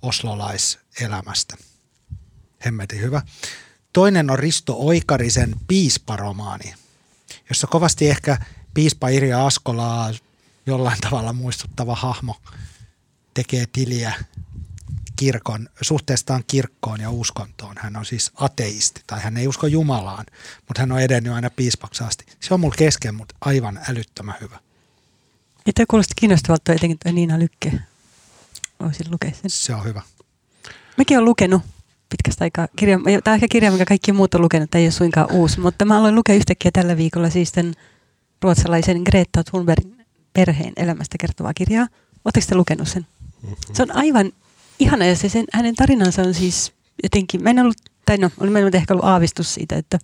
oslolaiselämästä. 0.03 1.57
Hemmetin 2.65 3.01
hyvä. 3.01 3.23
Toinen 3.93 4.31
on 4.31 4.39
Risto 4.39 4.77
Oikarisen 4.79 5.55
piisparomaani, 5.69 6.75
jossa 7.49 7.67
kovasti 7.67 8.11
ehkä 8.11 8.39
piispa 8.75 9.09
Irja 9.09 9.47
Askolaa 9.47 10.13
jollain 10.69 10.99
tavalla 11.01 11.33
muistuttava 11.33 11.95
hahmo 11.95 12.37
tekee 13.35 13.65
tiliä 13.73 14.13
kirkon, 15.17 15.69
suhteestaan 15.83 16.45
kirkkoon 16.47 17.01
ja 17.01 17.11
uskontoon. 17.11 17.77
Hän 17.79 17.97
on 17.97 18.07
siis 18.07 18.33
ateisti 18.35 19.03
tai 19.07 19.21
hän 19.21 19.37
ei 19.37 19.49
usko 19.49 19.67
Jumalaan, 19.67 20.27
mutta 20.69 20.83
hän 20.83 20.93
on 20.93 21.01
edennyt 21.01 21.33
aina 21.33 21.51
piispaksi 21.51 22.05
asti. 22.05 22.25
Se 22.41 22.55
on 22.55 22.61
mulla 22.61 22.75
kesken, 22.79 23.15
mutta 23.15 23.35
aivan 23.41 23.81
älyttömän 23.89 24.35
hyvä. 24.41 24.59
Ja 25.67 25.73
toi 25.73 25.87
kuulosti 25.89 26.15
kiinnostavalta 26.17 26.73
etenkin 26.73 26.99
toi 26.99 27.13
Niina 27.13 27.39
Lykke. 27.39 27.73
Voisin 28.81 29.11
lukea 29.11 29.31
sen. 29.31 29.51
Se 29.51 29.75
on 29.75 29.85
hyvä. 29.85 30.03
Mäkin 30.97 31.17
olen 31.17 31.25
lukenut 31.25 31.63
pitkästä 32.09 32.45
aikaa 32.45 32.69
kirja. 32.77 32.99
Tämä 32.99 33.33
on 33.33 33.35
ehkä 33.35 33.49
kirja, 33.51 33.71
minkä 33.71 33.85
kaikki 33.85 34.13
muut 34.13 34.35
on 34.35 34.43
lukenut, 34.43 34.71
tämä 34.71 34.81
ei 34.81 34.87
ole 34.87 34.93
suinkaan 34.93 35.33
uusi, 35.33 35.61
mutta 35.61 35.85
mä 35.85 35.99
aloin 35.99 36.15
lukea 36.15 36.35
yhtäkkiä 36.35 36.71
tällä 36.73 36.97
viikolla 36.97 37.31
siis 37.31 37.53
tämän 37.53 37.75
ruotsalaisen 38.43 39.03
Greta 39.03 39.45
Thunbergin 39.45 39.98
perheen 40.33 40.73
elämästä 40.77 41.17
kertovaa 41.21 41.55
kirjaa. 41.55 41.89
Oletteko 42.25 42.47
te 42.49 42.55
lukenut 42.55 42.89
sen? 42.89 43.07
Se 43.73 43.83
on 43.83 43.97
aivan 43.97 44.33
ihana 44.79 45.05
ja 45.05 45.17
se 45.17 45.29
sen, 45.29 45.45
hänen 45.53 45.75
tarinansa 45.75 46.23
on 46.23 46.35
siis 46.35 46.73
jotenkin, 47.03 47.43
mä 47.43 47.51
en 47.51 47.59
ollut, 47.59 47.77
tai 48.07 48.19
no, 48.19 48.31
oli 48.41 48.51
meillä 48.51 48.71
ehkä 48.75 48.95
ollut 48.95 49.05
aavistus 49.05 49.55
siitä, 49.55 49.77
että 49.77 49.99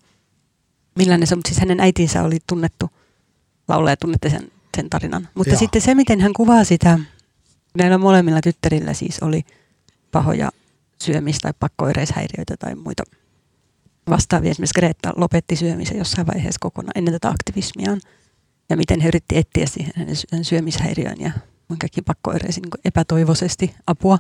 millainen 0.98 1.26
se 1.26 1.34
on, 1.34 1.38
mutta 1.38 1.48
siis 1.48 1.60
hänen 1.60 1.80
äitinsä 1.80 2.22
oli 2.22 2.38
tunnettu 2.46 2.90
laulaja, 3.68 3.96
tunnette 3.96 4.30
sen, 4.30 4.50
sen 4.76 4.90
tarinan. 4.90 5.28
Mutta 5.34 5.50
Joo. 5.50 5.58
sitten 5.58 5.82
se, 5.82 5.94
miten 5.94 6.20
hän 6.20 6.32
kuvaa 6.32 6.64
sitä, 6.64 6.98
näillä 7.78 7.98
molemmilla 7.98 8.40
tyttärillä 8.40 8.94
siis 8.94 9.18
oli 9.20 9.44
pahoja 10.12 10.50
syömis- 11.04 11.38
tai 11.38 11.52
pakkoireishäiriöitä 11.60 12.56
tai 12.56 12.74
muita 12.74 13.02
vastaavia. 14.10 14.50
Esimerkiksi 14.50 14.80
Greta 14.80 15.12
lopetti 15.16 15.56
syömisen 15.56 15.98
jossain 15.98 16.26
vaiheessa 16.26 16.58
kokonaan 16.60 16.92
ennen 16.94 17.14
tätä 17.14 17.28
aktivismiaan. 17.28 18.00
Ja 18.70 18.76
miten 18.76 19.00
he 19.00 19.08
yritti 19.08 19.36
etsiä 19.38 19.66
siihen 19.66 19.92
hänen 19.96 20.16
sy- 20.16 20.26
hänen 20.32 20.44
syömishäiriöön 20.44 21.20
ja 21.20 21.30
kaikki 21.78 22.02
pakkoireisiin 22.02 22.62
niin 22.62 22.80
epätoivoisesti 22.84 23.74
apua. 23.86 24.18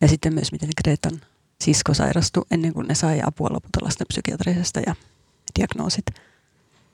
Ja 0.00 0.08
sitten 0.08 0.34
myös 0.34 0.52
miten 0.52 0.68
Gretan 0.82 1.20
sisko 1.60 1.94
sairastui 1.94 2.44
ennen 2.50 2.72
kuin 2.72 2.86
ne 2.88 2.94
sai 2.94 3.20
apua 3.26 3.48
lopulta 3.50 3.78
lastenpsykiatrisesta 3.82 4.80
ja 4.86 4.94
diagnoosit. 5.58 6.04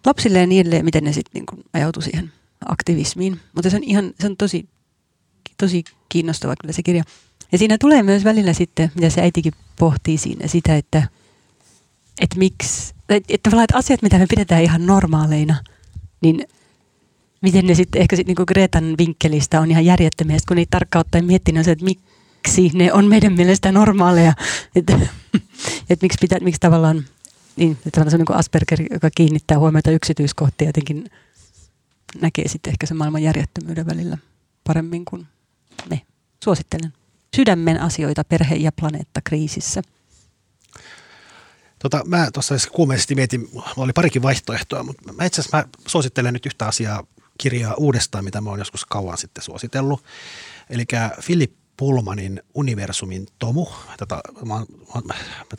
Lapsille 0.06 0.38
ja 0.38 0.44
edelleen, 0.44 0.84
miten 0.84 1.04
ne 1.04 1.12
sitten 1.12 1.44
niin 1.52 1.64
ajautui 1.72 2.02
siihen 2.02 2.32
aktivismiin. 2.66 3.40
Mutta 3.54 3.70
se 3.70 3.76
on 3.76 3.84
ihan, 3.84 4.12
se 4.20 4.26
on 4.26 4.36
tosi, 4.36 4.68
tosi 5.58 5.84
kiinnostava 6.08 6.54
kyllä 6.60 6.72
se 6.72 6.82
kirja. 6.82 7.04
Ja 7.52 7.58
siinä 7.58 7.76
tulee 7.80 8.02
myös 8.02 8.24
välillä 8.24 8.52
sitten, 8.52 8.92
mitä 8.94 9.10
se 9.10 9.20
äitikin 9.20 9.52
pohtii 9.78 10.18
siinä, 10.18 10.48
sitä, 10.48 10.76
että, 10.76 11.08
että 12.20 12.38
miksi, 12.38 12.94
että, 13.08 13.34
että 13.34 13.50
että 13.62 13.78
asiat, 13.78 14.02
mitä 14.02 14.18
me 14.18 14.26
pidetään 14.26 14.62
ihan 14.62 14.86
normaaleina, 14.86 15.56
niin 16.20 16.46
miten 17.44 17.66
ne 17.66 17.74
sitten 17.74 18.02
ehkä 18.02 18.16
sitten 18.16 18.34
niin 18.38 18.46
Gretan 18.46 18.94
vinkkelistä 18.98 19.60
on 19.60 19.70
ihan 19.70 19.84
järjettömiä, 19.84 20.38
sit 20.38 20.46
kun 20.46 20.56
niitä 20.56 20.80
niin 21.22 21.58
on 21.58 21.64
se, 21.64 21.70
että 21.70 21.84
miksi 21.84 22.70
ne 22.74 22.92
on 22.92 23.06
meidän 23.06 23.32
mielestä 23.32 23.72
normaaleja, 23.72 24.32
että, 24.76 24.92
että 25.90 26.04
miksi, 26.04 26.18
pitää, 26.20 26.38
miksi 26.40 26.60
tavallaan, 26.60 27.04
niin, 27.56 27.78
että 27.86 28.04
se 28.10 28.16
on 28.16 28.18
niin 28.18 28.26
kuin 28.26 28.36
Asperger, 28.36 28.82
joka 28.90 29.10
kiinnittää 29.16 29.58
huomiota 29.58 29.90
yksityiskohtia, 29.90 30.68
jotenkin 30.68 31.10
näkee 32.20 32.48
sitten 32.48 32.70
ehkä 32.70 32.86
se 32.86 32.94
maailman 32.94 33.22
järjettömyyden 33.22 33.86
välillä 33.86 34.18
paremmin 34.66 35.04
kuin 35.04 35.26
me. 35.90 36.00
Suosittelen. 36.44 36.92
Sydämen 37.36 37.80
asioita 37.80 38.24
perhe- 38.24 38.56
ja 38.56 38.72
planeettakriisissä. 38.72 39.82
Tota, 41.78 42.02
mä 42.06 42.30
tuossa 42.30 42.54
kuumeisesti 42.72 43.14
mietin, 43.14 43.48
mulla 43.52 43.64
oli 43.76 43.92
parikin 43.92 44.22
vaihtoehtoa, 44.22 44.82
mutta 44.82 45.12
mä 45.12 45.24
itse 45.24 45.40
asiassa 45.40 45.56
mä 45.56 45.64
suosittelen 45.86 46.32
nyt 46.32 46.46
yhtä 46.46 46.66
asiaa 46.66 47.06
kirjaa 47.38 47.74
uudestaan, 47.74 48.24
mitä 48.24 48.40
mä 48.40 48.50
oon 48.50 48.58
joskus 48.58 48.84
kauan 48.84 49.18
sitten 49.18 49.44
suositellut. 49.44 50.04
Eli 50.70 50.84
Philip 51.26 51.52
Pullmanin 51.76 52.42
Universumin 52.54 53.26
tomu. 53.38 53.68
Tätä, 53.96 54.20
mä, 54.44 54.54
oon- 54.54 54.66
mä, 54.84 54.88
oon- 54.94 55.06
mä 55.06 55.14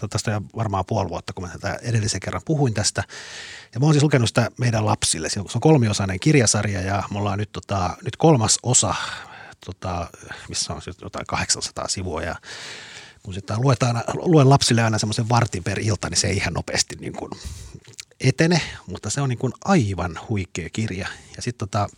tästä 0.10 0.32
jo 0.32 0.42
varmaan 0.56 0.86
puoli 0.88 1.10
vuotta, 1.10 1.34
kun 1.34 1.44
mä 1.44 1.52
tätä 1.52 1.80
edellisen 1.82 2.20
kerran 2.20 2.42
puhuin 2.46 2.74
tästä. 2.74 3.04
Ja 3.74 3.80
mä 3.80 3.86
oon 3.86 3.94
siis 3.94 4.04
lukenut 4.04 4.30
sitä 4.30 4.52
meidän 4.58 4.86
lapsille. 4.86 5.30
Se 5.30 5.40
on 5.40 5.46
on 5.56 5.62
kolmiosainen 5.62 6.20
kirjasarja 6.20 6.82
ja 6.82 7.04
me 7.12 7.20
ollaan 7.20 7.40
nyt, 7.40 7.52
tota, 7.52 7.98
nyt 8.06 8.16
kolmas 8.16 8.60
osa, 8.64 8.96
tota, 9.66 10.08
missä 10.50 10.74
on 10.74 10.82
siis 10.82 10.98
jotain 11.02 11.26
800 11.26 11.88
sivua 11.88 12.22
ja 12.24 12.36
kun 13.24 13.34
sitä 13.34 13.58
luetaan, 13.58 14.04
luen 14.14 14.50
lapsille 14.50 14.84
aina 14.84 14.98
semmoisen 14.98 15.30
vartin 15.30 15.64
per 15.64 15.80
ilta, 15.80 16.10
niin 16.10 16.18
se 16.18 16.28
ei 16.28 16.38
ihan 16.38 16.54
nopeasti 16.54 16.96
niin 16.96 17.14
kuin 17.14 17.32
etene, 18.20 18.62
mutta 18.88 19.10
se 19.10 19.22
on 19.22 19.30
niin 19.30 19.40
kuin 19.40 19.54
aivan 19.66 20.20
huikea 20.30 20.70
kirja. 20.70 21.08
Ja 21.36 21.42
sitten 21.42 21.70
tota, 21.70 21.90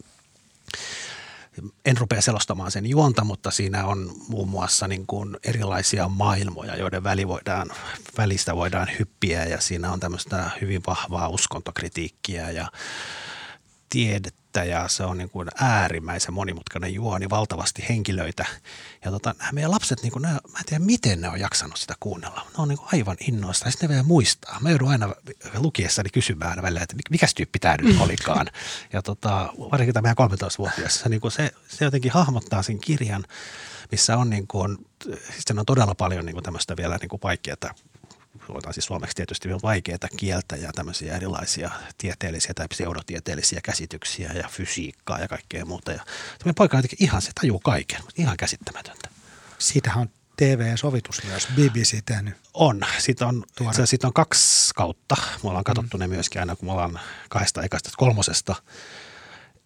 en 1.86 1.98
rupea 1.98 2.22
selostamaan 2.22 2.72
sen 2.72 2.86
juonta, 2.86 3.24
mutta 3.24 3.52
siinä 3.52 3.86
on 3.86 4.12
muun 4.28 4.50
muassa 4.50 4.88
niin 4.88 5.08
kuin 5.08 5.38
erilaisia 5.44 6.08
maailmoja, 6.08 6.76
joiden 6.76 7.04
väli 7.04 7.28
voidaan, 7.28 7.70
välistä 8.18 8.56
voidaan 8.56 8.88
hyppiä 9.00 9.46
ja 9.46 9.62
siinä 9.62 9.92
on 9.92 10.00
tämmöistä 10.00 10.50
hyvin 10.62 10.82
vahvaa 10.88 11.30
uskontokritiikkiä 11.30 12.52
ja 12.52 12.68
tiedettä 13.90 14.64
ja 14.64 14.88
se 14.88 15.04
on 15.04 15.18
niin 15.18 15.30
kuin 15.30 15.48
äärimmäisen 15.56 16.34
monimutkainen 16.34 16.94
juoni, 16.94 17.30
valtavasti 17.30 17.86
henkilöitä. 17.90 18.46
Ja 19.06 19.12
tota, 19.12 19.36
nämä 19.40 19.52
meidän 19.52 19.72
lapset, 19.72 20.02
niin 20.02 20.12
kuin, 20.12 20.22
ne, 20.22 20.28
mä 20.28 20.60
en 20.60 20.66
tiedä 20.66 20.86
miten 20.86 21.22
ne 21.22 21.30
on 21.30 21.40
jaksanut 21.40 21.78
sitä 21.78 21.94
kuunnella. 22.00 22.42
Ne 22.42 22.54
on 22.62 22.68
niin 22.68 22.78
kuin 22.78 22.90
aivan 22.94 23.18
innoista 23.28 23.68
ja 23.68 23.72
sitten 23.72 23.90
ne 23.90 23.94
vielä 23.94 24.08
muistaa. 24.08 24.60
Mä 24.60 24.70
joudun 24.70 24.90
aina 24.90 25.14
lukiessani 25.58 26.10
kysymään 26.10 26.62
välillä, 26.62 26.82
että 26.82 26.96
mikä 27.10 27.28
tyyppi 27.36 27.60
tämä 27.60 27.78
nyt 27.82 28.02
olikaan. 28.02 28.48
Ja 28.94 29.02
tota, 29.02 29.54
varsinkin 29.72 29.94
tämä 29.94 30.14
meidän 30.18 30.30
13-vuotias, 30.32 31.00
se, 31.00 31.10
niin 31.10 31.22
kuin 31.22 31.32
se, 31.32 31.52
se 31.68 31.86
jotenkin 31.86 32.12
hahmottaa 32.12 32.64
sen 32.64 32.80
kirjan, 32.80 33.26
missä 33.92 34.18
on, 34.18 34.30
niin 34.30 34.48
kuin, 34.48 34.78
siis 35.04 35.46
on 35.58 35.66
todella 35.66 35.96
paljon 35.96 36.26
niin 36.26 36.34
kuin 36.34 36.44
tämmöistä 36.44 36.78
vielä 36.78 36.98
niin 36.98 37.10
kuin 37.10 37.20
vaikeaa 37.24 37.58
puhutaan 38.48 38.74
siis 38.74 38.86
suomeksi 38.86 39.16
tietysti 39.16 39.48
vielä 39.48 39.60
vaikeaa 39.64 39.98
kieltä 40.18 40.56
ja 40.56 40.72
tämmöisiä 40.76 41.16
erilaisia 41.16 41.72
tieteellisiä 41.98 42.52
tai 42.56 42.68
pseudotieteellisiä 42.68 43.60
käsityksiä 43.64 44.32
ja 44.34 44.48
fysiikkaa 44.52 45.20
ja 45.20 45.28
kaikkea 45.28 45.66
muuta. 45.66 45.92
Ja 45.92 46.04
tämä 46.40 46.54
poika 46.54 46.78
jotenkin 46.78 47.04
ihan, 47.04 47.22
se 47.22 47.32
tajuu 47.42 47.60
kaiken, 47.60 48.02
ihan 48.18 48.38
käsittämätöntä. 48.38 49.10
Siitähän 49.58 50.02
on 50.02 50.10
TV-sovitus 50.38 51.24
myös, 51.24 51.48
BBC 51.56 52.00
tehnyt. 52.06 52.36
On. 52.54 52.82
Siitä 52.98 53.28
on, 53.28 53.44
itse 53.50 53.64
asiassa 53.64 53.86
siitä 53.86 54.08
on 54.08 54.14
kaksi 54.14 54.74
kautta. 54.76 55.16
Me 55.44 55.50
ollaan 55.50 55.64
katsottu 55.64 55.98
mm. 55.98 56.00
ne 56.02 56.08
myöskin 56.08 56.42
aina, 56.42 56.56
kun 56.56 56.68
me 56.68 56.72
ollaan 56.72 57.00
kahdesta 57.30 57.64
ekasta 57.64 57.90
kolmosesta. 57.98 58.56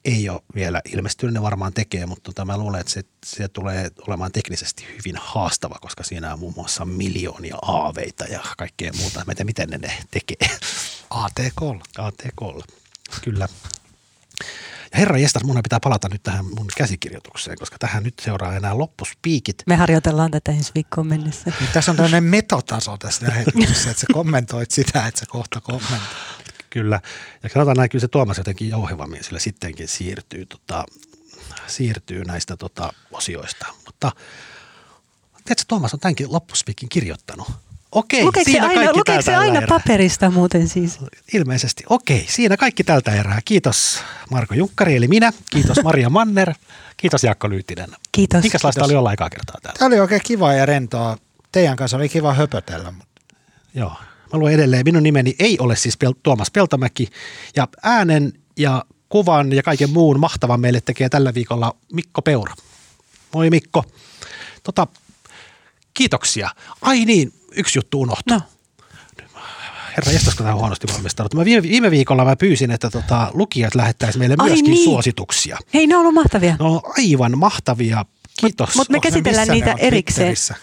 Ei 0.06 0.30
ole 0.30 0.42
vielä 0.56 0.82
ilmestynyt, 0.94 1.34
ne 1.34 1.42
varmaan 1.42 1.74
tekee, 1.74 2.06
mutta 2.06 2.24
tota, 2.24 2.46
mä 2.46 2.58
luulen, 2.58 2.82
että 2.82 2.94
se, 2.94 3.04
se 3.26 3.48
tulee 3.48 3.92
olemaan 4.08 4.32
teknisesti 4.32 4.86
hyvin 4.98 5.16
haastava, 5.22 5.76
koska 5.82 6.04
siinä 6.04 6.34
on 6.34 6.40
muun 6.40 6.54
muassa 6.56 6.86
miljoonia 6.86 7.56
aaveita 7.62 8.24
ja 8.24 8.40
kaikkea 8.58 8.92
muuta. 8.98 9.24
Mä 9.26 9.32
en 9.32 9.36
tiedä, 9.36 9.46
miten 9.46 9.70
ne 9.70 9.78
ne 9.78 9.94
tekee. 10.12 10.58
ATK. 11.10 11.62
ATKlla, 11.98 12.66
kyllä. 13.24 13.48
Ja 14.94 15.00
herra 15.00 15.18
jestas, 15.18 15.44
mun 15.44 15.60
pitää 15.64 15.80
palata 15.80 16.10
nyt 16.10 16.24
tähän 16.24 16.46
mun 16.46 16.68
käsikirjoitukseen, 16.78 17.58
koska 17.58 17.78
tähän 17.80 18.04
nyt 18.04 18.14
seuraa 18.22 18.56
enää 18.56 18.78
loppuspiikit. 18.78 19.64
Me 19.68 19.76
harjoitellaan 19.76 20.32
tätä 20.32 20.52
ensi 20.52 20.72
viikkoon 20.76 21.08
mennessä. 21.08 21.52
Niin 21.60 21.70
tässä 21.74 21.92
on 21.92 21.98
tämmöinen 21.98 22.24
metotaso 22.24 22.98
tässä 22.98 23.28
lähetyksessä, 23.28 23.92
että 23.92 24.02
sä 24.02 24.08
kommentoit 24.14 24.72
sitä, 24.72 25.08
että 25.08 25.20
sä 25.20 25.26
kohta 25.26 25.62
kommentoit. 25.62 26.02
Kyllä. 26.72 27.02
Ja 27.44 27.50
sanotaan 27.50 27.78
näin, 27.78 27.90
kyllä 27.90 28.02
se 28.02 28.08
Tuomas 28.08 28.38
jotenkin 28.38 28.70
jouhevammin 28.70 29.24
sillä 29.24 29.40
sittenkin 29.40 29.88
siirtyy, 29.88 30.46
tota, 30.46 30.86
siirtyy 31.68 32.24
näistä 32.26 32.58
tota, 32.58 32.94
osioista. 33.12 33.66
Mutta 33.86 34.12
tiedätkö, 35.46 35.64
Tuomas 35.68 35.94
on 35.94 36.00
tämänkin 36.00 36.32
loppuspiikin 36.32 36.90
kirjoittanut. 36.90 37.48
Okei, 37.92 38.24
Lukeeko 38.24 38.44
se 38.46 38.52
siinä 38.52 38.68
aina, 38.68 38.82
kaikki 38.82 38.98
lukeeko 38.98 39.22
se 39.22 39.26
tältä 39.26 39.40
aina 39.40 39.58
erää. 39.58 39.68
paperista 39.68 40.30
muuten 40.30 40.68
siis? 40.68 41.00
Ilmeisesti. 41.34 41.84
Okei, 41.90 42.26
siinä 42.30 42.58
kaikki 42.58 42.84
tältä 42.84 43.12
erää. 43.12 43.40
Kiitos 43.46 44.00
Marko 44.32 44.54
Junkkari, 44.54 44.96
eli 44.96 45.08
minä. 45.08 45.34
Kiitos 45.50 45.78
Maria 45.84 46.10
Manner. 46.20 46.54
Kiitos 46.98 47.24
Jaakko 47.24 47.50
Lyytinen. 47.50 47.90
Kiitos. 48.12 48.44
Minkälaista 48.44 48.86
oli 48.86 48.96
olla 48.96 49.14
ekaa 49.14 49.30
kertaa 49.30 49.56
täällä? 49.62 49.78
Tämä 49.80 49.88
oli 49.88 50.00
oikein 50.00 50.22
kiva 50.26 50.54
ja 50.54 50.66
rentoa. 50.66 51.18
Teidän 51.52 51.76
kanssa 51.76 51.98
oli 51.98 52.10
kiva 52.10 52.34
höpötellä, 52.34 52.92
mutta 52.92 53.22
Joo. 53.74 53.94
Mä 54.34 54.40
luen 54.40 54.54
edelleen. 54.54 54.86
Minun 54.86 55.04
nimeni 55.04 55.36
ei 55.40 55.58
ole 55.60 55.76
siis 55.76 55.98
Pel- 56.06 56.20
Tuomas 56.24 56.52
Peltomäki. 56.52 57.08
Ja 57.56 57.68
äänen 57.84 58.34
ja 58.58 58.86
kuvan 59.10 59.54
ja 59.54 59.64
kaiken 59.64 59.90
muun 59.90 60.20
mahtavan 60.20 60.60
meille 60.60 60.82
tekee 60.82 61.10
tällä 61.10 61.34
viikolla 61.34 61.76
Mikko 61.94 62.22
Peura. 62.22 62.54
Moi 63.34 63.50
Mikko. 63.50 63.84
Tota, 64.64 64.88
kiitoksia. 65.94 66.50
Ai 66.82 67.06
niin, 67.06 67.34
yksi 67.56 67.80
juttu 67.80 68.02
unohtui. 68.02 68.38
No, 68.38 68.42
Herra 69.98 70.12
kun 70.26 70.34
tämä 70.38 70.54
on 70.54 70.60
huonosti 70.60 70.88
valmistunut. 70.94 71.34
Mä 71.34 71.46
viime, 71.46 71.62
viime 71.62 71.92
viikolla 71.92 72.26
mä 72.26 72.36
pyysin, 72.36 72.72
että 72.72 72.90
tota, 72.90 73.32
lukijat 73.34 73.76
lähettäisi 73.76 74.20
meille 74.20 74.36
Ai 74.40 74.50
myöskin 74.50 74.72
niin. 74.72 74.84
suosituksia. 74.84 75.58
hei 75.74 75.88
ne 75.88 75.96
on 75.96 76.02
ollut 76.02 76.14
mahtavia. 76.14 76.56
No 76.60 76.74
on 76.74 76.82
aivan 76.98 77.38
mahtavia. 77.38 78.06
Kiitos. 78.40 78.76
mut 78.76 78.90
me 78.90 79.00
käsitellään 79.00 79.48
ne 79.48 79.54
niitä 79.54 79.76
erikseen. 79.78 80.28
Twitterissä? 80.28 80.56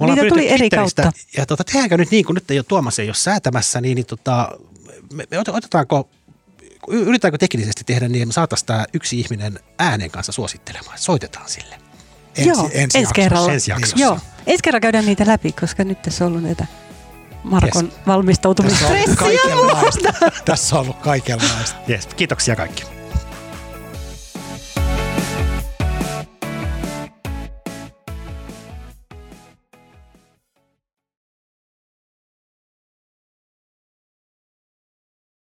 Me 0.00 0.04
ollaan 0.04 0.18
Niitä 0.18 0.28
tuli 0.28 0.48
eri 0.48 0.70
kautta. 0.70 1.12
Ja 1.36 1.46
tota, 1.46 1.64
tehdäänkö 1.64 1.96
nyt 1.96 2.10
niin, 2.10 2.24
kun 2.24 2.34
nyt 2.34 2.50
ei 2.50 2.58
ole 2.58 2.64
Tuomas 2.68 2.98
ei 2.98 3.08
ole 3.08 3.14
säätämässä, 3.14 3.80
niin, 3.80 3.94
niin 3.94 4.06
tota, 4.06 4.50
me, 5.12 5.24
me 5.30 5.36
ot- 5.36 5.56
otetaanko, 5.56 6.08
yritetäänkö 6.88 7.38
teknisesti 7.38 7.84
tehdä 7.84 8.08
niin, 8.08 8.22
että 8.22 8.26
me 8.26 8.32
saataisiin 8.32 8.66
tämä 8.66 8.84
yksi 8.92 9.20
ihminen 9.20 9.58
äänen 9.78 10.10
kanssa 10.10 10.32
suosittelemaan. 10.32 10.98
Soitetaan 10.98 11.48
sille. 11.48 11.74
Ensi, 12.36 12.48
Joo, 12.48 12.64
ensi, 12.64 12.78
ensi 12.78 12.98
jaksossa. 12.98 13.14
kerralla. 13.14 13.52
Ensi 13.52 13.70
jaksossa. 13.70 13.98
Joo, 13.98 14.18
ensi 14.46 14.62
kerralla 14.62 14.80
käydään 14.80 15.06
niitä 15.06 15.26
läpi, 15.26 15.52
koska 15.52 15.84
nyt 15.84 16.02
tässä 16.02 16.24
on 16.24 16.30
ollut 16.30 16.42
näitä 16.42 16.66
Markon 17.44 17.84
yes. 17.84 17.94
Tässä 18.04 18.88
on 19.46 19.58
ollut. 19.58 20.44
Tässä 20.44 20.76
on 20.76 20.80
ollut 20.82 20.96
kaikenlaista. 20.96 21.76
Yes, 21.88 22.06
kiitoksia 22.06 22.56
kaikki. 22.56 22.84